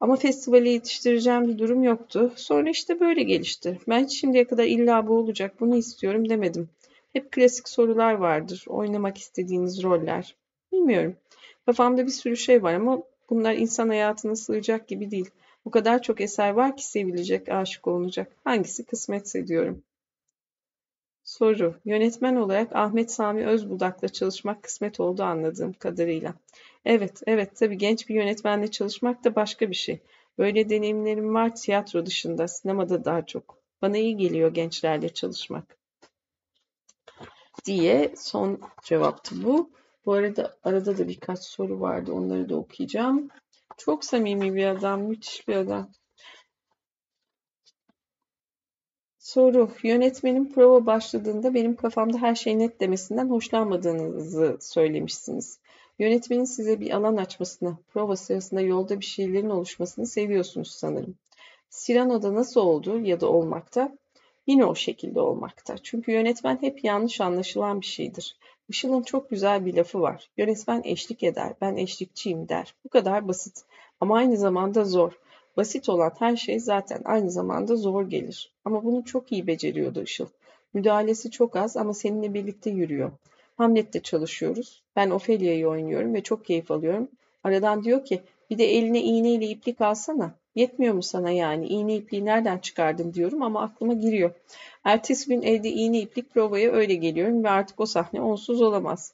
Ama 0.00 0.16
festivale 0.16 0.70
yetiştireceğim 0.70 1.48
bir 1.48 1.58
durum 1.58 1.82
yoktu. 1.82 2.32
Sonra 2.36 2.70
işte 2.70 3.00
böyle 3.00 3.22
gelişti. 3.22 3.80
Ben 3.88 4.06
şimdiye 4.06 4.46
kadar 4.46 4.64
illa 4.64 5.06
bu 5.06 5.14
olacak, 5.14 5.60
bunu 5.60 5.76
istiyorum 5.76 6.28
demedim. 6.28 6.68
Hep 7.12 7.32
klasik 7.32 7.68
sorular 7.68 8.12
vardır. 8.12 8.64
Oynamak 8.68 9.18
istediğiniz 9.18 9.82
roller. 9.82 10.34
Bilmiyorum. 10.72 11.16
Kafamda 11.66 12.06
bir 12.06 12.10
sürü 12.10 12.36
şey 12.36 12.62
var 12.62 12.74
ama 12.74 13.02
bunlar 13.30 13.54
insan 13.54 13.88
hayatına 13.88 14.36
sığacak 14.36 14.88
gibi 14.88 15.10
değil. 15.10 15.30
O 15.64 15.70
kadar 15.70 16.02
çok 16.02 16.20
eser 16.20 16.50
var 16.50 16.76
ki 16.76 16.86
sevilecek, 16.86 17.48
aşık 17.48 17.86
olunacak. 17.86 18.32
Hangisi 18.44 18.84
kısmetse 18.84 19.46
diyorum. 19.46 19.82
Soru. 21.38 21.74
Yönetmen 21.84 22.36
olarak 22.36 22.76
Ahmet 22.76 23.12
Sami 23.12 23.46
Özbudak'la 23.46 24.08
çalışmak 24.08 24.62
kısmet 24.62 25.00
oldu 25.00 25.22
anladığım 25.22 25.72
kadarıyla. 25.72 26.34
Evet, 26.84 27.22
evet 27.26 27.56
tabii 27.56 27.78
genç 27.78 28.08
bir 28.08 28.14
yönetmenle 28.14 28.70
çalışmak 28.70 29.24
da 29.24 29.36
başka 29.36 29.70
bir 29.70 29.74
şey. 29.74 30.00
Böyle 30.38 30.70
deneyimlerim 30.70 31.34
var 31.34 31.54
tiyatro 31.54 32.06
dışında, 32.06 32.48
sinemada 32.48 33.04
daha 33.04 33.26
çok. 33.26 33.58
Bana 33.82 33.98
iyi 33.98 34.16
geliyor 34.16 34.54
gençlerle 34.54 35.08
çalışmak. 35.08 35.76
Diye 37.64 38.14
son 38.16 38.60
cevaptı 38.82 39.44
bu. 39.44 39.70
Bu 40.06 40.12
arada 40.12 40.56
arada 40.64 40.98
da 40.98 41.08
birkaç 41.08 41.38
soru 41.38 41.80
vardı. 41.80 42.12
Onları 42.12 42.48
da 42.48 42.56
okuyacağım. 42.56 43.28
Çok 43.76 44.04
samimi 44.04 44.54
bir 44.54 44.66
adam, 44.66 45.02
müthiş 45.02 45.48
bir 45.48 45.56
adam. 45.56 45.90
Soru. 49.26 49.70
Yönetmenin 49.82 50.52
prova 50.52 50.86
başladığında 50.86 51.54
benim 51.54 51.76
kafamda 51.76 52.18
her 52.18 52.34
şey 52.34 52.58
net 52.58 52.80
demesinden 52.80 53.30
hoşlanmadığınızı 53.30 54.56
söylemişsiniz. 54.60 55.58
Yönetmenin 55.98 56.44
size 56.44 56.80
bir 56.80 56.90
alan 56.90 57.16
açmasını, 57.16 57.76
prova 57.92 58.16
sırasında 58.16 58.60
yolda 58.60 59.00
bir 59.00 59.04
şeylerin 59.04 59.50
oluşmasını 59.50 60.06
seviyorsunuz 60.06 60.70
sanırım. 60.70 61.14
Cyrano'da 61.70 62.34
nasıl 62.34 62.60
oldu 62.60 63.00
ya 63.00 63.20
da 63.20 63.28
olmakta? 63.28 63.92
Yine 64.46 64.64
o 64.64 64.74
şekilde 64.74 65.20
olmakta. 65.20 65.78
Çünkü 65.82 66.12
yönetmen 66.12 66.58
hep 66.60 66.84
yanlış 66.84 67.20
anlaşılan 67.20 67.80
bir 67.80 67.86
şeydir. 67.86 68.36
Işıl'ın 68.68 69.02
çok 69.02 69.30
güzel 69.30 69.66
bir 69.66 69.74
lafı 69.74 70.00
var. 70.00 70.30
Yönetmen 70.36 70.82
eşlik 70.84 71.22
eder, 71.22 71.54
ben 71.60 71.76
eşlikçiyim 71.76 72.48
der. 72.48 72.74
Bu 72.84 72.88
kadar 72.88 73.28
basit. 73.28 73.64
Ama 74.00 74.16
aynı 74.16 74.36
zamanda 74.36 74.84
zor. 74.84 75.12
Basit 75.56 75.88
olan 75.88 76.12
her 76.18 76.36
şey 76.36 76.60
zaten 76.60 77.02
aynı 77.04 77.30
zamanda 77.30 77.76
zor 77.76 78.08
gelir. 78.08 78.52
Ama 78.64 78.84
bunu 78.84 79.04
çok 79.04 79.32
iyi 79.32 79.46
beceriyordu 79.46 80.02
Işıl. 80.02 80.26
Müdahalesi 80.74 81.30
çok 81.30 81.56
az 81.56 81.76
ama 81.76 81.94
seninle 81.94 82.34
birlikte 82.34 82.70
yürüyor. 82.70 83.12
Hamlet'te 83.56 84.00
çalışıyoruz. 84.00 84.82
Ben 84.96 85.10
Ophelia'yı 85.10 85.68
oynuyorum 85.68 86.14
ve 86.14 86.22
çok 86.22 86.44
keyif 86.44 86.70
alıyorum. 86.70 87.08
Aradan 87.44 87.84
diyor 87.84 88.04
ki 88.04 88.22
bir 88.50 88.58
de 88.58 88.64
eline 88.64 89.02
iğneyle 89.02 89.46
iplik 89.46 89.80
alsana. 89.80 90.34
Yetmiyor 90.54 90.94
mu 90.94 91.02
sana 91.02 91.30
yani? 91.30 91.66
İğne 91.66 91.94
ipliği 91.94 92.24
nereden 92.24 92.58
çıkardın 92.58 93.14
diyorum 93.14 93.42
ama 93.42 93.62
aklıma 93.62 93.94
giriyor. 93.94 94.30
Ertesi 94.84 95.28
gün 95.28 95.42
evde 95.42 95.70
iğne 95.70 96.00
iplik 96.00 96.34
provaya 96.34 96.72
öyle 96.72 96.94
geliyorum 96.94 97.44
ve 97.44 97.50
artık 97.50 97.80
o 97.80 97.86
sahne 97.86 98.20
onsuz 98.20 98.62
olamaz. 98.62 99.12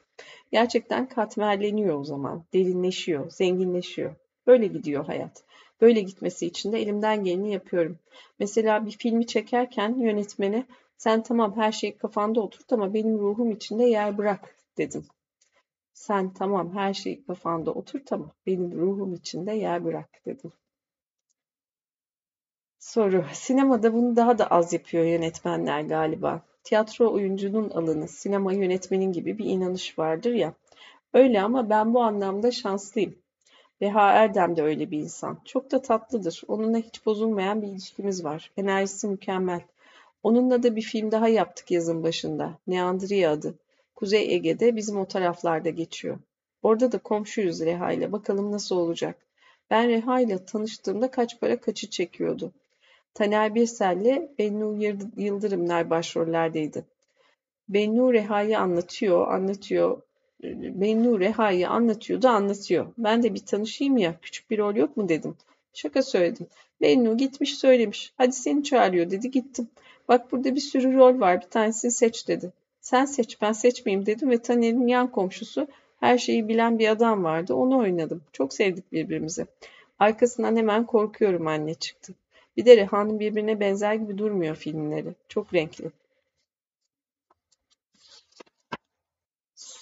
Gerçekten 0.53 1.09
katmerleniyor 1.09 2.01
o 2.01 2.05
zaman. 2.05 2.45
Derinleşiyor, 2.53 3.31
zenginleşiyor. 3.31 4.15
Böyle 4.47 4.67
gidiyor 4.67 5.05
hayat. 5.05 5.43
Böyle 5.83 6.01
gitmesi 6.01 6.47
için 6.47 6.73
de 6.73 6.83
elimden 6.83 7.25
geleni 7.25 7.53
yapıyorum. 7.53 7.99
Mesela 8.39 8.87
bir 8.87 8.91
filmi 8.91 9.27
çekerken 9.27 9.99
yönetmene 9.99 10.67
sen 10.99 11.23
tamam 11.23 11.57
her 11.57 11.73
şey 11.73 11.97
kafanda 11.97 12.41
oturt 12.41 12.73
ama 12.73 12.95
benim 12.95 13.19
ruhum 13.19 13.51
içinde 13.51 13.85
yer 13.85 14.19
bırak 14.19 14.57
dedim. 14.79 15.07
Sen 15.95 16.33
tamam 16.33 16.75
her 16.75 16.95
şey 16.95 17.25
kafanda 17.25 17.71
oturt 17.71 18.13
ama 18.13 18.31
benim 18.47 18.73
ruhum 18.73 19.15
içinde 19.15 19.53
yer 19.53 19.85
bırak 19.85 20.09
dedim. 20.27 20.53
Soru. 22.79 23.25
Sinemada 23.33 23.95
bunu 23.95 24.17
daha 24.17 24.39
da 24.39 24.47
az 24.47 24.73
yapıyor 24.73 25.05
yönetmenler 25.05 25.81
galiba. 25.81 26.43
Tiyatro 26.65 27.13
oyuncunun 27.13 27.71
alanı, 27.71 28.09
sinema 28.09 28.53
yönetmenin 28.53 29.13
gibi 29.13 29.39
bir 29.39 29.45
inanış 29.45 29.99
vardır 29.99 30.33
ya. 30.33 30.55
Öyle 31.15 31.43
ama 31.43 31.71
ben 31.71 31.95
bu 31.95 32.03
anlamda 32.03 32.51
şanslıyım. 32.51 33.22
Reha 33.83 34.13
Erdem 34.13 34.57
de 34.57 34.63
öyle 34.63 34.91
bir 34.91 34.99
insan. 34.99 35.39
Çok 35.45 35.71
da 35.73 35.83
tatlıdır. 35.83 36.43
Onunla 36.49 36.79
hiç 36.79 37.07
bozulmayan 37.07 37.63
bir 37.63 37.67
ilişkimiz 37.67 38.25
var. 38.25 38.51
Enerjisi 38.57 39.09
mükemmel. 39.09 39.61
Onunla 40.23 40.63
da 40.63 40.77
bir 40.77 40.83
film 40.83 41.11
daha 41.11 41.29
yaptık 41.29 41.71
yazın 41.71 42.03
başında. 42.03 42.59
Neandria 42.67 43.33
adı. 43.33 43.55
Kuzey 43.95 44.35
Ege'de 44.35 44.77
bizim 44.77 44.99
o 44.99 45.07
taraflarda 45.07 45.71
geçiyor. 45.71 46.19
Orada 46.63 46.93
da 46.93 46.99
komşuyuz 46.99 47.61
Reha 47.61 47.93
ile. 47.93 48.13
Bakalım 48.13 48.53
nasıl 48.53 48.77
olacak. 48.77 49.17
Ben 49.71 49.89
Reha 49.89 50.21
ile 50.21 50.45
tanıştığımda 50.45 51.11
kaç 51.11 51.41
para 51.41 51.61
kaçı 51.61 51.91
çekiyordu. 51.91 52.53
Taner 53.15 53.55
Birsel'le 53.55 54.29
Bennu 54.39 54.85
Yıldırımlar 55.17 55.91
başrollerdeydi. 55.91 56.85
Bennu 57.69 58.13
Reha'yı 58.13 58.59
anlatıyor, 58.59 59.29
anlatıyor. 59.29 60.03
Bennu 60.43 61.21
Reha'yı 61.21 61.69
anlatıyordu, 61.69 62.29
anlatıyor. 62.29 62.87
Ben 62.99 63.23
de 63.23 63.35
bir 63.35 63.47
tanışayım 63.47 63.97
ya, 63.97 64.15
küçük 64.23 64.51
bir 64.51 64.59
rol 64.59 64.77
yok 64.77 64.97
mu 64.97 65.09
dedim. 65.09 65.37
Şaka 65.73 66.03
söyledim. 66.03 66.47
Bennu 66.81 67.17
gitmiş 67.17 67.59
söylemiş. 67.59 68.13
Hadi 68.17 68.33
seni 68.33 68.65
çağırıyor 68.65 69.11
dedi, 69.11 69.31
gittim. 69.31 69.69
Bak 70.09 70.33
burada 70.33 70.55
bir 70.55 70.61
sürü 70.61 70.97
rol 70.97 71.21
var, 71.21 71.41
bir 71.41 71.47
tanesini 71.47 71.91
seç 71.91 72.29
dedi. 72.29 72.53
Sen 72.81 73.05
seç, 73.05 73.41
ben 73.43 73.53
seçmeyeyim 73.53 74.07
dedim 74.07 74.31
ve 74.31 74.39
Taner'in 74.39 74.87
yan 74.87 75.11
komşusu 75.11 75.67
her 76.01 76.19
şeyi 76.19 76.49
bilen 76.49 76.79
bir 76.79 76.89
adam 76.89 77.25
vardı. 77.25 77.55
Onu 77.55 77.79
oynadım. 77.79 78.23
Çok 78.33 78.55
sevdik 78.55 78.93
birbirimizi. 78.93 79.47
Arkasından 79.99 80.57
hemen 80.57 80.87
korkuyorum 80.87 81.47
anne 81.47 81.75
çıktı. 81.75 82.15
Bir 82.57 82.65
de 82.65 82.77
Reha'nın 82.77 83.21
birbirine 83.21 83.61
benzer 83.61 83.95
gibi 83.95 84.19
durmuyor 84.19 84.57
filmleri. 84.57 85.15
Çok 85.29 85.55
renkli. 85.55 85.91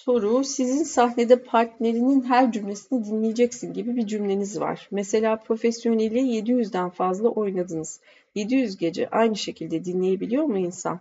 Soru, 0.05 0.45
sizin 0.45 0.85
sahnede 0.85 1.43
partnerinin 1.43 2.23
her 2.23 2.53
cümlesini 2.53 3.05
dinleyeceksin 3.05 3.73
gibi 3.73 3.97
bir 3.97 4.07
cümleniz 4.07 4.61
var. 4.61 4.89
Mesela 4.91 5.37
profesyoneli 5.37 6.19
700'den 6.19 6.91
fazla 6.91 7.29
oynadınız. 7.29 8.01
700 8.35 8.77
gece 8.77 9.09
aynı 9.09 9.37
şekilde 9.37 9.85
dinleyebiliyor 9.85 10.45
mu 10.45 10.59
insan? 10.59 11.01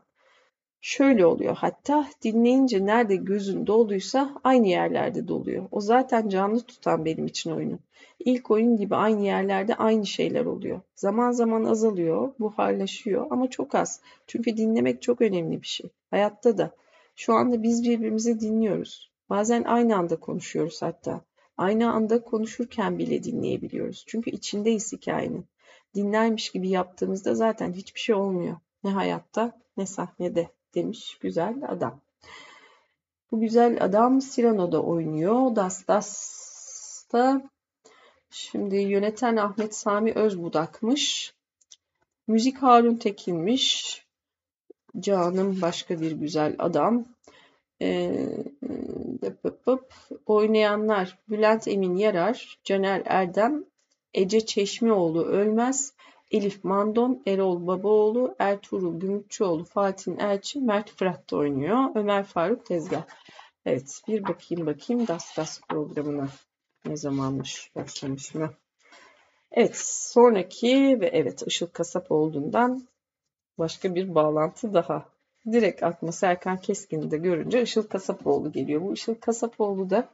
Şöyle 0.81 1.25
oluyor 1.25 1.55
hatta 1.55 2.07
dinleyince 2.23 2.85
nerede 2.85 3.15
gözün 3.15 3.67
doluysa 3.67 4.35
aynı 4.43 4.67
yerlerde 4.67 5.27
doluyor. 5.27 5.67
O 5.71 5.81
zaten 5.81 6.29
canlı 6.29 6.61
tutan 6.61 7.05
benim 7.05 7.25
için 7.25 7.51
oyunu. 7.51 7.79
İlk 8.19 8.51
oyun 8.51 8.77
gibi 8.77 8.95
aynı 8.95 9.25
yerlerde 9.25 9.75
aynı 9.75 10.05
şeyler 10.05 10.45
oluyor. 10.45 10.81
Zaman 10.95 11.31
zaman 11.31 11.63
azalıyor, 11.63 12.31
buharlaşıyor 12.39 13.27
ama 13.29 13.49
çok 13.49 13.75
az. 13.75 14.01
Çünkü 14.27 14.57
dinlemek 14.57 15.01
çok 15.01 15.21
önemli 15.21 15.61
bir 15.61 15.67
şey. 15.67 15.89
Hayatta 16.11 16.57
da. 16.57 16.71
Şu 17.19 17.33
anda 17.33 17.63
biz 17.63 17.83
birbirimizi 17.83 18.39
dinliyoruz. 18.39 19.11
Bazen 19.29 19.63
aynı 19.63 19.95
anda 19.97 20.19
konuşuyoruz 20.19 20.81
hatta. 20.81 21.21
Aynı 21.57 21.91
anda 21.93 22.23
konuşurken 22.23 22.99
bile 22.99 23.23
dinleyebiliyoruz. 23.23 24.03
Çünkü 24.07 24.29
içindeyiz 24.29 24.91
hikayenin. 24.91 25.45
Dinlermiş 25.95 26.51
gibi 26.51 26.69
yaptığımızda 26.69 27.35
zaten 27.35 27.73
hiçbir 27.73 27.99
şey 27.99 28.15
olmuyor. 28.15 28.57
Ne 28.83 28.91
hayatta 28.91 29.59
ne 29.77 29.85
sahnede 29.85 30.49
demiş 30.75 31.17
güzel 31.21 31.55
adam. 31.67 32.01
Bu 33.31 33.39
güzel 33.39 33.83
adam 33.83 34.19
Cyrano'da 34.19 34.83
oynuyor. 34.83 35.55
Das 35.55 35.87
Das'ta 35.87 37.41
şimdi 38.29 38.75
yöneten 38.75 39.37
Ahmet 39.37 39.75
Sami 39.75 40.13
Özbudak'mış. 40.13 41.33
Müzik 42.27 42.57
Harun 42.57 42.95
Tekin'miş. 42.95 44.08
Canım 45.01 45.61
başka 45.61 46.01
bir 46.01 46.11
güzel 46.11 46.55
adam. 46.59 47.05
Ee, 47.81 48.29
oynayanlar 50.25 51.17
Bülent 51.29 51.67
Emin 51.67 51.95
Yarar, 51.95 52.59
Caner 52.63 53.01
Erdem, 53.05 53.63
Ece 54.13 54.45
Çeşmioğlu 54.45 55.25
Ölmez, 55.25 55.93
Elif 56.31 56.63
Mandon, 56.63 57.23
Erol 57.27 57.67
Babaoğlu, 57.67 58.35
Ertuğrul 58.39 58.99
Gümrükçüoğlu, 58.99 59.63
Fatih 59.63 60.11
Elçin, 60.19 60.65
Mert 60.65 60.89
Fırat 60.89 61.31
da 61.31 61.37
oynuyor. 61.37 61.95
Ömer 61.95 62.23
Faruk 62.23 62.65
Tezgah. 62.65 63.03
Evet 63.65 64.01
bir 64.07 64.23
bakayım 64.23 64.65
bakayım 64.65 65.07
Das 65.07 65.37
Das 65.37 65.61
programına 65.69 66.29
ne 66.85 66.97
zamanmış 66.97 67.71
başlamış 67.75 68.35
mı? 68.35 68.53
Evet 69.51 69.77
sonraki 69.77 70.97
ve 71.01 71.07
evet 71.07 71.43
Işıl 71.47 71.67
Kasap 71.67 72.11
olduğundan 72.11 72.87
başka 73.59 73.95
bir 73.95 74.15
bağlantı 74.15 74.73
daha. 74.73 75.05
Direkt 75.51 75.83
aklıma 75.83 76.11
Serkan 76.11 76.57
Keskin'i 76.57 77.11
de 77.11 77.17
görünce 77.17 77.61
Işıl 77.61 77.87
Kasapoğlu 77.87 78.51
geliyor. 78.51 78.81
Bu 78.81 78.93
Işıl 78.93 79.15
Kasapoğlu 79.15 79.89
da 79.89 80.09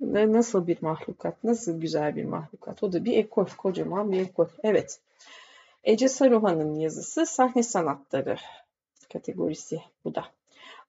nasıl 0.00 0.66
bir 0.66 0.78
mahlukat, 0.80 1.44
nasıl 1.44 1.80
güzel 1.80 2.16
bir 2.16 2.24
mahlukat. 2.24 2.82
O 2.82 2.92
da 2.92 3.04
bir 3.04 3.16
ekol, 3.16 3.46
kocaman 3.56 4.12
bir 4.12 4.20
ekol. 4.20 4.46
Evet. 4.62 5.00
Ece 5.84 6.08
Saruhan'ın 6.08 6.74
yazısı 6.74 7.26
sahne 7.26 7.62
sanatları 7.62 8.36
kategorisi 9.12 9.80
bu 10.04 10.14
da. 10.14 10.24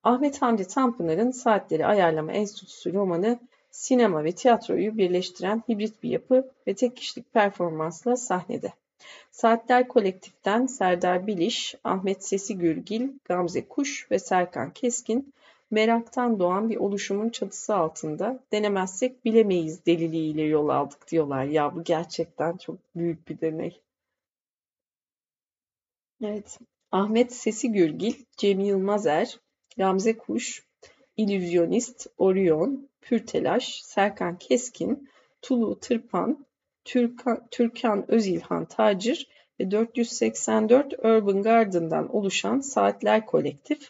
Ahmet 0.03 0.41
Hamdi 0.41 0.67
Tanpınar'ın 0.67 1.31
Saatleri 1.31 1.85
Ayarlama 1.85 2.31
Enstitüsü 2.31 2.93
romanı 2.93 3.39
sinema 3.71 4.23
ve 4.23 4.31
tiyatroyu 4.31 4.97
birleştiren 4.97 5.63
hibrit 5.69 6.03
bir 6.03 6.09
yapı 6.09 6.51
ve 6.67 6.73
tek 6.73 6.97
kişilik 6.97 7.33
performansla 7.33 8.15
sahnede. 8.15 8.73
Saatler 9.31 9.87
Kolektif'ten 9.87 10.65
Serdar 10.65 11.27
Biliş, 11.27 11.75
Ahmet 11.83 12.25
Sesi 12.25 12.57
Gürgil, 12.57 13.09
Gamze 13.25 13.67
Kuş 13.67 14.11
ve 14.11 14.19
Serkan 14.19 14.73
Keskin 14.73 15.33
meraktan 15.71 16.39
doğan 16.39 16.69
bir 16.69 16.77
oluşumun 16.77 17.29
çatısı 17.29 17.75
altında 17.75 18.39
denemezsek 18.51 19.25
bilemeyiz 19.25 19.85
deliliğiyle 19.85 20.41
yol 20.41 20.69
aldık 20.69 21.11
diyorlar. 21.11 21.43
Ya 21.43 21.75
bu 21.75 21.83
gerçekten 21.83 22.57
çok 22.57 22.75
büyük 22.95 23.27
bir 23.27 23.41
deney. 23.41 23.81
Evet. 26.23 26.59
Ahmet 26.91 27.33
Sesi 27.33 27.71
Gürgil, 27.71 28.13
Cem 28.37 28.59
Yılmazer, 28.59 29.39
Gamze 29.77 30.17
Kuş, 30.17 30.63
İllüzyonist, 31.17 32.07
Orion, 32.17 32.89
Pürtelaş, 33.01 33.81
Serkan 33.83 34.37
Keskin, 34.37 35.09
Tulu 35.41 35.79
Tırpan, 35.79 36.45
Türkan, 36.87 37.47
Türkan 37.51 38.11
Özilhan 38.11 38.65
Tacir 38.65 39.27
ve 39.59 39.71
484 39.71 40.93
Urban 40.93 41.43
Garden'dan 41.43 42.15
oluşan 42.15 42.59
Saatler 42.59 43.25
Kolektif, 43.25 43.89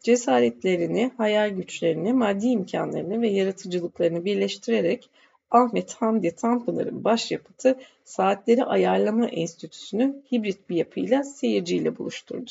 cesaretlerini, 0.00 1.10
hayal 1.16 1.50
güçlerini, 1.50 2.12
maddi 2.12 2.46
imkanlarını 2.46 3.22
ve 3.22 3.28
yaratıcılıklarını 3.28 4.24
birleştirerek 4.24 5.10
Ahmet 5.50 5.94
Hamdi 5.94 6.34
Tanpınar'ın 6.34 7.04
başyapıtı 7.04 7.78
Saatleri 8.04 8.64
Ayarlama 8.64 9.26
Enstitüsü'nü 9.26 10.22
hibrit 10.32 10.70
bir 10.70 10.76
yapıyla 10.76 11.24
seyirciyle 11.24 11.98
buluşturdu. 11.98 12.50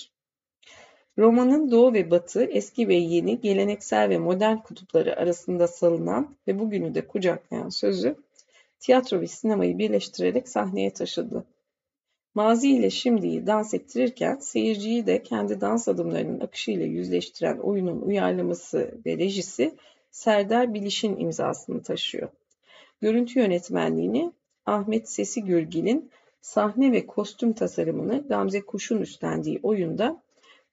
Romanın 1.18 1.72
doğu 1.72 1.94
ve 1.94 2.12
batı, 2.12 2.44
eski 2.44 2.88
ve 2.88 2.96
yeni, 2.96 3.42
geleneksel 3.42 4.10
ve 4.10 4.18
modern 4.18 4.58
kutupları 4.58 5.18
arasında 5.18 5.68
salınan 5.68 6.36
ve 6.48 6.60
bugünü 6.60 6.96
de 6.96 7.08
kucaklayan 7.08 7.70
sözü, 7.70 8.16
tiyatro 8.86 9.22
ve 9.22 9.28
sinemayı 9.28 9.78
birleştirerek 9.78 10.50
sahneye 10.50 10.94
taşıdı. 10.94 11.46
Mazi 12.36 12.70
ile 12.70 12.90
şimdiyi 12.90 13.48
dans 13.48 13.74
ettirirken 13.74 14.36
seyirciyi 14.36 15.06
de 15.06 15.24
kendi 15.24 15.62
dans 15.62 15.88
adımlarının 15.88 16.40
akışıyla 16.40 16.86
yüzleştiren 16.86 17.58
oyunun 17.58 18.02
uyarlaması 18.02 18.98
ve 19.06 19.18
rejisi 19.18 19.76
Serdar 20.12 20.74
Biliş'in 20.74 21.18
imzasını 21.18 21.84
taşıyor. 21.84 22.30
Görüntü 23.02 23.40
yönetmenliğini 23.40 24.32
Ahmet 24.66 25.10
Sesi 25.10 25.44
Gürgil'in 25.44 26.12
sahne 26.42 26.92
ve 26.92 27.08
kostüm 27.08 27.54
tasarımını 27.54 28.28
Gamze 28.28 28.62
Kuş'un 28.62 29.02
üstlendiği 29.02 29.60
oyunda 29.64 30.22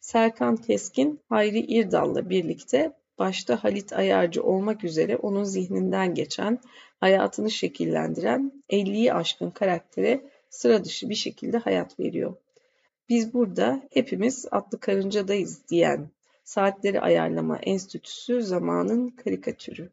Serkan 0.01 0.57
Keskin, 0.57 1.21
Hayri 1.29 1.61
İrdal'la 1.61 2.31
birlikte 2.31 2.93
başta 3.19 3.65
Halit 3.65 3.93
Ayarcı 3.93 4.43
olmak 4.43 4.85
üzere 4.85 5.17
onun 5.17 5.45
zihninden 5.45 6.15
geçen, 6.15 6.59
hayatını 7.01 7.51
şekillendiren 7.51 8.63
50'yi 8.71 9.15
aşkın 9.15 9.51
karaktere 9.51 10.21
sıra 10.51 10.85
dışı 10.85 11.09
bir 11.09 11.15
şekilde 11.15 11.59
hayat 11.59 12.01
veriyor. 12.01 12.35
Biz 13.09 13.35
burada 13.35 13.83
hepimiz 13.91 14.47
atlı 14.51 14.81
karıncadayız 14.81 15.69
diyen 15.69 16.11
Saatleri 16.45 17.01
Ayarlama 17.01 17.59
Enstitüsü 17.59 18.43
zamanın 18.43 19.09
karikatürü. 19.09 19.91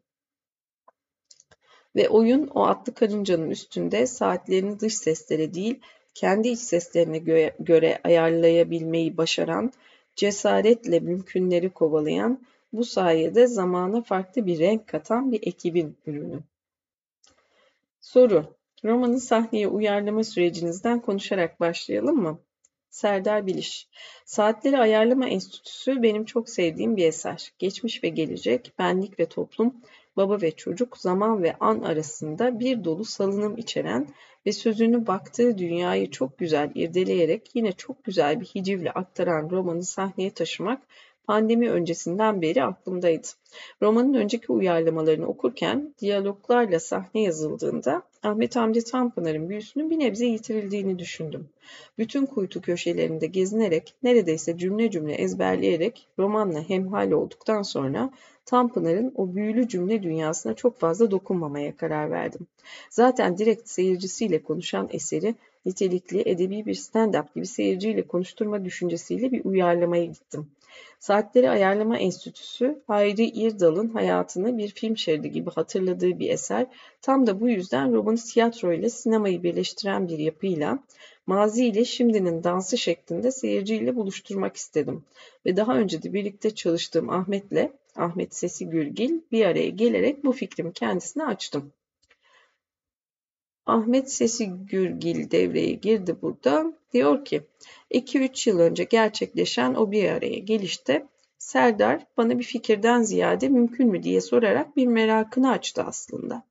Ve 1.96 2.08
oyun 2.08 2.46
o 2.46 2.66
atlı 2.66 2.94
karıncanın 2.94 3.50
üstünde 3.50 4.06
saatlerini 4.06 4.80
dış 4.80 4.96
seslere 4.96 5.54
değil, 5.54 5.80
kendi 6.14 6.48
iç 6.48 6.58
seslerine 6.58 7.18
göre, 7.18 7.56
göre 7.60 8.00
ayarlayabilmeyi 8.04 9.16
başaran, 9.16 9.72
cesaretle 10.16 11.00
mümkünleri 11.00 11.70
kovalayan, 11.70 12.40
bu 12.72 12.84
sayede 12.84 13.46
zamana 13.46 14.02
farklı 14.02 14.46
bir 14.46 14.58
renk 14.58 14.88
katan 14.88 15.32
bir 15.32 15.40
ekibin 15.42 15.96
ürünü. 16.06 16.40
Soru. 18.00 18.60
Romanı 18.84 19.20
sahneye 19.20 19.68
uyarlama 19.68 20.24
sürecinizden 20.24 21.00
konuşarak 21.00 21.60
başlayalım 21.60 22.16
mı? 22.16 22.38
Serdar 22.90 23.46
Biliş. 23.46 23.88
Saatleri 24.24 24.78
Ayarlama 24.78 25.28
Enstitüsü 25.28 26.02
benim 26.02 26.24
çok 26.24 26.48
sevdiğim 26.48 26.96
bir 26.96 27.06
eser. 27.06 27.52
Geçmiş 27.58 28.04
ve 28.04 28.08
gelecek, 28.08 28.72
benlik 28.78 29.20
ve 29.20 29.26
toplum, 29.26 29.74
baba 30.16 30.40
ve 30.40 30.50
çocuk, 30.50 30.98
zaman 30.98 31.42
ve 31.42 31.56
an 31.60 31.80
arasında 31.80 32.60
bir 32.60 32.84
dolu 32.84 33.04
salınım 33.04 33.56
içeren 33.56 34.08
ve 34.46 34.52
sözünü 34.52 35.06
baktığı 35.06 35.58
dünyayı 35.58 36.10
çok 36.10 36.38
güzel 36.38 36.70
irdeleyerek 36.74 37.50
yine 37.54 37.72
çok 37.72 38.04
güzel 38.04 38.40
bir 38.40 38.46
hicivle 38.46 38.90
aktaran 38.90 39.50
romanı 39.50 39.84
sahneye 39.84 40.30
taşımak 40.30 40.82
pandemi 41.30 41.70
öncesinden 41.70 42.42
beri 42.42 42.64
aklımdaydı. 42.64 43.28
Romanın 43.82 44.14
önceki 44.14 44.52
uyarlamalarını 44.52 45.26
okurken 45.26 45.94
diyaloglarla 46.00 46.80
sahne 46.80 47.22
yazıldığında 47.22 48.02
Ahmet 48.22 48.56
Hamdi 48.56 48.84
Tanpınar'ın 48.84 49.48
büyüsünün 49.48 49.90
bir 49.90 49.98
nebze 49.98 50.26
yitirildiğini 50.26 50.98
düşündüm. 50.98 51.48
Bütün 51.98 52.26
kuytu 52.26 52.60
köşelerinde 52.60 53.26
gezinerek, 53.26 53.94
neredeyse 54.02 54.58
cümle 54.58 54.90
cümle 54.90 55.14
ezberleyerek 55.14 56.08
romanla 56.18 56.68
hemhal 56.68 57.10
olduktan 57.10 57.62
sonra 57.62 58.10
Tanpınar'ın 58.44 59.12
o 59.16 59.34
büyülü 59.34 59.68
cümle 59.68 60.02
dünyasına 60.02 60.54
çok 60.54 60.80
fazla 60.80 61.10
dokunmamaya 61.10 61.76
karar 61.76 62.10
verdim. 62.10 62.46
Zaten 62.90 63.38
direkt 63.38 63.68
seyircisiyle 63.68 64.42
konuşan 64.42 64.88
eseri 64.92 65.34
nitelikli 65.66 66.28
edebi 66.28 66.66
bir 66.66 66.74
stand-up 66.74 67.34
gibi 67.34 67.46
seyirciyle 67.46 68.02
konuşturma 68.02 68.64
düşüncesiyle 68.64 69.32
bir 69.32 69.44
uyarlamaya 69.44 70.04
gittim. 70.04 70.46
Saatleri 70.98 71.50
Ayarlama 71.50 71.98
Enstitüsü, 71.98 72.82
Hayri 72.86 73.24
İrdal'ın 73.24 73.88
hayatını 73.88 74.58
bir 74.58 74.68
film 74.68 74.96
şeridi 74.96 75.30
gibi 75.30 75.50
hatırladığı 75.50 76.18
bir 76.18 76.30
eser. 76.30 76.66
Tam 77.02 77.26
da 77.26 77.40
bu 77.40 77.48
yüzden 77.48 77.92
romanı 77.94 78.16
tiyatro 78.16 78.72
ile 78.72 78.90
sinemayı 78.90 79.42
birleştiren 79.42 80.08
bir 80.08 80.18
yapıyla, 80.18 80.78
mazi 81.26 81.66
ile 81.66 81.84
şimdinin 81.84 82.44
dansı 82.44 82.78
şeklinde 82.78 83.30
seyirciyle 83.30 83.96
buluşturmak 83.96 84.56
istedim. 84.56 85.04
Ve 85.46 85.56
daha 85.56 85.76
önce 85.76 86.02
de 86.02 86.12
birlikte 86.12 86.54
çalıştığım 86.54 87.10
Ahmet'le, 87.10 87.70
Ahmet 87.96 88.34
Sesi 88.34 88.66
Gürgil 88.66 89.20
bir 89.32 89.44
araya 89.44 89.68
gelerek 89.68 90.24
bu 90.24 90.32
fikrimi 90.32 90.72
kendisine 90.72 91.24
açtım. 91.24 91.72
Ahmet 93.66 94.12
Sesi 94.12 94.50
Gürgil 94.70 95.30
devreye 95.30 95.72
girdi 95.72 96.16
burada. 96.22 96.72
Diyor 96.92 97.24
ki 97.24 97.42
2-3 97.90 98.50
yıl 98.50 98.58
önce 98.58 98.84
gerçekleşen 98.84 99.74
o 99.74 99.90
bir 99.90 100.10
araya 100.10 100.38
gelişte 100.38 101.06
Serdar 101.38 102.06
bana 102.16 102.38
bir 102.38 102.44
fikirden 102.44 103.02
ziyade 103.02 103.48
mümkün 103.48 103.88
mü 103.88 104.02
diye 104.02 104.20
sorarak 104.20 104.76
bir 104.76 104.86
merakını 104.86 105.50
açtı 105.50 105.82
aslında. 105.82 106.42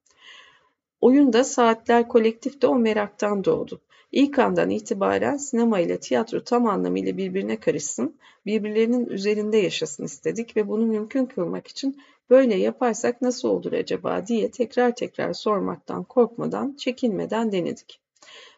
Oyunda 1.01 1.43
Saatler 1.43 2.07
Kolektif 2.07 2.62
de 2.62 2.68
o 2.68 2.76
meraktan 2.76 3.43
doğdu. 3.43 3.82
İlk 4.12 4.39
andan 4.39 4.70
itibaren 4.70 5.38
sinema 5.38 5.80
ile 5.80 5.99
tiyatro 5.99 6.43
tam 6.43 6.66
anlamıyla 6.68 7.18
birbirine 7.18 7.60
karışsın, 7.60 8.16
birbirlerinin 8.45 9.05
üzerinde 9.05 9.57
yaşasın 9.57 10.03
istedik 10.03 10.57
ve 10.57 10.68
bunu 10.68 10.86
mümkün 10.86 11.26
kılmak 11.26 11.68
için 11.68 12.01
böyle 12.30 12.55
yaparsak 12.55 13.22
nasıl 13.22 13.49
olur 13.49 13.74
acaba 13.74 14.28
diye 14.28 14.51
tekrar 14.51 14.95
tekrar 14.95 15.34
sormaktan 15.34 16.03
korkmadan, 16.03 16.76
çekinmeden 16.78 17.51
denedik. 17.51 18.01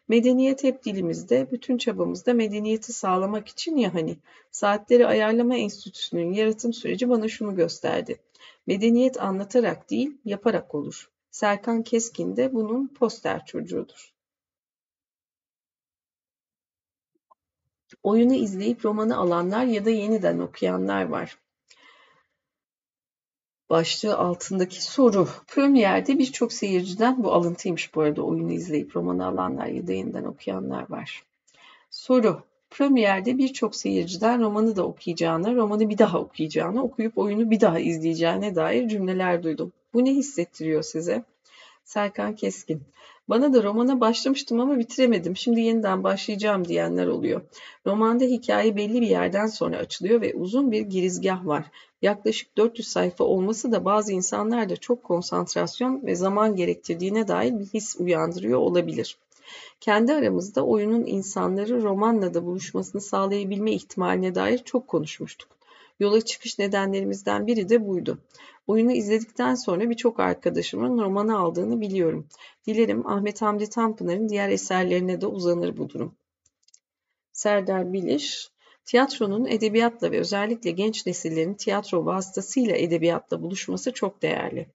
Medeniyet 0.07 0.63
hep 0.63 0.85
dilimizde, 0.85 1.47
bütün 1.51 1.77
çabamızda 1.77 2.33
medeniyeti 2.33 2.93
sağlamak 2.93 3.47
için 3.47 3.77
ya 3.77 3.93
hani. 3.93 4.17
Saatleri 4.51 5.07
Ayarlama 5.07 5.55
Enstitüsü'nün 5.55 6.33
yaratım 6.33 6.73
süreci 6.73 7.09
bana 7.09 7.27
şunu 7.27 7.55
gösterdi. 7.55 8.19
Medeniyet 8.67 9.21
anlatarak 9.21 9.89
değil, 9.89 10.17
yaparak 10.25 10.75
olur. 10.75 11.09
Serkan 11.31 11.83
Keskin 11.83 12.37
de 12.37 12.53
bunun 12.53 12.87
poster 12.87 13.45
çocuğudur. 13.45 14.10
Oyunu 18.03 18.33
izleyip 18.33 18.85
romanı 18.85 19.17
alanlar 19.17 19.63
ya 19.63 19.85
da 19.85 19.89
yeniden 19.89 20.39
okuyanlar 20.39 21.03
var. 21.03 21.37
Başlığı 23.69 24.17
altındaki 24.17 24.83
soru. 24.83 25.27
Premier'de 25.47 26.19
birçok 26.19 26.53
seyirciden 26.53 27.23
bu 27.23 27.33
alıntıymış 27.33 27.95
bu 27.95 28.01
arada 28.01 28.21
oyunu 28.21 28.51
izleyip 28.51 28.95
romanı 28.95 29.25
alanlar 29.25 29.65
ya 29.65 29.87
da 29.87 29.93
yeniden 29.93 30.23
okuyanlar 30.23 30.89
var. 30.89 31.23
Soru. 31.89 32.43
Premier'de 32.69 33.37
birçok 33.37 33.75
seyirciden 33.75 34.41
romanı 34.41 34.75
da 34.75 34.83
okuyacağını, 34.83 35.55
romanı 35.55 35.89
bir 35.89 35.97
daha 35.97 36.19
okuyacağını, 36.19 36.83
okuyup 36.83 37.17
oyunu 37.17 37.51
bir 37.51 37.59
daha 37.59 37.79
izleyeceğine 37.79 38.55
dair 38.55 38.87
cümleler 38.87 39.43
duydum. 39.43 39.73
Bu 39.93 40.05
ne 40.05 40.11
hissettiriyor 40.11 40.83
size? 40.83 41.23
Serkan 41.91 42.35
Keskin. 42.35 42.81
Bana 43.29 43.53
da 43.53 43.63
romana 43.63 43.99
başlamıştım 43.99 44.59
ama 44.59 44.79
bitiremedim. 44.79 45.37
Şimdi 45.37 45.61
yeniden 45.61 46.03
başlayacağım 46.03 46.67
diyenler 46.67 47.07
oluyor. 47.07 47.41
Romanda 47.85 48.23
hikaye 48.23 48.75
belli 48.75 49.01
bir 49.01 49.07
yerden 49.07 49.47
sonra 49.47 49.77
açılıyor 49.77 50.21
ve 50.21 50.33
uzun 50.33 50.71
bir 50.71 50.81
girizgah 50.81 51.45
var. 51.45 51.65
Yaklaşık 52.01 52.57
400 52.57 52.87
sayfa 52.87 53.23
olması 53.23 53.71
da 53.71 53.85
bazı 53.85 54.13
insanlarda 54.13 54.77
çok 54.77 55.03
konsantrasyon 55.03 56.05
ve 56.05 56.15
zaman 56.15 56.55
gerektirdiğine 56.55 57.27
dair 57.27 57.59
bir 57.59 57.65
his 57.65 57.95
uyandırıyor 57.99 58.59
olabilir. 58.59 59.17
Kendi 59.79 60.13
aramızda 60.13 60.65
oyunun 60.65 61.05
insanları 61.05 61.81
romanla 61.81 62.33
da 62.33 62.45
buluşmasını 62.45 63.01
sağlayabilme 63.01 63.71
ihtimaline 63.71 64.35
dair 64.35 64.57
çok 64.57 64.87
konuşmuştuk. 64.87 65.60
Yola 66.01 66.21
çıkış 66.21 66.59
nedenlerimizden 66.59 67.47
biri 67.47 67.69
de 67.69 67.87
buydu. 67.87 68.17
Oyunu 68.67 68.91
izledikten 68.91 69.55
sonra 69.55 69.89
birçok 69.89 70.19
arkadaşımın 70.19 70.99
romanı 70.99 71.39
aldığını 71.39 71.81
biliyorum. 71.81 72.27
Dilerim 72.67 73.07
Ahmet 73.07 73.41
Hamdi 73.41 73.69
Tanpınar'ın 73.69 74.29
diğer 74.29 74.49
eserlerine 74.49 75.21
de 75.21 75.27
uzanır 75.27 75.77
bu 75.77 75.89
durum. 75.89 76.15
Serdar 77.31 77.93
Biliş, 77.93 78.49
tiyatronun 78.85 79.45
edebiyatla 79.45 80.11
ve 80.11 80.19
özellikle 80.19 80.71
genç 80.71 81.05
nesillerin 81.05 81.53
tiyatro 81.53 82.05
vasıtasıyla 82.05 82.75
edebiyatla 82.75 83.41
buluşması 83.41 83.91
çok 83.91 84.21
değerli. 84.21 84.67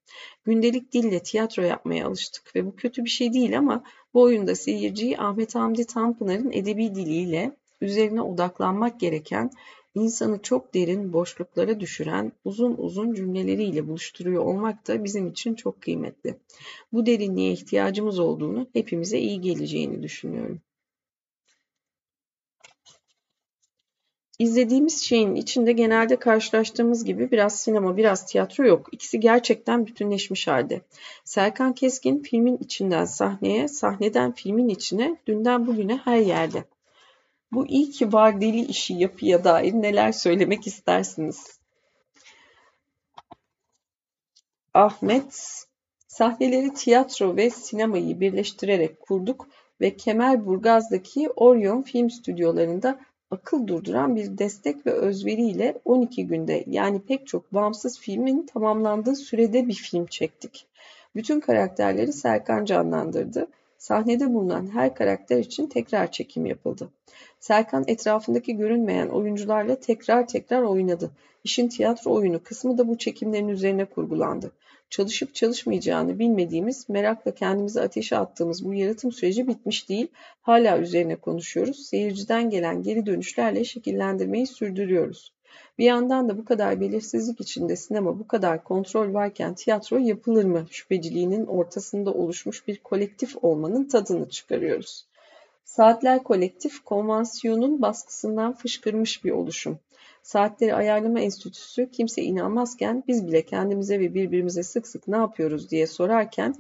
Gündelik 0.45 0.93
dille 0.93 1.23
tiyatro 1.23 1.63
yapmaya 1.63 2.07
alıştık 2.07 2.57
ve 2.57 2.67
bu 2.67 2.77
kötü 2.77 3.05
bir 3.05 3.11
şey 3.11 3.33
değil 3.33 3.59
ama 3.59 3.85
bu 4.15 4.23
oyunda 4.23 4.55
seyirciyi 4.55 5.19
Ahmet 5.19 5.55
Hamdi 5.55 5.87
Tanpınar'ın 5.87 6.53
edebi 6.53 6.95
diliyle 6.95 7.57
üzerine 7.81 8.23
odaklanmak 8.23 9.01
gereken 9.01 9.51
insanı 9.97 10.43
çok 10.43 10.75
derin 10.75 11.13
boşluklara 11.13 11.81
düşüren 11.81 12.33
uzun 12.45 12.75
uzun 12.79 13.15
cümleleriyle 13.15 13.89
buluşturuyor 13.89 14.45
olmak 14.45 14.89
da 14.89 15.05
bizim 15.05 15.29
için 15.29 15.55
çok 15.55 15.83
kıymetli. 15.83 16.37
Bu 16.93 17.07
derinliğe 17.07 17.53
ihtiyacımız 17.53 18.19
olduğunu, 18.19 18.67
hepimize 18.73 19.19
iyi 19.19 19.41
geleceğini 19.41 20.03
düşünüyorum. 20.03 20.61
İzlediğimiz 24.39 25.03
şeyin 25.03 25.35
içinde 25.35 25.73
genelde 25.73 26.17
karşılaştığımız 26.17 27.05
gibi 27.05 27.31
biraz 27.31 27.61
sinema, 27.61 27.97
biraz 27.97 28.27
tiyatro 28.27 28.67
yok. 28.67 28.89
İkisi 28.93 29.21
gerçekten 29.21 29.87
bütünleşmiş 29.87 30.47
halde. 30.47 30.81
Serkan 31.25 31.73
Keskin 31.73 32.23
filmin 32.23 32.57
içinden 32.57 33.05
sahneye, 33.05 33.69
sahneden 33.69 34.33
filmin 34.33 34.69
içine, 34.69 35.17
dünden 35.27 35.67
bugüne 35.67 35.97
her 35.97 36.19
yerde. 36.19 36.65
Bu 37.53 37.67
iyi 37.67 37.91
ki 37.91 38.13
var 38.13 38.41
deli 38.41 38.61
işi 38.61 38.95
yapıya 38.95 39.45
dair 39.45 39.73
neler 39.73 40.13
söylemek 40.13 40.67
istersiniz? 40.67 41.59
Ahmet, 44.75 45.65
sahneleri 46.09 46.75
tiyatro 46.75 47.37
ve 47.37 47.51
sinemayı 47.51 48.21
birleştirerek 48.21 49.01
kurduk 49.01 49.49
ve 49.81 49.97
Kemerburgaz'daki 49.97 51.31
Orion 51.31 51.83
Film 51.83 52.11
Stüdyolarında 52.11 53.01
akıl 53.31 53.67
durduran 53.67 54.17
bir 54.17 54.39
destek 54.39 54.87
ve 54.87 54.91
özveriyle 54.91 55.81
12 55.85 56.27
günde 56.27 56.65
yani 56.67 57.03
pek 57.03 57.27
çok 57.27 57.55
bağımsız 57.55 57.99
filmin 57.99 58.47
tamamlandığı 58.47 59.17
sürede 59.17 59.69
bir 59.69 59.75
film 59.75 60.07
çektik. 60.07 60.67
Bütün 61.15 61.41
karakterleri 61.41 62.13
Serkan 62.13 62.65
canlandırdı. 62.65 63.49
Sahnede 63.79 64.35
bulunan 64.35 64.75
her 64.75 64.95
karakter 64.95 65.39
için 65.39 65.67
tekrar 65.67 66.13
çekim 66.13 66.47
yapıldı. 66.47 66.91
Serkan 67.41 67.85
etrafındaki 67.87 68.57
görünmeyen 68.57 69.09
oyuncularla 69.09 69.81
tekrar 69.81 70.29
tekrar 70.29 70.63
oynadı. 70.63 71.11
İşin 71.45 71.69
tiyatro 71.69 72.13
oyunu 72.13 72.43
kısmı 72.43 72.79
da 72.79 72.89
bu 72.89 72.99
çekimlerin 72.99 73.49
üzerine 73.49 73.85
kurgulandı. 73.85 74.53
Çalışıp 74.91 75.35
çalışmayacağını 75.35 76.19
bilmediğimiz, 76.19 76.89
merakla 76.89 77.35
kendimizi 77.35 77.81
ateşe 77.81 78.17
attığımız 78.17 78.65
bu 78.65 78.75
yaratım 78.75 79.13
süreci 79.13 79.49
bitmiş 79.49 79.89
değil, 79.89 80.09
hala 80.43 80.79
üzerine 80.79 81.17
konuşuyoruz. 81.17 81.87
Seyirciden 81.87 82.51
gelen 82.51 82.83
geri 82.83 83.07
dönüşlerle 83.07 83.65
şekillendirmeyi 83.65 84.47
sürdürüyoruz. 84.47 85.36
Bir 85.79 85.85
yandan 85.85 86.29
da 86.29 86.39
bu 86.39 86.45
kadar 86.45 86.81
belirsizlik 86.81 87.41
içinde 87.41 87.77
sinema 87.77 88.19
bu 88.19 88.29
kadar 88.29 88.65
kontrol 88.65 89.15
varken 89.15 89.55
tiyatro 89.55 89.97
yapılır 89.99 90.45
mı 90.45 90.67
şüpheciliğinin 90.71 91.47
ortasında 91.47 92.13
oluşmuş 92.13 92.69
bir 92.69 92.79
kolektif 92.79 93.45
olmanın 93.45 93.85
tadını 93.85 94.29
çıkarıyoruz. 94.29 95.07
Saatler 95.65 96.23
Kolektif, 96.23 96.85
konvansiyonun 96.85 97.83
baskısından 97.83 98.53
fışkırmış 98.53 99.25
bir 99.25 99.31
oluşum. 99.31 99.79
Saatleri 100.23 100.75
Ayarlama 100.75 101.21
Enstitüsü 101.21 101.91
kimse 101.91 102.23
inanmazken 102.23 103.05
biz 103.09 103.27
bile 103.27 103.43
kendimize 103.43 104.01
ve 104.01 104.15
birbirimize 104.15 104.63
sık 104.63 104.89
sık 104.89 105.09
ne 105.09 105.17
yapıyoruz 105.17 105.71
diye 105.71 105.87
sorarken 105.87 106.55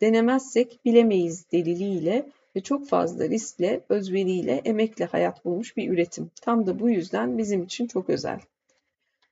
denemezsek 0.00 0.80
bilemeyiz 0.84 1.52
deliliğiyle 1.52 2.26
ve 2.56 2.60
çok 2.60 2.88
fazla 2.88 3.28
riskle, 3.28 3.80
özveriyle, 3.88 4.62
emekle 4.64 5.04
hayat 5.04 5.44
bulmuş 5.44 5.76
bir 5.76 5.90
üretim. 5.90 6.30
Tam 6.42 6.66
da 6.66 6.80
bu 6.80 6.90
yüzden 6.90 7.38
bizim 7.38 7.62
için 7.62 7.86
çok 7.86 8.10
özel. 8.10 8.40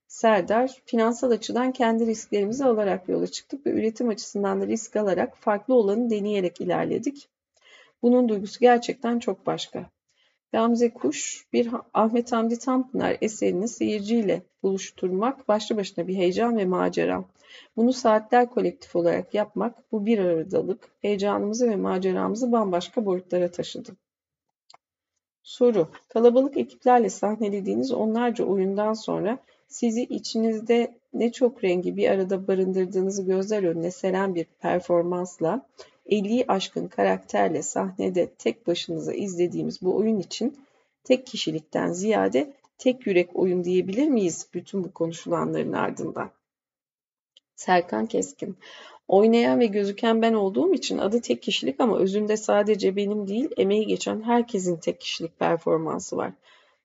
Serdar, 0.09 0.83
finansal 0.87 1.31
açıdan 1.31 1.73
kendi 1.73 2.07
risklerimizi 2.07 2.64
alarak 2.64 3.09
yola 3.09 3.27
çıktık 3.27 3.66
ve 3.66 3.71
üretim 3.71 4.09
açısından 4.09 4.61
da 4.61 4.66
risk 4.66 4.97
alarak 4.97 5.37
farklı 5.37 5.75
olanı 5.75 6.11
deneyerek 6.11 6.61
ilerledik. 6.61 7.29
Bunun 8.03 8.29
duygusu 8.29 8.61
gerçekten 8.61 9.18
çok 9.18 9.47
başka. 9.47 9.91
Gamze 10.53 10.95
Kuş, 10.95 11.47
bir 11.53 11.69
Ahmet 11.95 12.33
Hamdi 12.33 12.59
Tanpınar 12.59 13.17
eserini 13.21 13.69
seyirciyle 13.69 14.43
buluşturmak 14.63 15.49
başlı 15.49 15.77
başına 15.77 16.09
bir 16.09 16.15
heyecan 16.15 16.59
ve 16.59 16.65
macera. 16.65 17.25
Bunu 17.77 17.93
Saatler 17.93 18.51
Kolektif 18.51 18.97
olarak 18.97 19.35
yapmak, 19.35 19.93
bu 19.93 20.07
bir 20.07 20.19
aradalık, 20.19 20.89
heyecanımızı 21.03 21.71
ve 21.71 21.77
maceramızı 21.77 22.53
bambaşka 22.53 23.07
boyutlara 23.07 23.51
taşıdı. 23.51 23.97
Soru. 25.43 25.89
Kalabalık 26.09 26.57
ekiplerle 26.57 27.11
sahnelediğiniz 27.11 27.93
onlarca 27.93 28.45
oyundan 28.45 28.93
sonra 28.93 29.39
sizi 29.69 30.03
içinizde 30.03 30.99
ne 31.13 31.33
çok 31.33 31.65
rengi 31.65 31.97
bir 31.97 32.11
arada 32.11 32.49
barındırdığınızı 32.49 33.27
gözler 33.27 33.63
önüne 33.63 33.91
seren 33.91 34.35
bir 34.35 34.45
performansla 34.45 35.67
50'yi 36.11 36.45
aşkın 36.49 36.89
karakterle 36.89 37.63
sahnede 37.63 38.31
tek 38.39 38.67
başınıza 38.67 39.13
izlediğimiz 39.13 39.83
bu 39.83 39.97
oyun 39.97 40.19
için 40.19 40.59
tek 41.05 41.27
kişilikten 41.27 41.93
ziyade 41.93 42.53
tek 42.79 43.07
yürek 43.07 43.37
oyun 43.37 43.65
diyebilir 43.65 44.09
miyiz 44.09 44.47
bütün 44.55 44.85
bu 44.85 44.93
konuşulanların 44.93 45.73
ardından? 45.73 46.31
Serkan 47.57 48.07
Keskin 48.07 48.57
Oynayan 49.11 49.61
ve 49.61 49.67
gözüken 49.67 50.23
ben 50.23 50.35
olduğum 50.35 50.75
için 50.75 50.99
adı 50.99 51.21
tek 51.21 51.43
kişilik 51.43 51.81
ama 51.81 51.99
özünde 51.99 52.37
sadece 52.37 52.97
benim 52.97 53.29
değil, 53.29 53.49
emeği 53.57 53.87
geçen 53.87 54.23
herkesin 54.23 54.77
tek 54.77 55.01
kişilik 55.01 55.39
performansı 55.39 56.17
var. 56.17 56.33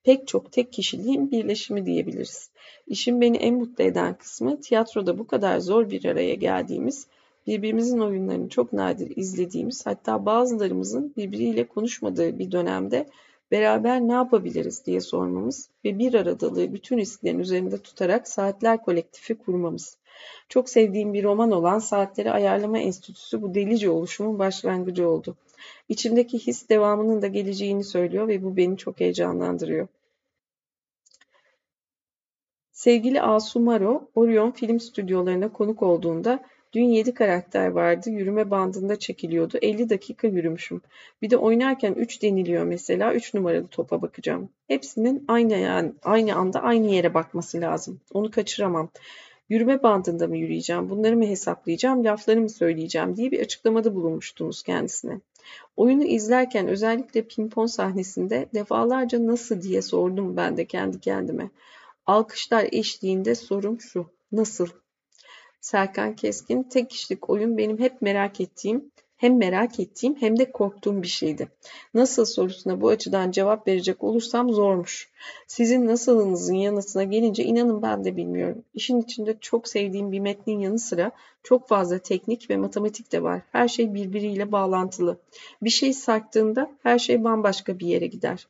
Pek 0.04 0.28
çok 0.28 0.52
tek 0.52 0.74
kişiliğin 0.74 1.32
birleşimi 1.32 1.86
diyebiliriz. 1.86 2.50
İşin 2.88 3.22
beni 3.22 3.38
en 3.38 3.56
mutlu 3.56 3.84
eden 3.84 4.14
kısmı 4.14 4.62
tiyatroda 4.62 5.20
bu 5.20 5.28
kadar 5.28 5.60
zor 5.60 5.90
bir 5.90 6.06
araya 6.06 6.34
geldiğimiz 6.34 7.08
birbirimizin 7.48 8.00
oyunlarını 8.00 8.50
çok 8.50 8.74
nadir 8.74 9.18
izlediğimiz 9.18 9.86
hatta 9.86 10.26
bazılarımızın 10.26 11.14
birbiriyle 11.18 11.68
konuşmadığı 11.68 12.40
bir 12.40 12.52
dönemde 12.52 13.08
beraber 13.52 14.02
ne 14.02 14.14
yapabiliriz 14.14 14.86
diye 14.86 15.02
sormamız 15.02 15.70
ve 15.86 16.00
bir 16.00 16.14
aradalığı 16.14 16.74
bütün 16.74 16.98
risklerin 16.98 17.40
üzerinde 17.40 17.78
tutarak 17.78 18.28
Saatler 18.28 18.82
Kolektifi 18.82 19.36
kurmamız. 19.36 19.98
Çok 20.50 20.70
sevdiğim 20.70 21.14
bir 21.14 21.24
roman 21.24 21.52
olan 21.52 21.80
Saatleri 21.80 22.32
Ayarlama 22.32 22.80
Enstitüsü 22.80 23.42
bu 23.42 23.56
delice 23.56 23.90
oluşumun 23.90 24.40
başlangıcı 24.40 25.10
oldu. 25.10 25.36
İçimdeki 25.90 26.40
his 26.40 26.70
devamının 26.70 27.22
da 27.22 27.28
geleceğini 27.28 27.84
söylüyor 27.84 28.28
ve 28.28 28.44
bu 28.44 28.58
beni 28.58 28.78
çok 28.78 29.00
heyecanlandırıyor. 29.00 29.88
Sevgili 32.72 33.22
Asumaro, 33.22 34.10
Orion 34.16 34.52
Film 34.52 34.80
Stüdyolarına 34.80 35.52
konuk 35.52 35.84
olduğunda 35.84 36.40
Dün 36.76 36.84
7 36.84 37.14
karakter 37.14 37.68
vardı. 37.68 38.10
Yürüme 38.10 38.52
bandında 38.52 39.00
çekiliyordu. 39.00 39.58
50 39.62 39.90
dakika 39.90 40.28
yürümüşüm. 40.28 40.82
Bir 41.22 41.30
de 41.30 41.38
oynarken 41.38 41.94
3 41.94 42.22
deniliyor 42.22 42.64
mesela. 42.64 43.14
3 43.14 43.34
numaralı 43.34 43.68
topa 43.68 44.02
bakacağım. 44.02 44.50
Hepsinin 44.68 45.26
aynı 45.28 45.54
yani, 45.54 45.94
aynı 46.04 46.36
anda 46.36 46.64
aynı 46.64 46.88
yere 46.88 47.14
bakması 47.14 47.62
lazım. 47.62 48.02
Onu 48.14 48.32
kaçıramam. 48.32 48.90
Yürüme 49.50 49.84
bandında 49.84 50.28
mı 50.28 50.38
yürüyeceğim, 50.38 50.90
bunları 50.90 51.18
mı 51.18 51.26
hesaplayacağım, 51.26 52.04
lafları 52.04 52.42
mı 52.42 52.50
söyleyeceğim 52.50 53.16
diye 53.16 53.32
bir 53.32 53.40
açıklamada 53.40 53.96
bulunmuştunuz 53.96 54.64
kendisine. 54.64 55.20
Oyunu 55.78 56.04
izlerken 56.04 56.68
özellikle 56.68 57.22
pimpon 57.28 57.66
sahnesinde 57.66 58.50
defalarca 58.54 59.28
nasıl 59.28 59.62
diye 59.62 59.82
sordum 59.82 60.38
ben 60.38 60.58
de 60.58 60.66
kendi 60.66 61.00
kendime. 61.00 61.50
Alkışlar 62.06 62.68
eşliğinde 62.72 63.36
sorum 63.36 63.82
şu. 63.82 64.06
Nasıl? 64.32 64.68
Serkan 65.66 66.16
Keskin 66.16 66.64
tek 66.64 66.90
kişilik 66.90 67.30
oyun 67.30 67.58
benim 67.58 67.80
hep 67.80 68.02
merak 68.02 68.42
ettiğim 68.42 68.92
hem 69.18 69.38
merak 69.38 69.80
ettiğim 69.80 70.16
hem 70.16 70.40
de 70.40 70.52
korktuğum 70.52 71.02
bir 71.02 71.08
şeydi. 71.08 71.48
Nasıl 71.94 72.26
sorusuna 72.26 72.82
bu 72.82 72.90
açıdan 72.90 73.32
cevap 73.32 73.68
verecek 73.68 74.04
olursam 74.04 74.50
zormuş. 74.50 75.10
Sizin 75.48 75.88
nasılınızın 75.88 76.54
yanısına 76.54 77.04
gelince 77.04 77.44
inanın 77.44 77.82
ben 77.82 78.04
de 78.04 78.18
bilmiyorum. 78.18 78.64
İşin 78.74 79.02
içinde 79.02 79.38
çok 79.42 79.68
sevdiğim 79.68 80.12
bir 80.12 80.20
metnin 80.20 80.60
yanı 80.60 80.80
sıra 80.80 81.12
çok 81.44 81.68
fazla 81.68 82.00
teknik 82.00 82.50
ve 82.50 82.58
matematik 82.58 83.12
de 83.12 83.24
var. 83.24 83.42
Her 83.52 83.68
şey 83.68 83.94
birbiriyle 83.94 84.52
bağlantılı. 84.52 85.18
Bir 85.62 85.70
şey 85.70 85.94
sarktığında 85.94 86.72
her 86.84 87.00
şey 87.00 87.24
bambaşka 87.24 87.80
bir 87.80 87.88
yere 87.88 88.08
gider. 88.08 88.48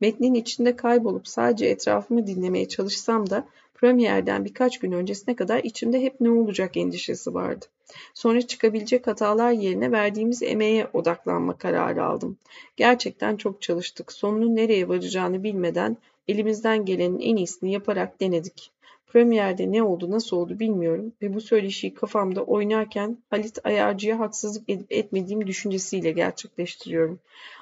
Metnin 0.00 0.34
içinde 0.34 0.76
kaybolup 0.76 1.28
sadece 1.28 1.66
etrafımı 1.66 2.26
dinlemeye 2.26 2.68
çalışsam 2.68 3.30
da 3.30 3.44
Premier'den 3.82 4.44
birkaç 4.44 4.78
gün 4.78 4.92
öncesine 4.92 5.36
kadar 5.36 5.64
içimde 5.64 6.02
hep 6.02 6.20
ne 6.20 6.30
olacak 6.30 6.76
endişesi 6.76 7.34
vardı. 7.34 7.66
Sonra 8.14 8.42
çıkabilecek 8.42 9.06
hatalar 9.06 9.50
yerine 9.50 9.92
verdiğimiz 9.92 10.42
emeğe 10.42 10.86
odaklanma 10.92 11.58
kararı 11.58 12.04
aldım. 12.04 12.38
Gerçekten 12.76 13.36
çok 13.36 13.62
çalıştık. 13.62 14.12
Sonunun 14.12 14.56
nereye 14.56 14.88
varacağını 14.88 15.42
bilmeden 15.42 15.96
elimizden 16.28 16.84
gelenin 16.84 17.18
en 17.20 17.36
iyisini 17.36 17.72
yaparak 17.72 18.20
denedik. 18.20 18.70
Premier'de 19.12 19.72
ne 19.72 19.82
oldu 19.82 20.10
nasıl 20.10 20.36
oldu 20.36 20.58
bilmiyorum 20.58 21.12
ve 21.22 21.34
bu 21.34 21.40
söyleşiyi 21.40 21.94
kafamda 21.94 22.42
oynarken 22.44 23.18
Halit 23.30 23.58
Ayarcı'ya 23.64 24.18
haksızlık 24.18 24.70
edip 24.70 24.92
etmediğim 24.92 25.46
düşüncesiyle 25.46 26.10
gerçekleştiriyorum. 26.10 27.20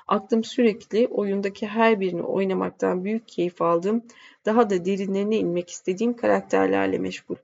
Aklım 0.09 0.45
sürekli 0.45 1.09
oyundaki 1.09 1.67
her 1.67 2.01
birini 2.01 2.23
oynamaktan 2.23 3.05
büyük 3.05 3.29
keyif 3.29 3.63
aldığım, 3.63 4.03
daha 4.47 4.71
da 4.71 4.85
derinlerine 4.85 5.37
inmek 5.37 5.71
istediğim 5.71 6.17
karakterlerle 6.17 6.99
meşgul. 6.99 7.37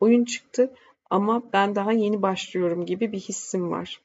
Oyun 0.00 0.24
çıktı 0.24 0.70
ama 1.10 1.42
ben 1.52 1.74
daha 1.74 1.92
yeni 1.92 2.22
başlıyorum 2.22 2.86
gibi 2.86 3.12
bir 3.12 3.20
hissim 3.20 3.70
var. 3.70 4.00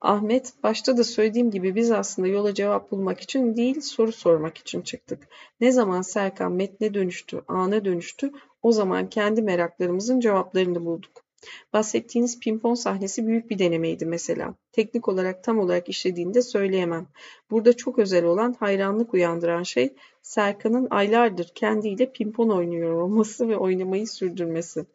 Ahmet, 0.00 0.52
başta 0.62 0.96
da 0.96 1.04
söylediğim 1.04 1.50
gibi 1.50 1.74
biz 1.74 1.90
aslında 1.90 2.28
yola 2.28 2.54
cevap 2.54 2.90
bulmak 2.90 3.20
için 3.20 3.56
değil, 3.56 3.80
soru 3.80 4.12
sormak 4.12 4.58
için 4.58 4.82
çıktık. 4.82 5.28
Ne 5.60 5.72
zaman 5.72 6.02
Serkan 6.02 6.52
metne 6.52 6.94
dönüştü, 6.94 7.42
ana 7.48 7.84
dönüştü, 7.84 8.32
o 8.62 8.72
zaman 8.72 9.08
kendi 9.08 9.42
meraklarımızın 9.42 10.20
cevaplarını 10.20 10.84
bulduk. 10.84 11.24
Bahsettiğiniz 11.72 12.40
pimpon 12.40 12.74
sahnesi 12.74 13.26
büyük 13.26 13.50
bir 13.50 13.58
denemeydi 13.58 14.06
mesela. 14.06 14.54
Teknik 14.72 15.08
olarak 15.08 15.44
tam 15.44 15.58
olarak 15.58 15.88
işlediğini 15.88 16.34
de 16.34 16.42
söyleyemem. 16.42 17.06
Burada 17.50 17.76
çok 17.76 17.98
özel 17.98 18.24
olan 18.24 18.56
hayranlık 18.60 19.14
uyandıran 19.14 19.62
şey 19.62 19.94
Serkan'ın 20.22 20.88
aylardır 20.90 21.48
kendiyle 21.54 22.12
pimpon 22.12 22.48
oynuyor 22.48 22.92
olması 22.92 23.48
ve 23.48 23.56
oynamayı 23.56 24.06
sürdürmesi. 24.06 24.86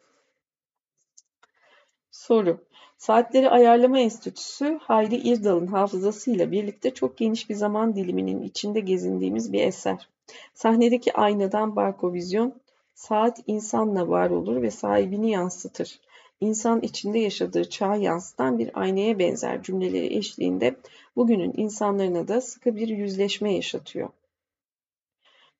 Soru. 2.10 2.60
Saatleri 2.98 3.50
Ayarlama 3.50 3.98
Enstitüsü 3.98 4.78
Hayri 4.82 5.16
İrdal'ın 5.16 5.66
hafızasıyla 5.66 6.50
birlikte 6.50 6.94
çok 6.94 7.16
geniş 7.16 7.50
bir 7.50 7.54
zaman 7.54 7.96
diliminin 7.96 8.42
içinde 8.42 8.80
gezindiğimiz 8.80 9.52
bir 9.52 9.62
eser. 9.62 10.08
Sahnedeki 10.54 11.12
aynadan 11.12 11.76
barkovizyon, 11.76 12.54
saat 12.94 13.42
insanla 13.46 14.08
var 14.08 14.30
olur 14.30 14.62
ve 14.62 14.70
sahibini 14.70 15.30
yansıtır. 15.30 16.00
İnsan 16.40 16.80
içinde 16.80 17.18
yaşadığı 17.18 17.70
çağı 17.70 18.00
yansıtan 18.00 18.58
bir 18.58 18.70
aynaya 18.80 19.18
benzer 19.18 19.62
cümleleri 19.62 20.16
eşliğinde 20.16 20.76
bugünün 21.16 21.52
insanlarına 21.56 22.28
da 22.28 22.40
sıkı 22.40 22.76
bir 22.76 22.88
yüzleşme 22.88 23.54
yaşatıyor 23.54 24.08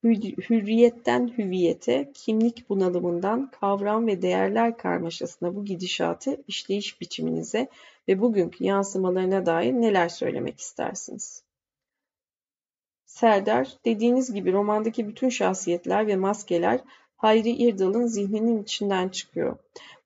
hürriyetten 0.04 1.28
hüviyete, 1.38 2.10
kimlik 2.14 2.68
bunalımından 2.68 3.50
kavram 3.50 4.06
ve 4.06 4.22
değerler 4.22 4.78
karmaşasına 4.78 5.54
bu 5.54 5.64
gidişatı 5.64 6.42
işleyiş 6.48 7.00
biçiminize 7.00 7.68
ve 8.08 8.20
bugünkü 8.20 8.64
yansımalarına 8.64 9.46
dair 9.46 9.72
neler 9.72 10.08
söylemek 10.08 10.60
istersiniz? 10.60 11.42
Serdar, 13.06 13.68
dediğiniz 13.84 14.34
gibi 14.34 14.52
romandaki 14.52 15.08
bütün 15.08 15.28
şahsiyetler 15.28 16.06
ve 16.06 16.16
maskeler 16.16 16.80
Hayri 17.16 17.50
İrdal'ın 17.50 18.06
zihninin 18.06 18.62
içinden 18.62 19.08
çıkıyor. 19.08 19.56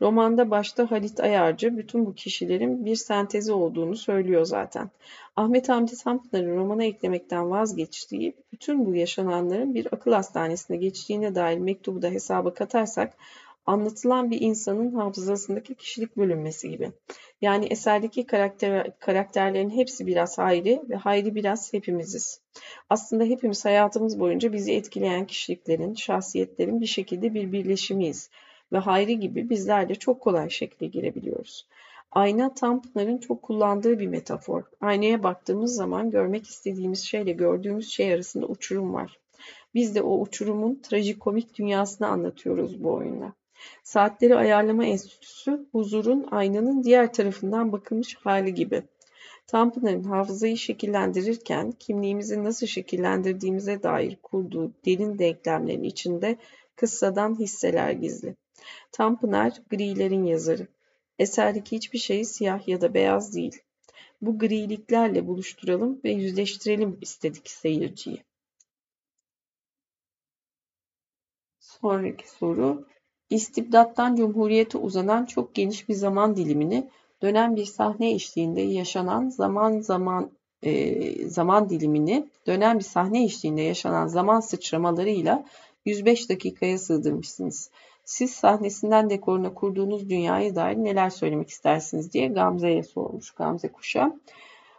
Romanda 0.01 0.51
başta 0.51 0.91
Halit 0.91 1.21
Ayarcı 1.21 1.77
bütün 1.77 2.07
bu 2.07 2.15
kişilerin 2.15 2.85
bir 2.85 2.97
sentezi 2.97 3.53
olduğunu 3.53 3.97
söylüyor 3.97 4.45
zaten. 4.45 4.91
Ahmet 5.37 5.69
Hamdi 5.69 5.97
Tanpınar'ın 5.97 6.57
romana 6.57 6.85
eklemekten 6.85 7.51
vazgeçtiği, 7.51 8.35
bütün 8.53 8.87
bu 8.87 8.95
yaşananların 8.95 9.75
bir 9.75 9.87
akıl 9.93 10.13
hastanesine 10.13 10.77
geçtiğine 10.77 11.35
dair 11.35 11.59
mektubu 11.59 12.03
da 12.03 12.09
hesaba 12.09 12.55
katarsak, 12.55 13.17
anlatılan 13.67 14.31
bir 14.31 14.41
insanın 14.41 14.95
hafızasındaki 14.95 15.75
kişilik 15.75 16.17
bölünmesi 16.17 16.71
gibi. 16.71 16.93
Yani 17.41 17.67
eserdeki 17.67 18.27
karakter, 18.27 18.99
karakterlerin 18.99 19.71
hepsi 19.71 20.07
biraz 20.07 20.39
Hayri 20.39 20.83
ve 20.89 20.97
Hayri 20.97 21.35
biraz 21.35 21.73
hepimiziz. 21.73 22.41
Aslında 22.91 23.25
hepimiz 23.25 23.65
hayatımız 23.65 24.21
boyunca 24.21 24.53
bizi 24.53 24.73
etkileyen 24.73 25.27
kişiliklerin, 25.27 25.95
şahsiyetlerin 25.95 26.81
bir 26.81 26.87
şekilde 26.87 27.35
bir 27.35 27.53
birleşimiyiz 27.53 28.31
ve 28.73 28.79
Hayri 28.79 29.21
gibi 29.21 29.51
bizler 29.51 29.89
de 29.89 29.95
çok 29.95 30.21
kolay 30.21 30.51
şekilde 30.51 30.87
girebiliyoruz. 30.87 31.67
Ayna 32.13 32.55
Tanpınar'ın 32.55 33.19
çok 33.19 33.43
kullandığı 33.43 33.99
bir 33.99 34.07
metafor. 34.07 34.63
Aynaya 34.81 35.23
baktığımız 35.23 35.75
zaman 35.75 36.11
görmek 36.11 36.47
istediğimiz 36.47 37.05
şeyle 37.05 37.33
gördüğümüz 37.33 37.91
şey 37.91 38.15
arasında 38.15 38.47
uçurum 38.47 38.95
var. 38.95 39.21
Biz 39.75 39.95
de 39.95 40.03
o 40.03 40.21
uçurumun 40.21 40.81
trajikomik 40.83 41.59
dünyasını 41.59 42.09
anlatıyoruz 42.09 42.85
bu 42.85 42.93
oyunla. 42.93 43.33
Saatleri 43.83 44.37
Ayarlama 44.37 44.85
Enstitüsü, 44.85 45.67
huzurun 45.73 46.29
aynanın 46.31 46.85
diğer 46.85 47.13
tarafından 47.13 47.73
bakılmış 47.73 48.17
hali 48.17 48.55
gibi. 48.55 48.83
Tanpınar'ın 49.47 50.05
hafızayı 50.05 50.57
şekillendirirken 50.57 51.73
kimliğimizi 51.73 52.45
nasıl 52.45 52.67
şekillendirdiğimize 52.67 53.83
dair 53.83 54.17
kurduğu 54.23 54.73
derin 54.87 55.19
denklemlerin 55.19 55.83
içinde 55.83 56.37
kıssadan 56.77 57.39
hisseler 57.39 57.91
gizli. 57.91 58.37
Tanpınar, 58.93 59.63
grilerin 59.71 60.25
yazarı. 60.25 60.67
Eserdeki 61.19 61.77
hiçbir 61.77 61.99
şey 61.99 62.25
siyah 62.25 62.69
ya 62.69 62.81
da 62.81 62.95
beyaz 62.95 63.35
değil. 63.35 63.63
Bu 64.23 64.39
griliklerle 64.39 65.27
buluşturalım 65.27 66.01
ve 66.05 66.11
yüzleştirelim 66.11 66.99
istedik 67.01 67.51
seyirciyi. 67.51 68.25
Sonraki 71.59 72.31
soru. 72.31 72.87
İstibdattan 73.31 74.17
Cumhuriyete 74.17 74.79
uzanan 74.79 75.25
çok 75.25 75.55
geniş 75.55 75.89
bir 75.89 75.95
zaman 75.95 76.37
dilimini 76.37 76.89
dönen 77.23 77.57
bir 77.57 77.65
sahne 77.65 78.13
eşliğinde 78.13 78.61
yaşanan 78.61 79.29
zaman 79.29 79.81
zaman 79.81 80.31
e, 80.63 81.29
zaman 81.29 81.69
dilimini 81.69 82.27
dönen 82.47 82.79
bir 82.79 82.85
sahne 82.85 83.25
eşliğinde 83.25 83.63
yaşanan 83.63 84.07
zaman 84.07 84.41
sıçramalarıyla 84.41 85.45
105 85.85 86.31
dakikaya 86.31 86.79
sığdırmışsınız. 86.79 87.71
Siz 88.05 88.31
sahnesinden 88.31 89.11
dekoruna 89.11 89.55
kurduğunuz 89.55 90.11
dünyaya 90.11 90.55
dair 90.55 90.77
neler 90.77 91.11
söylemek 91.11 91.49
istersiniz 91.49 92.13
diye 92.13 92.29
Gamze'ye 92.29 92.83
sormuş 92.83 93.31
Gamze 93.31 93.69
Kuş'a. 93.69 94.13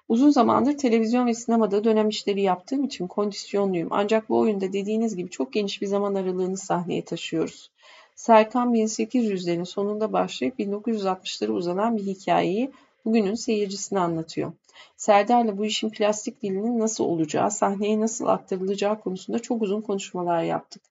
Uzun 0.09 0.29
zamandır 0.29 0.77
televizyon 0.77 1.27
ve 1.27 1.33
sinemada 1.33 1.83
dönem 1.83 2.09
işleri 2.09 2.41
yaptığım 2.41 2.83
için 2.83 3.07
kondisyonluyum. 3.07 3.87
Ancak 3.91 4.29
bu 4.29 4.39
oyunda 4.39 4.73
dediğiniz 4.73 5.15
gibi 5.15 5.29
çok 5.29 5.53
geniş 5.53 5.81
bir 5.81 5.87
zaman 5.87 6.15
aralığını 6.15 6.57
sahneye 6.57 7.05
taşıyoruz. 7.05 7.71
Serkan 8.15 8.73
1800'lerin 8.73 9.65
sonunda 9.65 10.13
başlayıp 10.13 10.59
1960'lara 10.59 11.51
uzanan 11.51 11.97
bir 11.97 12.03
hikayeyi 12.03 12.71
bugünün 13.05 13.35
seyircisine 13.35 13.99
anlatıyor. 13.99 14.51
Serdar'la 14.97 15.57
bu 15.57 15.65
işin 15.65 15.89
plastik 15.89 16.41
dilinin 16.41 16.79
nasıl 16.79 17.03
olacağı, 17.03 17.51
sahneye 17.51 17.99
nasıl 17.99 18.25
aktarılacağı 18.25 18.99
konusunda 18.99 19.39
çok 19.39 19.61
uzun 19.61 19.81
konuşmalar 19.81 20.43
yaptık. 20.43 20.81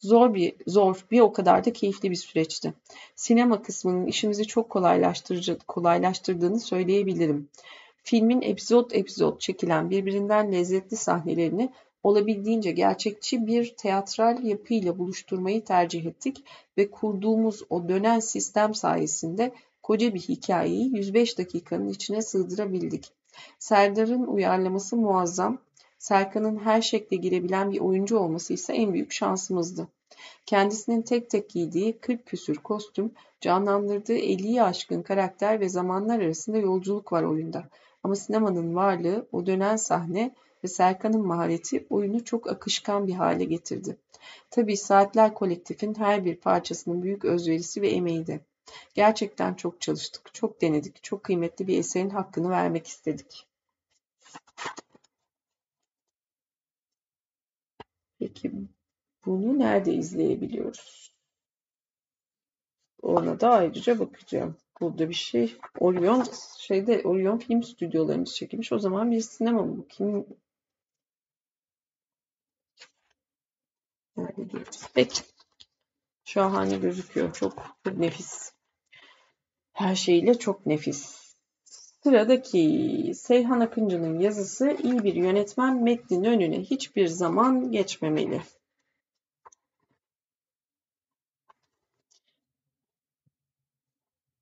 Zor 0.00 0.34
bir, 0.34 0.54
zor, 0.66 1.04
bir 1.10 1.20
o 1.20 1.32
kadar 1.32 1.64
da 1.64 1.72
keyifli 1.72 2.10
bir 2.10 2.16
süreçti. 2.16 2.74
Sinema 3.16 3.62
kısmının 3.62 4.06
işimizi 4.06 4.46
çok 4.46 4.70
kolaylaştırıcı, 4.70 5.58
kolaylaştırdığını 5.58 6.60
söyleyebilirim. 6.60 7.48
Filmin 8.02 8.42
epizod 8.42 8.90
epizod 8.90 9.38
çekilen 9.38 9.90
birbirinden 9.90 10.52
lezzetli 10.52 10.96
sahnelerini 10.96 11.72
olabildiğince 12.06 12.72
gerçekçi 12.72 13.46
bir 13.46 13.74
teatral 13.76 14.44
yapıyla 14.44 14.98
buluşturmayı 14.98 15.64
tercih 15.64 16.06
ettik 16.06 16.44
ve 16.78 16.90
kurduğumuz 16.90 17.62
o 17.70 17.88
dönen 17.88 18.20
sistem 18.20 18.74
sayesinde 18.74 19.52
koca 19.82 20.14
bir 20.14 20.20
hikayeyi 20.20 20.96
105 20.96 21.38
dakikanın 21.38 21.88
içine 21.88 22.22
sığdırabildik. 22.22 23.12
Serdar'ın 23.58 24.26
uyarlaması 24.26 24.96
muazzam, 24.96 25.58
Serkan'ın 25.98 26.56
her 26.56 26.82
şekle 26.82 27.16
girebilen 27.16 27.72
bir 27.72 27.80
oyuncu 27.80 28.18
olması 28.18 28.52
ise 28.52 28.72
en 28.74 28.92
büyük 28.92 29.12
şansımızdı. 29.12 29.88
Kendisinin 30.46 31.02
tek 31.02 31.30
tek 31.30 31.50
giydiği 31.50 31.98
40 31.98 32.26
küsür 32.26 32.56
kostüm, 32.56 33.10
canlandırdığı 33.40 34.18
50'yi 34.18 34.62
aşkın 34.62 35.02
karakter 35.02 35.60
ve 35.60 35.68
zamanlar 35.68 36.20
arasında 36.20 36.58
yolculuk 36.58 37.12
var 37.12 37.22
oyunda. 37.22 37.64
Ama 38.02 38.16
sinemanın 38.16 38.74
varlığı, 38.74 39.26
o 39.32 39.46
dönen 39.46 39.76
sahne 39.76 40.34
ve 40.66 40.70
Serkan'ın 40.70 41.26
mahareti 41.26 41.86
oyunu 41.90 42.24
çok 42.24 42.50
akışkan 42.50 43.06
bir 43.06 43.14
hale 43.14 43.44
getirdi. 43.44 43.96
Tabii 44.50 44.76
Saatler 44.76 45.34
Kolektif'in 45.34 45.94
her 45.94 46.24
bir 46.24 46.36
parçasının 46.36 47.02
büyük 47.02 47.24
özverisi 47.24 47.82
ve 47.82 47.88
emeğiydi. 47.90 48.40
Gerçekten 48.94 49.54
çok 49.54 49.80
çalıştık, 49.80 50.34
çok 50.34 50.60
denedik, 50.60 51.02
çok 51.02 51.24
kıymetli 51.24 51.66
bir 51.66 51.78
eserin 51.78 52.10
hakkını 52.10 52.50
vermek 52.50 52.86
istedik. 52.86 53.46
Peki 58.18 58.52
bunu 59.26 59.58
nerede 59.58 59.94
izleyebiliyoruz? 59.94 61.12
Ona 63.02 63.40
da 63.40 63.50
ayrıca 63.50 63.98
bakacağım. 63.98 64.56
Burada 64.80 65.08
bir 65.08 65.14
şey 65.14 65.56
Orion 65.80 66.24
şeyde 66.58 67.02
Orion 67.04 67.38
film 67.38 67.62
stüdyolarımız 67.62 68.34
çekilmiş. 68.34 68.72
O 68.72 68.78
zaman 68.78 69.10
bir 69.10 69.20
sinema 69.20 69.62
mı? 69.62 69.88
Kim 69.88 70.26
nerede 74.16 74.42
göreceğiz? 74.42 74.88
Peki. 74.94 75.20
Şahane 76.24 76.78
gözüküyor. 76.78 77.32
Çok, 77.32 77.76
çok 77.84 77.96
nefis. 77.96 78.52
Her 79.72 79.94
şeyle 79.94 80.38
çok 80.38 80.66
nefis. 80.66 81.26
Sıradaki 82.02 83.12
Seyhan 83.14 83.60
Akıncı'nın 83.60 84.20
yazısı 84.20 84.76
iyi 84.82 85.04
bir 85.04 85.14
yönetmen 85.14 85.82
metnin 85.82 86.24
önüne 86.24 86.60
hiçbir 86.60 87.06
zaman 87.06 87.72
geçmemeli. 87.72 88.42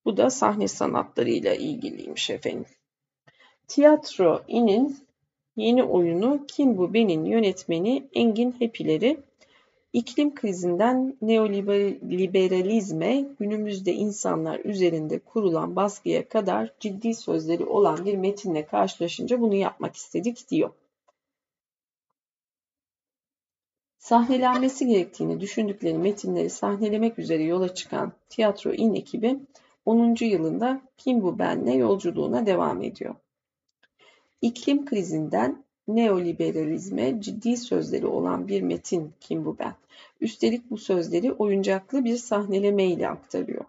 Bu 0.05 0.17
da 0.17 0.31
sahne 0.31 0.69
sanatlarıyla 0.69 1.55
ilgiliymiş 1.55 2.31
efendim. 2.31 2.67
Tiyatro 3.69 4.45
İ'nin 4.49 4.99
yeni 5.57 5.85
oyunu 5.85 6.47
Kim 6.49 6.79
Bu 6.79 6.95
Ben'in 6.95 7.25
yönetmeni 7.25 8.09
Engin 8.15 8.61
Hepileri 8.61 9.21
İklim 9.95 10.35
krizinden 10.35 11.17
neoliberalizme, 11.23 13.25
günümüzde 13.39 13.93
insanlar 13.93 14.61
üzerinde 14.65 15.19
kurulan 15.19 15.77
baskıya 15.77 16.29
kadar 16.29 16.75
ciddi 16.81 17.15
sözleri 17.15 17.65
olan 17.65 18.07
bir 18.07 18.17
metinle 18.17 18.67
karşılaşınca 18.67 19.41
bunu 19.41 19.55
yapmak 19.55 19.97
istedik 19.97 20.51
diyor. 20.51 20.71
Sahnelenmesi 23.99 24.87
gerektiğini 24.87 25.41
düşündükleri 25.41 25.99
metinleri 25.99 26.51
sahnelemek 26.51 27.19
üzere 27.19 27.43
yola 27.43 27.75
çıkan 27.75 28.13
Tiyatro 28.29 28.73
İn 28.73 28.95
ekibi 28.95 29.39
10. 29.85 30.17
yılında 30.21 30.81
Kim 30.97 31.23
Bu 31.23 31.39
Ben'le 31.39 31.79
yolculuğuna 31.79 32.47
devam 32.47 32.83
ediyor. 32.83 33.15
İklim 34.43 34.85
krizinden 34.85 35.64
neoliberalizme 35.89 37.21
ciddi 37.21 37.57
sözleri 37.57 38.07
olan 38.07 38.49
bir 38.49 38.63
metin 38.63 39.13
Kim 39.21 39.45
Bu 39.45 39.57
Ben. 39.59 39.75
Üstelik 40.21 40.71
bu 40.71 40.79
sözleri 40.79 41.33
oyuncaklı 41.33 42.05
bir 42.05 42.17
sahneleme 42.17 42.85
ile 42.85 43.09
aktarıyor. 43.09 43.65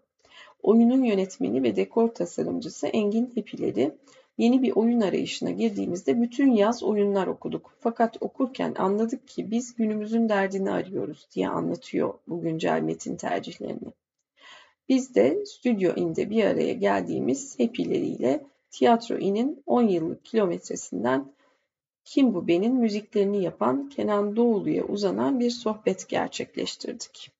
Oyunun 0.63 1.03
yönetmeni 1.03 1.63
ve 1.63 1.75
dekor 1.75 2.07
tasarımcısı 2.07 2.87
Engin 2.87 3.31
Hepileri 3.35 3.91
yeni 4.37 4.61
bir 4.61 4.71
oyun 4.75 5.01
arayışına 5.01 5.51
girdiğimizde 5.51 6.21
bütün 6.21 6.51
yaz 6.51 6.83
oyunlar 6.83 7.27
okuduk. 7.27 7.73
Fakat 7.79 8.17
okurken 8.21 8.75
anladık 8.77 9.27
ki 9.27 9.51
biz 9.51 9.75
günümüzün 9.75 10.29
derdini 10.29 10.71
arıyoruz 10.71 11.27
diye 11.35 11.49
anlatıyor 11.49 12.13
bu 12.27 12.41
güncel 12.41 12.81
metin 12.81 13.15
tercihlerini. 13.15 13.93
Biz 14.89 15.15
de 15.15 15.45
Stüdyo 15.45 15.93
In'de 15.95 16.29
bir 16.29 16.43
araya 16.43 16.73
geldiğimiz 16.73 17.59
hepileriyle 17.59 18.43
Tiyatro 18.71 19.17
In'in 19.17 19.63
10 19.65 19.81
yıllık 19.81 20.25
kilometresinden 20.25 21.25
Kim 22.05 22.33
Bu 22.33 22.47
Ben'in 22.47 22.75
müziklerini 22.75 23.43
yapan 23.43 23.89
Kenan 23.89 24.35
Doğulu'ya 24.35 24.83
uzanan 24.83 25.39
bir 25.39 25.49
sohbet 25.49 26.09
gerçekleştirdik. 26.09 27.31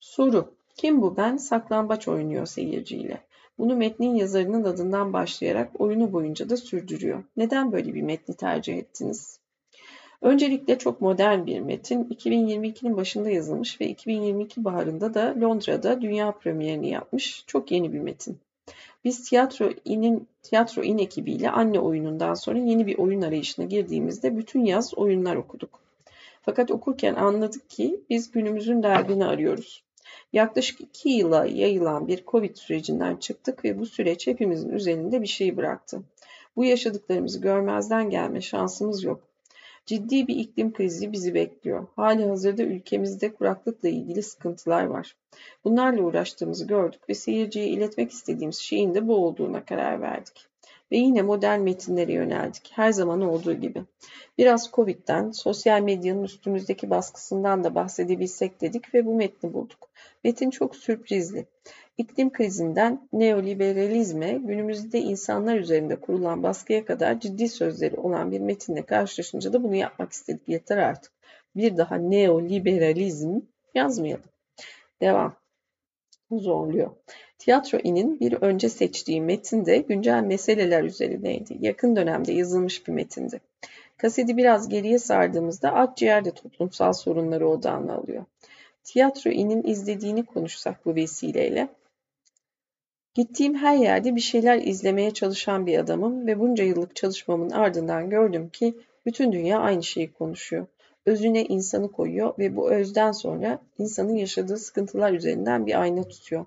Soru 0.00 0.54
Kim 0.74 1.02
Bu 1.02 1.16
Ben 1.16 1.36
saklambaç 1.36 2.08
oynuyor 2.08 2.46
seyirciyle. 2.46 3.20
Bunu 3.58 3.76
metnin 3.76 4.14
yazarının 4.14 4.64
adından 4.64 5.12
başlayarak 5.12 5.80
oyunu 5.80 6.12
boyunca 6.12 6.50
da 6.50 6.56
sürdürüyor. 6.56 7.24
Neden 7.36 7.72
böyle 7.72 7.94
bir 7.94 8.02
metni 8.02 8.36
tercih 8.36 8.76
ettiniz? 8.76 9.40
Öncelikle 10.22 10.78
çok 10.78 11.00
modern 11.00 11.46
bir 11.46 11.60
metin. 11.60 12.04
2022'nin 12.04 12.96
başında 12.96 13.30
yazılmış 13.30 13.80
ve 13.80 13.88
2022 13.88 14.64
baharında 14.64 15.14
da 15.14 15.34
Londra'da 15.40 16.02
dünya 16.02 16.32
premierini 16.32 16.90
yapmış. 16.90 17.44
Çok 17.46 17.70
yeni 17.70 17.92
bir 17.92 18.00
metin. 18.00 18.38
Biz 19.08 19.28
tiyatro 19.28 19.70
inin 19.84 20.28
tiyatro 20.42 20.82
in 20.82 20.98
ekibiyle 20.98 21.50
anne 21.50 21.80
oyunundan 21.80 22.34
sonra 22.34 22.58
yeni 22.58 22.86
bir 22.86 22.98
oyun 22.98 23.22
arayışına 23.22 23.64
girdiğimizde 23.64 24.36
bütün 24.36 24.64
yaz 24.64 24.94
oyunlar 24.94 25.36
okuduk. 25.36 25.80
Fakat 26.42 26.70
okurken 26.70 27.14
anladık 27.14 27.70
ki 27.70 28.00
biz 28.10 28.30
günümüzün 28.30 28.82
derdini 28.82 29.24
arıyoruz. 29.24 29.82
Yaklaşık 30.32 30.80
iki 30.80 31.08
yıla 31.08 31.46
yayılan 31.46 32.08
bir 32.08 32.24
Covid 32.26 32.56
sürecinden 32.56 33.16
çıktık 33.16 33.64
ve 33.64 33.78
bu 33.78 33.86
süreç 33.86 34.26
hepimizin 34.26 34.70
üzerinde 34.70 35.22
bir 35.22 35.26
şey 35.26 35.56
bıraktı. 35.56 36.02
Bu 36.56 36.64
yaşadıklarımızı 36.64 37.40
görmezden 37.40 38.10
gelme 38.10 38.40
şansımız 38.40 39.04
yok. 39.04 39.20
Ciddi 39.88 40.28
bir 40.28 40.36
iklim 40.36 40.72
krizi 40.72 41.12
bizi 41.12 41.34
bekliyor. 41.34 41.86
Hali 41.96 42.28
hazırda 42.28 42.62
ülkemizde 42.62 43.34
kuraklıkla 43.34 43.88
ilgili 43.88 44.22
sıkıntılar 44.22 44.84
var. 44.84 45.16
Bunlarla 45.64 46.02
uğraştığımızı 46.02 46.66
gördük 46.66 47.00
ve 47.08 47.14
seyirciye 47.14 47.66
iletmek 47.66 48.10
istediğimiz 48.10 48.58
şeyin 48.58 48.94
de 48.94 49.08
bu 49.08 49.16
olduğuna 49.16 49.64
karar 49.64 50.00
verdik. 50.00 50.46
Ve 50.92 50.96
yine 50.96 51.22
modern 51.22 51.60
metinlere 51.60 52.12
yöneldik. 52.12 52.70
Her 52.74 52.92
zaman 52.92 53.20
olduğu 53.20 53.52
gibi. 53.52 53.82
Biraz 54.38 54.70
Covid'den, 54.72 55.30
sosyal 55.30 55.80
medyanın 55.80 56.24
üstümüzdeki 56.24 56.90
baskısından 56.90 57.64
da 57.64 57.74
bahsedebilsek 57.74 58.60
dedik 58.60 58.94
ve 58.94 59.06
bu 59.06 59.14
metni 59.14 59.52
bulduk. 59.52 59.88
Metin 60.24 60.50
çok 60.50 60.76
sürprizli. 60.76 61.46
İklim 61.98 62.32
krizinden 62.32 63.08
neoliberalizme, 63.12 64.32
günümüzde 64.32 65.00
insanlar 65.00 65.56
üzerinde 65.56 65.96
kurulan 65.96 66.42
baskıya 66.42 66.84
kadar 66.84 67.20
ciddi 67.20 67.48
sözleri 67.48 67.96
olan 67.96 68.32
bir 68.32 68.40
metinle 68.40 68.82
karşılaşınca 68.82 69.52
da 69.52 69.62
bunu 69.62 69.74
yapmak 69.74 70.12
istedik. 70.12 70.48
Yeter 70.48 70.76
artık. 70.78 71.12
Bir 71.56 71.76
daha 71.76 71.96
neoliberalizm 71.96 73.40
yazmayalım. 73.74 74.24
Devam. 75.00 75.36
Zorluyor. 76.30 76.90
Tiyatro 77.38 77.78
İn'in 77.84 78.20
bir 78.20 78.32
önce 78.32 78.68
seçtiği 78.68 79.20
metin 79.20 79.66
de 79.66 79.78
güncel 79.78 80.22
meseleler 80.22 80.82
üzerineydi. 80.82 81.56
Yakın 81.60 81.96
dönemde 81.96 82.32
yazılmış 82.32 82.86
bir 82.88 82.92
metindi. 82.92 83.40
Kaseti 83.96 84.36
biraz 84.36 84.68
geriye 84.68 84.98
sardığımızda 84.98 85.72
akciğer 85.72 86.24
de 86.24 86.30
toplumsal 86.30 86.92
sorunları 86.92 87.48
odağına 87.48 87.94
alıyor. 87.94 88.24
Tiyatro 88.84 89.30
İn'in 89.30 89.62
izlediğini 89.62 90.24
konuşsak 90.24 90.86
bu 90.86 90.94
vesileyle, 90.94 91.68
Gittiğim 93.18 93.54
her 93.54 93.76
yerde 93.76 94.16
bir 94.16 94.20
şeyler 94.20 94.58
izlemeye 94.58 95.10
çalışan 95.10 95.66
bir 95.66 95.78
adamım 95.78 96.26
ve 96.26 96.38
bunca 96.38 96.64
yıllık 96.64 96.96
çalışmamın 96.96 97.50
ardından 97.50 98.10
gördüm 98.10 98.48
ki 98.48 98.74
bütün 99.06 99.32
dünya 99.32 99.58
aynı 99.58 99.82
şeyi 99.82 100.12
konuşuyor. 100.12 100.66
Özüne 101.08 101.44
insanı 101.44 101.92
koyuyor 101.92 102.34
ve 102.38 102.56
bu 102.56 102.70
özden 102.70 103.12
sonra 103.12 103.58
insanın 103.78 104.14
yaşadığı 104.14 104.56
sıkıntılar 104.56 105.12
üzerinden 105.12 105.66
bir 105.66 105.80
ayna 105.80 106.02
tutuyor. 106.02 106.44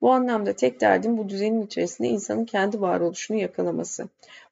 Bu 0.00 0.12
anlamda 0.12 0.52
tek 0.52 0.80
derdim 0.80 1.18
bu 1.18 1.28
düzenin 1.28 1.66
içerisinde 1.66 2.08
insanın 2.08 2.44
kendi 2.44 2.80
varoluşunu 2.80 3.36
yakalaması. 3.36 4.08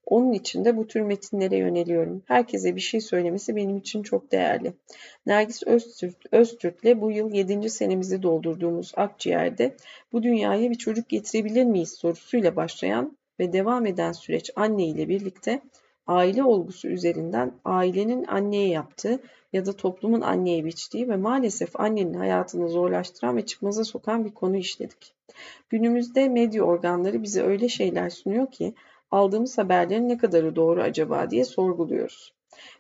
Onun 0.07 0.33
için 0.33 0.65
de 0.65 0.77
bu 0.77 0.87
tür 0.87 1.01
metinlere 1.01 1.57
yöneliyorum. 1.57 2.23
Herkese 2.27 2.77
bir 2.77 2.81
şey 2.81 3.01
söylemesi 3.01 3.57
benim 3.57 3.77
için 3.77 4.03
çok 4.03 4.33
değerli. 4.33 4.73
Nergis 5.27 5.63
Öztürk, 5.67 6.17
Öztürk'le 6.33 7.01
bu 7.01 7.11
yıl 7.11 7.31
7. 7.31 7.71
senemizi 7.71 8.23
doldurduğumuz 8.23 8.93
Akciğer'de 8.97 9.77
bu 10.13 10.23
dünyaya 10.23 10.71
bir 10.71 10.79
çocuk 10.79 11.09
getirebilir 11.09 11.65
miyiz 11.65 11.93
sorusuyla 11.93 12.57
başlayan 12.57 13.17
ve 13.41 13.53
devam 13.53 13.87
eden 13.87 14.13
süreç 14.13 14.51
anne 14.57 14.87
ile 14.87 15.09
birlikte 15.09 15.61
aile 16.07 16.45
olgusu 16.45 16.89
üzerinden 16.89 17.53
ailenin 17.65 18.25
anneye 18.25 18.69
yaptığı 18.69 19.21
ya 19.57 19.67
da 19.67 19.73
toplumun 19.73 20.21
anneye 20.21 20.65
biçtiği 20.65 21.09
ve 21.09 21.17
maalesef 21.17 21.81
annenin 21.81 22.15
hayatını 22.15 22.69
zorlaştıran 22.69 23.37
ve 23.37 23.47
çıkmaza 23.47 23.85
sokan 23.85 24.25
bir 24.25 24.35
konu 24.35 24.57
işledik. 24.57 25.13
Günümüzde 25.69 26.29
medya 26.29 26.63
organları 26.63 27.23
bize 27.23 27.43
öyle 27.43 27.69
şeyler 27.69 28.11
sunuyor 28.11 28.51
ki 28.51 28.75
aldığımız 29.11 29.59
haberlerin 29.59 30.09
ne 30.09 30.19
kadarı 30.19 30.57
doğru 30.57 30.83
acaba 30.83 31.31
diye 31.31 31.45
sorguluyoruz. 31.45 32.33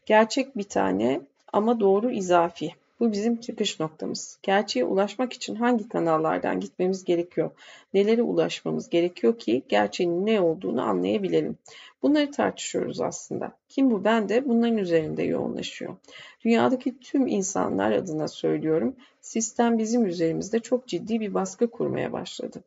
Gerçek 0.06 0.56
bir 0.56 0.64
tane 0.64 1.20
ama 1.52 1.80
doğru 1.80 2.10
izafi. 2.10 2.70
Bu 3.00 3.12
bizim 3.12 3.36
çıkış 3.36 3.80
noktamız. 3.80 4.38
Gerçeğe 4.42 4.84
ulaşmak 4.84 5.32
için 5.32 5.54
hangi 5.54 5.88
kanallardan 5.88 6.60
gitmemiz 6.60 7.04
gerekiyor? 7.04 7.50
Nelere 7.94 8.22
ulaşmamız 8.22 8.88
gerekiyor 8.88 9.38
ki 9.38 9.62
gerçeğin 9.68 10.26
ne 10.26 10.40
olduğunu 10.40 10.82
anlayabilelim. 10.82 11.56
Bunları 12.02 12.30
tartışıyoruz 12.30 13.00
aslında. 13.00 13.52
Kim 13.68 13.90
bu? 13.90 14.04
Ben 14.04 14.28
de 14.28 14.48
bunların 14.48 14.78
üzerinde 14.78 15.22
yoğunlaşıyor. 15.22 15.96
Dünyadaki 16.44 16.98
tüm 16.98 17.26
insanlar 17.26 17.92
adına 17.92 18.28
söylüyorum. 18.28 18.96
Sistem 19.20 19.78
bizim 19.78 20.06
üzerimizde 20.06 20.58
çok 20.58 20.88
ciddi 20.88 21.20
bir 21.20 21.34
baskı 21.34 21.70
kurmaya 21.70 22.12
başladı. 22.12 22.62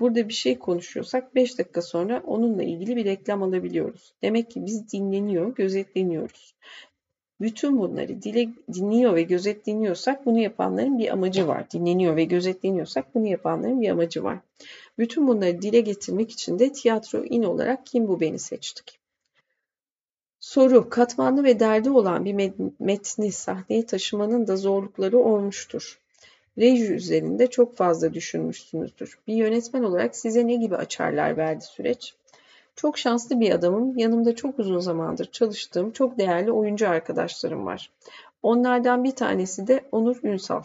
Burada 0.00 0.28
bir 0.28 0.34
şey 0.34 0.58
konuşuyorsak 0.58 1.34
5 1.34 1.58
dakika 1.58 1.82
sonra 1.82 2.22
onunla 2.26 2.62
ilgili 2.62 2.96
bir 2.96 3.04
reklam 3.04 3.42
alabiliyoruz. 3.42 4.12
Demek 4.22 4.50
ki 4.50 4.66
biz 4.66 4.92
dinleniyor, 4.92 5.54
gözetleniyoruz. 5.54 6.54
Bütün 7.40 7.78
bunları 7.78 8.22
dile, 8.22 8.48
dinliyor 8.72 9.14
ve 9.14 9.22
gözetleniyorsak 9.22 10.26
bunu 10.26 10.38
yapanların 10.38 10.98
bir 10.98 11.12
amacı 11.12 11.48
var. 11.48 11.70
Dinleniyor 11.70 12.16
ve 12.16 12.24
gözetleniyorsak 12.24 13.14
bunu 13.14 13.26
yapanların 13.26 13.80
bir 13.80 13.88
amacı 13.88 14.24
var. 14.24 14.38
Bütün 14.98 15.28
bunları 15.28 15.62
dile 15.62 15.80
getirmek 15.80 16.30
için 16.30 16.58
de 16.58 16.72
tiyatro 16.72 17.24
in 17.24 17.42
olarak 17.42 17.86
kim 17.86 18.08
bu 18.08 18.20
beni 18.20 18.38
seçtik. 18.38 18.98
Soru, 20.40 20.88
katmanlı 20.88 21.44
ve 21.44 21.60
derdi 21.60 21.90
olan 21.90 22.24
bir 22.24 22.52
metni 22.78 23.32
sahneye 23.32 23.86
taşımanın 23.86 24.46
da 24.46 24.56
zorlukları 24.56 25.18
olmuştur. 25.18 26.00
Reji 26.58 26.92
üzerinde 26.92 27.46
çok 27.46 27.76
fazla 27.76 28.14
düşünmüşsünüzdür. 28.14 29.18
Bir 29.26 29.34
yönetmen 29.34 29.82
olarak 29.82 30.16
size 30.16 30.46
ne 30.46 30.54
gibi 30.54 30.76
açarlar 30.76 31.36
verdi 31.36 31.64
süreç? 31.64 32.14
Çok 32.78 32.98
şanslı 32.98 33.40
bir 33.40 33.50
adamım. 33.50 33.98
Yanımda 33.98 34.34
çok 34.34 34.58
uzun 34.58 34.78
zamandır 34.78 35.24
çalıştığım 35.24 35.90
çok 35.90 36.18
değerli 36.18 36.52
oyuncu 36.52 36.88
arkadaşlarım 36.88 37.66
var. 37.66 37.90
Onlardan 38.42 39.04
bir 39.04 39.10
tanesi 39.10 39.66
de 39.66 39.84
Onur 39.92 40.20
Ünsal. 40.22 40.62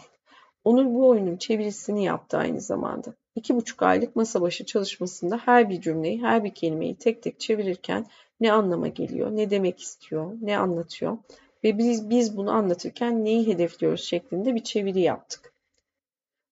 Onur 0.64 0.84
bu 0.84 1.08
oyunun 1.08 1.36
çevirisini 1.36 2.04
yaptı 2.04 2.38
aynı 2.38 2.60
zamanda. 2.60 3.14
İki 3.36 3.56
buçuk 3.56 3.82
aylık 3.82 4.16
masa 4.16 4.40
başı 4.40 4.66
çalışmasında 4.66 5.36
her 5.36 5.70
bir 5.70 5.80
cümleyi, 5.80 6.22
her 6.22 6.44
bir 6.44 6.54
kelimeyi 6.54 6.96
tek 6.96 7.22
tek 7.22 7.40
çevirirken 7.40 8.06
ne 8.40 8.52
anlama 8.52 8.88
geliyor, 8.88 9.36
ne 9.36 9.50
demek 9.50 9.80
istiyor, 9.80 10.32
ne 10.40 10.58
anlatıyor 10.58 11.18
ve 11.64 11.78
biz, 11.78 12.10
biz 12.10 12.36
bunu 12.36 12.50
anlatırken 12.50 13.24
neyi 13.24 13.46
hedefliyoruz 13.46 14.04
şeklinde 14.04 14.54
bir 14.54 14.64
çeviri 14.64 15.00
yaptık. 15.00 15.53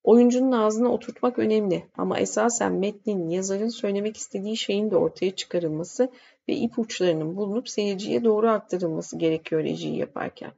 Oyuncunun 0.05 0.53
ağzına 0.53 0.89
oturtmak 0.89 1.39
önemli 1.39 1.85
ama 1.97 2.19
esasen 2.19 2.73
metnin, 2.73 3.31
yazarın 3.31 3.69
söylemek 3.69 4.17
istediği 4.17 4.57
şeyin 4.57 4.91
de 4.91 4.97
ortaya 4.97 5.31
çıkarılması 5.31 6.09
ve 6.49 6.55
ipuçlarının 6.57 7.37
bulunup 7.37 7.69
seyirciye 7.69 8.25
doğru 8.25 8.51
aktarılması 8.51 9.19
gerekiyor 9.19 9.65
rejiyi 9.65 9.99
yaparken. 9.99 10.53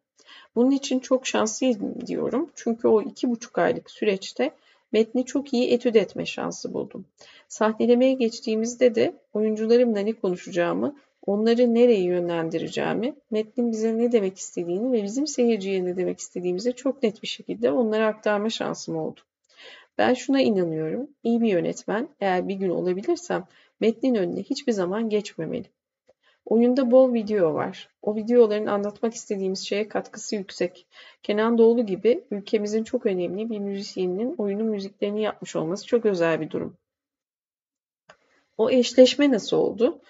Bunun 0.56 0.70
için 0.70 0.98
çok 0.98 1.26
şanslıyım 1.26 2.06
diyorum. 2.06 2.50
Çünkü 2.54 2.88
o 2.88 3.02
iki 3.02 3.30
buçuk 3.30 3.58
aylık 3.58 3.90
süreçte 3.90 4.50
metni 4.92 5.24
çok 5.24 5.52
iyi 5.52 5.70
etüt 5.70 5.96
etme 5.96 6.26
şansı 6.26 6.74
buldum. 6.74 7.04
Sahnelemeye 7.48 8.12
geçtiğimizde 8.12 8.94
de 8.94 9.14
oyuncularımla 9.32 10.00
ne 10.00 10.12
konuşacağımı, 10.12 10.96
onları 11.26 11.74
nereye 11.74 12.02
yönlendireceğimi, 12.02 13.14
metnin 13.30 13.72
bize 13.72 13.98
ne 13.98 14.12
demek 14.12 14.38
istediğini 14.38 14.92
ve 14.92 15.02
bizim 15.02 15.26
seyirciye 15.26 15.84
ne 15.84 15.96
demek 15.96 16.18
istediğimizi 16.18 16.72
çok 16.72 17.02
net 17.02 17.22
bir 17.22 17.28
şekilde 17.28 17.72
onlara 17.72 18.06
aktarma 18.06 18.50
şansım 18.50 18.96
oldu. 18.96 19.20
Ben 19.98 20.14
şuna 20.14 20.40
inanıyorum. 20.40 21.10
İyi 21.22 21.40
bir 21.40 21.48
yönetmen 21.48 22.08
eğer 22.20 22.48
bir 22.48 22.54
gün 22.54 22.70
olabilirsem 22.70 23.46
metnin 23.80 24.14
önüne 24.14 24.42
hiçbir 24.42 24.72
zaman 24.72 25.08
geçmemeli. 25.08 25.66
Oyunda 26.46 26.90
bol 26.90 27.14
video 27.14 27.54
var. 27.54 27.88
O 28.02 28.16
videoların 28.16 28.66
anlatmak 28.66 29.14
istediğimiz 29.14 29.66
şeye 29.66 29.88
katkısı 29.88 30.36
yüksek. 30.36 30.86
Kenan 31.22 31.58
Doğulu 31.58 31.86
gibi 31.86 32.24
ülkemizin 32.30 32.84
çok 32.84 33.06
önemli 33.06 33.50
bir 33.50 33.58
müzisyeninin 33.58 34.34
oyunun 34.38 34.66
müziklerini 34.66 35.22
yapmış 35.22 35.56
olması 35.56 35.86
çok 35.86 36.06
özel 36.06 36.40
bir 36.40 36.50
durum. 36.50 36.76
O 38.58 38.70
eşleşme 38.70 39.30
nasıl 39.30 39.56
oldu? 39.56 40.00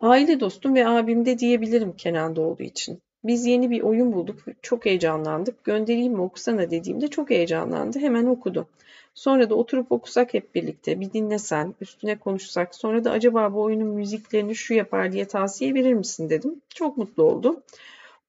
Aile 0.00 0.40
dostum 0.40 0.74
ve 0.74 0.88
abim 0.88 1.26
de 1.26 1.38
diyebilirim 1.38 1.96
Kenan 1.96 2.36
Doğulu 2.36 2.62
için. 2.62 3.02
Biz 3.26 3.46
yeni 3.46 3.70
bir 3.70 3.80
oyun 3.80 4.12
bulduk. 4.12 4.38
Çok 4.62 4.86
heyecanlandık. 4.86 5.64
Göndereyim 5.64 6.12
mi 6.12 6.20
okusana 6.20 6.70
dediğimde 6.70 7.08
çok 7.08 7.30
heyecanlandı. 7.30 7.98
Hemen 7.98 8.26
okudu. 8.26 8.66
Sonra 9.14 9.50
da 9.50 9.54
oturup 9.54 9.92
okusak 9.92 10.34
hep 10.34 10.54
birlikte. 10.54 11.00
Bir 11.00 11.12
dinlesen, 11.12 11.74
üstüne 11.80 12.18
konuşsak. 12.18 12.74
Sonra 12.74 13.04
da 13.04 13.10
acaba 13.10 13.54
bu 13.54 13.62
oyunun 13.62 13.88
müziklerini 13.88 14.54
şu 14.54 14.74
yapar 14.74 15.12
diye 15.12 15.24
tavsiye 15.24 15.74
verir 15.74 15.94
misin 15.94 16.30
dedim. 16.30 16.62
Çok 16.68 16.96
mutlu 16.96 17.22
oldu. 17.22 17.62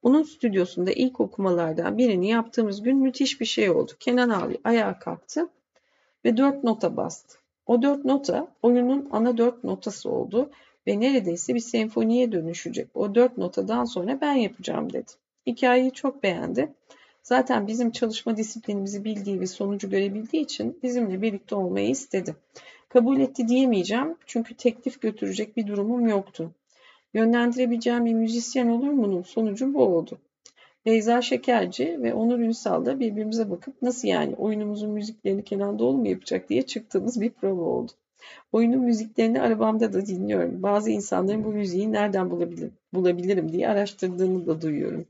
Onun 0.02 0.24
stüdyosunda 0.24 0.92
ilk 0.92 1.20
okumalardan 1.20 1.98
birini 1.98 2.30
yaptığımız 2.30 2.84
gün 2.84 2.98
müthiş 2.98 3.42
bir 3.42 3.46
şey 3.46 3.70
oldu. 3.70 3.92
Kenan 4.00 4.30
abi 4.30 4.58
ayağa 4.64 5.00
kalktı 5.00 5.50
ve 6.26 6.38
dört 6.38 6.64
nota 6.64 6.98
bastı. 6.98 7.38
O 7.66 7.82
dört 7.82 8.06
nota 8.06 8.48
oyunun 8.62 9.10
ana 9.12 9.38
dört 9.38 9.64
notası 9.64 10.10
oldu 10.10 10.50
ve 10.88 11.00
neredeyse 11.00 11.56
bir 11.56 11.60
senfoniye 11.60 12.32
dönüşecek. 12.32 12.88
O 12.94 13.16
dört 13.16 13.38
notadan 13.38 13.86
sonra 13.86 14.22
ben 14.22 14.34
yapacağım 14.34 14.94
dedi. 14.94 15.12
Hikayeyi 15.48 15.92
çok 15.92 16.24
beğendi. 16.24 16.74
Zaten 17.24 17.68
bizim 17.68 17.92
çalışma 17.92 18.38
disiplinimizi 18.38 19.04
bildiği 19.04 19.40
ve 19.40 19.48
sonucu 19.48 19.90
görebildiği 19.90 20.44
için 20.44 20.80
bizimle 20.84 21.22
birlikte 21.22 21.56
olmayı 21.56 21.90
istedi. 21.90 22.36
Kabul 22.90 23.20
etti 23.20 23.48
diyemeyeceğim 23.48 24.16
çünkü 24.26 24.56
teklif 24.56 25.02
götürecek 25.02 25.58
bir 25.58 25.68
durumum 25.68 26.08
yoktu. 26.08 26.52
Yönlendirebileceğim 27.14 28.06
bir 28.06 28.14
müzisyen 28.14 28.68
olur 28.68 28.90
mu'nun 28.90 29.22
sonucu 29.22 29.74
bu 29.74 29.84
oldu. 29.84 30.18
Beyza 30.86 31.22
Şekerci 31.22 32.04
ve 32.04 32.14
Onur 32.14 32.40
Ünsal 32.40 32.86
da 32.86 33.00
birbirimize 33.00 33.52
bakıp 33.52 33.82
nasıl 33.82 34.08
yani 34.08 34.36
oyunumuzun 34.36 34.92
müziklerini 34.92 35.44
Kenan 35.44 35.80
Doğulu 35.80 35.98
mu 35.98 36.08
yapacak 36.08 36.50
diye 36.50 36.62
çıktığımız 36.62 37.22
bir 37.22 37.30
prova 37.30 37.62
oldu. 37.62 37.92
Oyunun 38.52 38.80
müziklerini 38.80 39.42
arabamda 39.42 39.94
da 39.94 40.06
dinliyorum. 40.06 40.64
Bazı 40.64 40.92
insanların 40.92 41.44
bu 41.44 41.50
müziği 41.50 41.92
nereden 41.92 42.32
bulabilirim, 42.32 42.74
bulabilirim 42.94 43.52
diye 43.52 43.70
araştırdığını 43.70 44.48
da 44.48 44.62
duyuyorum. 44.62 45.08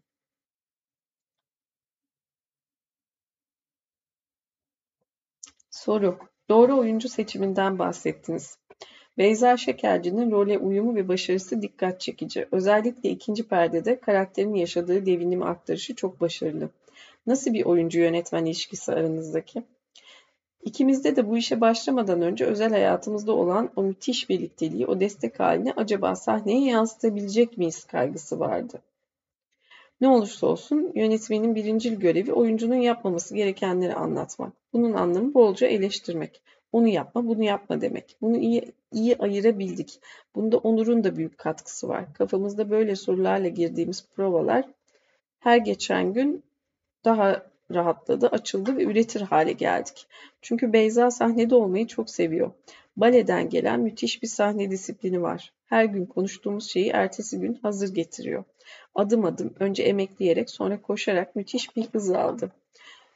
Soru. 5.71 6.17
Doğru 6.49 6.77
oyuncu 6.77 7.09
seçiminden 7.09 7.79
bahsettiniz. 7.79 8.57
Beyza 9.17 9.57
Şekerci'nin 9.57 10.31
role 10.31 10.57
uyumu 10.57 10.95
ve 10.95 11.07
başarısı 11.07 11.61
dikkat 11.61 12.01
çekici. 12.01 12.47
Özellikle 12.51 13.09
ikinci 13.09 13.47
perdede 13.47 13.99
karakterin 13.99 14.53
yaşadığı 14.53 15.05
devinimi 15.05 15.45
aktarışı 15.45 15.95
çok 15.95 16.21
başarılı. 16.21 16.69
Nasıl 17.27 17.53
bir 17.53 17.65
oyuncu 17.65 17.99
yönetmen 17.99 18.45
ilişkisi 18.45 18.93
aranızdaki? 18.93 19.63
İkimizde 20.67 21.15
de 21.15 21.29
bu 21.29 21.37
işe 21.37 21.61
başlamadan 21.61 22.21
önce 22.21 22.45
özel 22.45 22.69
hayatımızda 22.69 23.31
olan 23.31 23.69
o 23.75 23.83
müthiş 23.83 24.29
birlikteliği, 24.29 24.87
o 24.87 24.99
destek 24.99 25.39
halini 25.39 25.73
acaba 25.73 26.15
sahneye 26.15 26.65
yansıtabilecek 26.65 27.57
miyiz 27.57 27.83
kaygısı 27.83 28.39
vardı. 28.39 28.81
Ne 30.01 30.07
olursa 30.07 30.47
olsun 30.47 30.91
yönetmenin 30.95 31.55
birincil 31.55 31.99
görevi 31.99 32.33
oyuncunun 32.33 32.75
yapmaması 32.75 33.35
gerekenleri 33.35 33.93
anlatmak. 33.93 34.53
Bunun 34.73 34.93
anlamı 34.93 35.33
bolca 35.33 35.67
eleştirmek. 35.67 36.41
Onu 36.71 36.87
yapma, 36.87 37.27
bunu 37.27 37.43
yapma 37.43 37.81
demek. 37.81 38.17
Bunu 38.21 38.37
iyi, 38.37 38.71
iyi 38.91 39.17
ayırabildik. 39.17 39.99
Bunda 40.35 40.57
Onur'un 40.57 41.03
da 41.03 41.17
büyük 41.17 41.37
katkısı 41.37 41.87
var. 41.87 42.13
Kafamızda 42.13 42.69
böyle 42.69 42.95
sorularla 42.95 43.47
girdiğimiz 43.47 44.05
provalar 44.15 44.65
her 45.39 45.57
geçen 45.57 46.13
gün 46.13 46.43
daha 47.05 47.43
rahatladı, 47.73 48.27
açıldı 48.27 48.77
ve 48.77 48.83
üretir 48.83 49.21
hale 49.21 49.51
geldik. 49.51 50.07
Çünkü 50.41 50.73
Beyza 50.73 51.11
sahnede 51.11 51.55
olmayı 51.55 51.87
çok 51.87 52.09
seviyor. 52.09 52.51
Baleden 52.97 53.49
gelen 53.49 53.79
müthiş 53.79 54.23
bir 54.23 54.27
sahne 54.27 54.71
disiplini 54.71 55.21
var. 55.21 55.53
Her 55.65 55.85
gün 55.85 56.05
konuştuğumuz 56.05 56.69
şeyi 56.69 56.89
ertesi 56.89 57.39
gün 57.39 57.53
hazır 57.53 57.93
getiriyor. 57.93 58.43
Adım 58.95 59.25
adım, 59.25 59.53
önce 59.59 59.83
emekleyerek 59.83 60.49
sonra 60.49 60.81
koşarak 60.81 61.35
müthiş 61.35 61.75
bir 61.75 61.85
hız 61.85 62.09
aldı. 62.09 62.51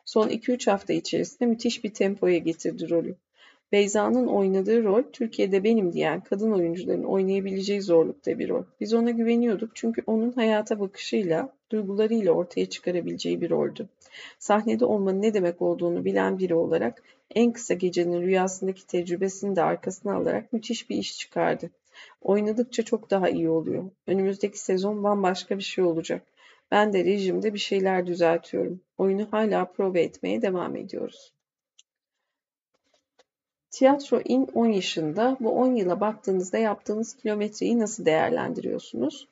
Son 0.06 0.30
2-3 0.30 0.72
hafta 0.72 0.94
içerisinde 0.94 1.46
müthiş 1.46 1.84
bir 1.84 1.94
tempoya 1.94 2.38
getirdi 2.38 2.90
rolü. 2.90 3.16
Beyza'nın 3.72 4.28
oynadığı 4.28 4.84
rol 4.84 5.04
Türkiye'de 5.14 5.64
benim 5.64 5.94
diyen 5.94 6.22
kadın 6.22 6.52
oyuncuların 6.52 7.04
oynayabileceği 7.04 7.82
zorlukta 7.82 8.40
bir 8.40 8.50
rol. 8.50 8.64
Biz 8.80 8.94
ona 8.94 9.12
güveniyorduk 9.12 9.72
çünkü 9.76 10.04
onun 10.08 10.32
hayata 10.32 10.80
bakışıyla, 10.80 11.54
duygularıyla 11.72 12.32
ortaya 12.32 12.66
çıkarabileceği 12.66 13.42
bir 13.42 13.50
roldü. 13.50 13.90
Sahnede 14.40 14.86
olmanın 14.86 15.22
ne 15.22 15.34
demek 15.34 15.62
olduğunu 15.62 16.06
bilen 16.06 16.40
biri 16.40 16.56
olarak 16.56 17.04
en 17.36 17.52
kısa 17.52 17.74
gecenin 17.74 18.22
rüyasındaki 18.22 18.88
tecrübesini 18.88 19.56
de 19.56 19.64
arkasına 19.64 20.16
alarak 20.16 20.54
müthiş 20.54 20.90
bir 20.90 20.96
iş 20.96 21.18
çıkardı. 21.18 21.70
Oynadıkça 22.22 22.84
çok 22.84 23.10
daha 23.10 23.30
iyi 23.30 23.50
oluyor. 23.50 23.84
Önümüzdeki 24.08 24.60
sezon 24.60 25.04
bambaşka 25.04 25.58
bir 25.58 25.64
şey 25.64 25.84
olacak. 25.84 26.24
Ben 26.72 26.94
de 26.94 27.06
rejimde 27.06 27.54
bir 27.54 27.60
şeyler 27.60 28.08
düzeltiyorum. 28.08 28.82
Oyunu 28.98 29.28
hala 29.32 29.66
prova 29.66 30.00
etmeye 30.00 30.42
devam 30.42 30.76
ediyoruz. 30.76 31.34
Tiyatro 33.72 34.22
in 34.26 34.48
10 34.54 34.66
yaşında. 34.66 35.38
Bu 35.40 35.52
10 35.52 35.76
yıla 35.76 36.00
baktığınızda 36.00 36.58
yaptığınız 36.58 37.14
kilometreyi 37.14 37.80
nasıl 37.80 38.06
değerlendiriyorsunuz? 38.06 39.28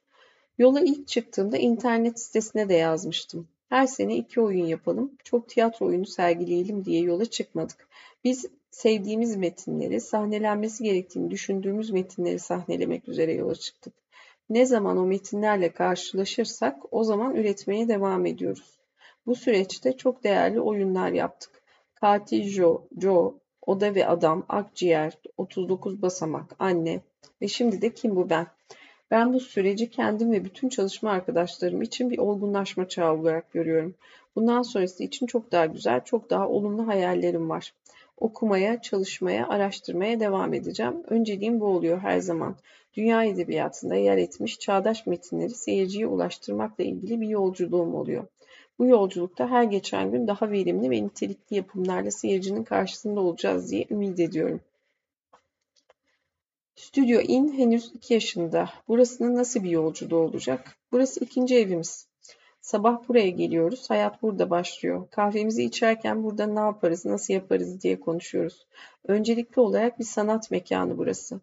Yola 0.57 0.79
ilk 0.79 1.07
çıktığımda 1.07 1.57
internet 1.57 2.19
sitesine 2.19 2.69
de 2.69 2.73
yazmıştım. 2.73 3.47
Her 3.69 3.87
sene 3.87 4.17
iki 4.17 4.41
oyun 4.41 4.65
yapalım, 4.65 5.11
çok 5.23 5.49
tiyatro 5.49 5.85
oyunu 5.85 6.05
sergileyelim 6.05 6.85
diye 6.85 7.01
yola 7.01 7.25
çıkmadık. 7.25 7.87
Biz 8.23 8.45
sevdiğimiz 8.71 9.35
metinleri, 9.35 10.01
sahnelenmesi 10.01 10.83
gerektiğini 10.83 11.31
düşündüğümüz 11.31 11.91
metinleri 11.91 12.39
sahnelemek 12.39 13.09
üzere 13.09 13.33
yola 13.33 13.55
çıktık. 13.55 13.93
Ne 14.49 14.65
zaman 14.65 14.97
o 14.97 15.05
metinlerle 15.05 15.71
karşılaşırsak 15.71 16.77
o 16.91 17.03
zaman 17.03 17.35
üretmeye 17.35 17.87
devam 17.87 18.25
ediyoruz. 18.25 18.79
Bu 19.25 19.35
süreçte 19.35 19.97
çok 19.97 20.23
değerli 20.23 20.61
oyunlar 20.61 21.11
yaptık. 21.11 21.61
Katil 21.95 22.43
Joe, 22.43 22.87
Joe, 23.01 23.35
Oda 23.61 23.95
ve 23.95 24.07
Adam, 24.07 24.45
Akciğer, 24.49 25.17
39 25.37 26.01
Basamak, 26.01 26.55
Anne 26.59 27.01
ve 27.41 27.47
şimdi 27.47 27.81
de 27.81 27.93
Kim 27.93 28.15
Bu 28.15 28.29
Ben. 28.29 28.47
Ben 29.11 29.33
bu 29.33 29.39
süreci 29.39 29.89
kendim 29.89 30.31
ve 30.31 30.45
bütün 30.45 30.69
çalışma 30.69 31.11
arkadaşlarım 31.11 31.81
için 31.81 32.09
bir 32.09 32.17
olgunlaşma 32.17 32.87
çağı 32.87 33.13
olarak 33.13 33.51
görüyorum. 33.51 33.95
Bundan 34.35 34.61
sonrası 34.61 35.03
için 35.03 35.25
çok 35.25 35.51
daha 35.51 35.65
güzel, 35.65 36.03
çok 36.03 36.29
daha 36.29 36.47
olumlu 36.47 36.87
hayallerim 36.87 37.49
var. 37.49 37.73
Okumaya, 38.17 38.81
çalışmaya, 38.81 39.47
araştırmaya 39.47 40.19
devam 40.19 40.53
edeceğim. 40.53 41.03
Önceliğim 41.07 41.59
bu 41.59 41.65
oluyor 41.65 41.99
her 41.99 42.19
zaman. 42.19 42.55
Dünya 42.93 43.23
edebiyatında 43.23 43.95
yer 43.95 44.17
etmiş 44.17 44.59
çağdaş 44.59 45.07
metinleri 45.07 45.49
seyirciye 45.49 46.07
ulaştırmakla 46.07 46.83
ilgili 46.83 47.21
bir 47.21 47.27
yolculuğum 47.27 47.95
oluyor. 47.95 48.23
Bu 48.79 48.85
yolculukta 48.85 49.49
her 49.49 49.63
geçen 49.63 50.11
gün 50.11 50.27
daha 50.27 50.51
verimli 50.51 50.89
ve 50.89 51.03
nitelikli 51.03 51.55
yapımlarla 51.55 52.11
seyircinin 52.11 52.63
karşısında 52.63 53.19
olacağız 53.19 53.71
diye 53.71 53.85
ümit 53.91 54.19
ediyorum. 54.19 54.61
Stüdyo 56.79 57.21
In 57.21 57.57
henüz 57.57 57.91
iki 57.93 58.13
yaşında. 58.13 58.69
Burasının 58.87 59.35
nasıl 59.35 59.63
bir 59.63 59.69
yolculuğu 59.69 60.17
olacak? 60.17 60.77
Burası 60.91 61.19
ikinci 61.23 61.55
evimiz. 61.55 62.07
Sabah 62.61 63.07
buraya 63.07 63.29
geliyoruz, 63.29 63.89
hayat 63.89 64.21
burada 64.21 64.49
başlıyor. 64.49 65.07
Kahvemizi 65.11 65.63
içerken 65.63 66.23
burada 66.23 66.47
ne 66.47 66.59
yaparız, 66.59 67.05
nasıl 67.05 67.33
yaparız 67.33 67.81
diye 67.81 67.99
konuşuyoruz. 67.99 68.67
Öncelikli 69.07 69.59
olarak 69.59 69.99
bir 69.99 70.03
sanat 70.03 70.51
mekanı 70.51 70.97
burası. 70.97 71.39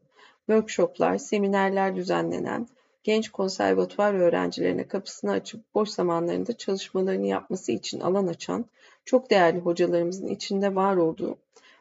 Workshoplar, 0.47 1.19
seminerler 1.19 1.97
düzenlenen, 1.97 2.69
genç 3.05 3.29
konservatuvar 3.29 4.15
öğrencilerine 4.15 4.89
kapısını 4.89 5.31
açıp 5.31 5.75
boş 5.75 5.89
zamanlarında 5.89 6.57
çalışmalarını 6.57 7.27
yapması 7.27 7.73
için 7.73 8.01
alan 8.01 8.27
açan, 8.27 8.65
çok 9.05 9.31
değerli 9.31 9.59
hocalarımızın 9.59 10.29
içinde 10.29 10.75
var 10.75 10.97
olduğu, 10.97 11.39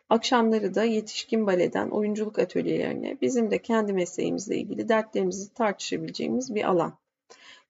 akşamları 0.10 0.76
da 0.76 0.84
yetişkin 0.84 1.48
baleden 1.48 1.90
oyunculuk 1.90 2.40
atölyelerine, 2.40 3.18
bizim 3.22 3.52
de 3.52 3.58
kendi 3.62 3.94
mesleğimizle 3.94 4.58
ilgili 4.58 4.90
dertlerimizi 4.90 5.54
tartışabileceğimiz 5.54 6.56
bir 6.56 6.64
alan. 6.64 6.94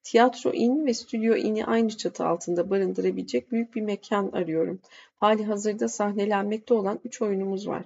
Tiyatro 0.04 0.54
in 0.54 0.86
ve 0.86 0.94
stüdyo 0.94 1.36
in'i 1.36 1.66
aynı 1.66 1.98
çatı 1.98 2.26
altında 2.26 2.70
barındırabilecek 2.70 3.52
büyük 3.52 3.76
bir 3.76 3.82
mekan 3.82 4.32
arıyorum. 4.32 4.80
Hali 5.16 5.44
hazırda 5.44 5.88
sahnelenmekte 5.88 6.74
olan 6.74 7.00
üç 7.06 7.22
oyunumuz 7.22 7.68
var. 7.68 7.84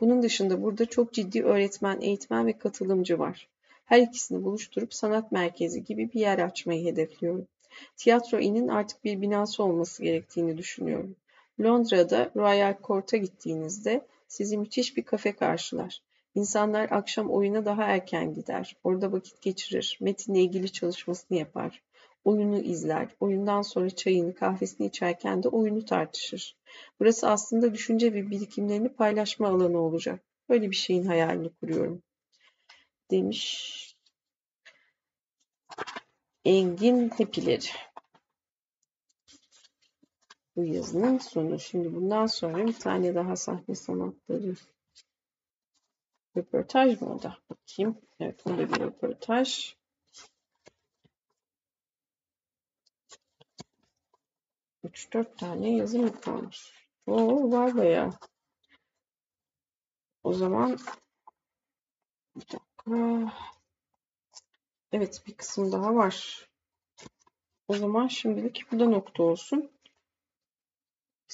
Bunun 0.00 0.22
dışında 0.22 0.62
burada 0.62 0.86
çok 0.86 1.12
ciddi 1.12 1.44
öğretmen, 1.44 2.00
eğitmen 2.00 2.46
ve 2.46 2.58
katılımcı 2.58 3.18
var. 3.18 3.48
Her 3.84 4.00
ikisini 4.00 4.44
buluşturup 4.44 4.94
sanat 4.94 5.32
merkezi 5.32 5.84
gibi 5.84 6.12
bir 6.12 6.20
yer 6.20 6.38
açmayı 6.38 6.84
hedefliyorum. 6.84 7.46
Tiyatro 7.96 8.40
Inn'in 8.40 8.68
artık 8.68 9.04
bir 9.04 9.20
binası 9.20 9.62
olması 9.62 10.02
gerektiğini 10.02 10.58
düşünüyorum. 10.58 11.16
Londra'da 11.60 12.30
Royal 12.36 12.76
Court'a 12.82 13.16
gittiğinizde 13.16 14.06
sizi 14.28 14.58
müthiş 14.58 14.96
bir 14.96 15.02
kafe 15.02 15.32
karşılar. 15.32 16.02
İnsanlar 16.34 16.88
akşam 16.90 17.30
oyuna 17.30 17.64
daha 17.64 17.84
erken 17.84 18.34
gider. 18.34 18.76
Orada 18.84 19.12
vakit 19.12 19.42
geçirir. 19.42 19.98
Metinle 20.00 20.40
ilgili 20.40 20.72
çalışmasını 20.72 21.38
yapar. 21.38 21.82
Oyunu 22.24 22.58
izler. 22.58 23.08
Oyundan 23.20 23.62
sonra 23.62 23.90
çayını, 23.90 24.34
kahvesini 24.34 24.86
içerken 24.86 25.42
de 25.42 25.48
oyunu 25.48 25.84
tartışır. 25.84 26.56
Burası 27.00 27.28
aslında 27.28 27.74
düşünce 27.74 28.12
ve 28.12 28.30
birikimlerini 28.30 28.88
paylaşma 28.88 29.48
alanı 29.48 29.78
olacak. 29.78 30.20
Böyle 30.48 30.70
bir 30.70 30.76
şeyin 30.76 31.04
hayalini 31.04 31.48
kuruyorum. 31.48 32.02
Demiş 33.10 33.74
Engin 36.44 37.08
Tepileri. 37.08 37.66
Bu 40.56 40.64
yazının 40.64 41.18
sonu. 41.18 41.58
Şimdi 41.60 41.94
bundan 41.94 42.26
sonra 42.26 42.66
bir 42.66 42.78
tane 42.78 43.14
daha 43.14 43.36
sahne 43.36 43.74
sanatları 43.74 44.54
röportaj 46.36 47.00
mı 47.00 47.14
o 47.14 47.22
da? 47.22 47.38
Bakayım. 47.50 47.98
Evet, 48.20 48.46
bu 48.46 48.50
da 48.50 48.58
bir 48.58 48.80
röportaj. 48.80 49.76
Üç 54.84 55.12
dört 55.12 55.38
tane 55.38 55.76
yazı 55.76 55.98
mı 55.98 56.20
kalmış? 56.20 56.72
Oo, 57.06 57.50
var 57.50 57.76
bayağı. 57.76 58.10
O 60.22 60.34
zaman 60.34 60.78
bir 62.36 62.40
dakika. 62.40 63.32
Evet, 64.92 65.22
bir 65.26 65.34
kısım 65.34 65.72
daha 65.72 65.94
var. 65.94 66.48
O 67.68 67.74
zaman 67.74 68.06
şimdilik 68.06 68.72
bu 68.72 68.80
da 68.80 68.88
nokta 68.88 69.22
olsun. 69.22 69.73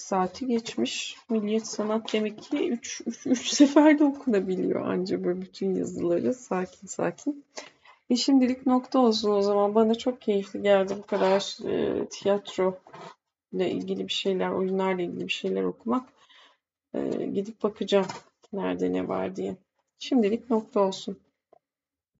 Saati 0.00 0.46
geçmiş. 0.46 1.16
Milliyet 1.30 1.66
Sanat 1.66 2.12
demek 2.12 2.42
ki 2.42 2.68
3 2.68 3.02
3 3.06 3.26
3 3.26 3.48
seferde 3.48 4.04
okunabiliyor 4.04 4.86
anca 4.86 5.24
böyle 5.24 5.40
bütün 5.40 5.74
yazıları 5.74 6.34
sakin 6.34 6.86
sakin. 6.86 7.44
E 8.10 8.16
şimdilik 8.16 8.66
nokta 8.66 8.98
olsun 8.98 9.30
o 9.30 9.42
zaman. 9.42 9.74
Bana 9.74 9.94
çok 9.94 10.20
keyifli 10.20 10.62
geldi 10.62 10.94
bu 10.98 11.06
kadar 11.06 11.68
e, 11.68 12.06
tiyatro 12.06 12.78
ile 13.52 13.70
ilgili 13.70 14.08
bir 14.08 14.12
şeyler, 14.12 14.50
oyunlarla 14.50 15.02
ilgili 15.02 15.24
bir 15.24 15.32
şeyler 15.32 15.62
okumak. 15.62 16.08
E, 16.94 17.26
gidip 17.34 17.62
bakacağım 17.62 18.06
nerede 18.52 18.92
ne 18.92 19.08
var 19.08 19.36
diye. 19.36 19.56
Şimdilik 19.98 20.50
nokta 20.50 20.80
olsun. 20.80 21.18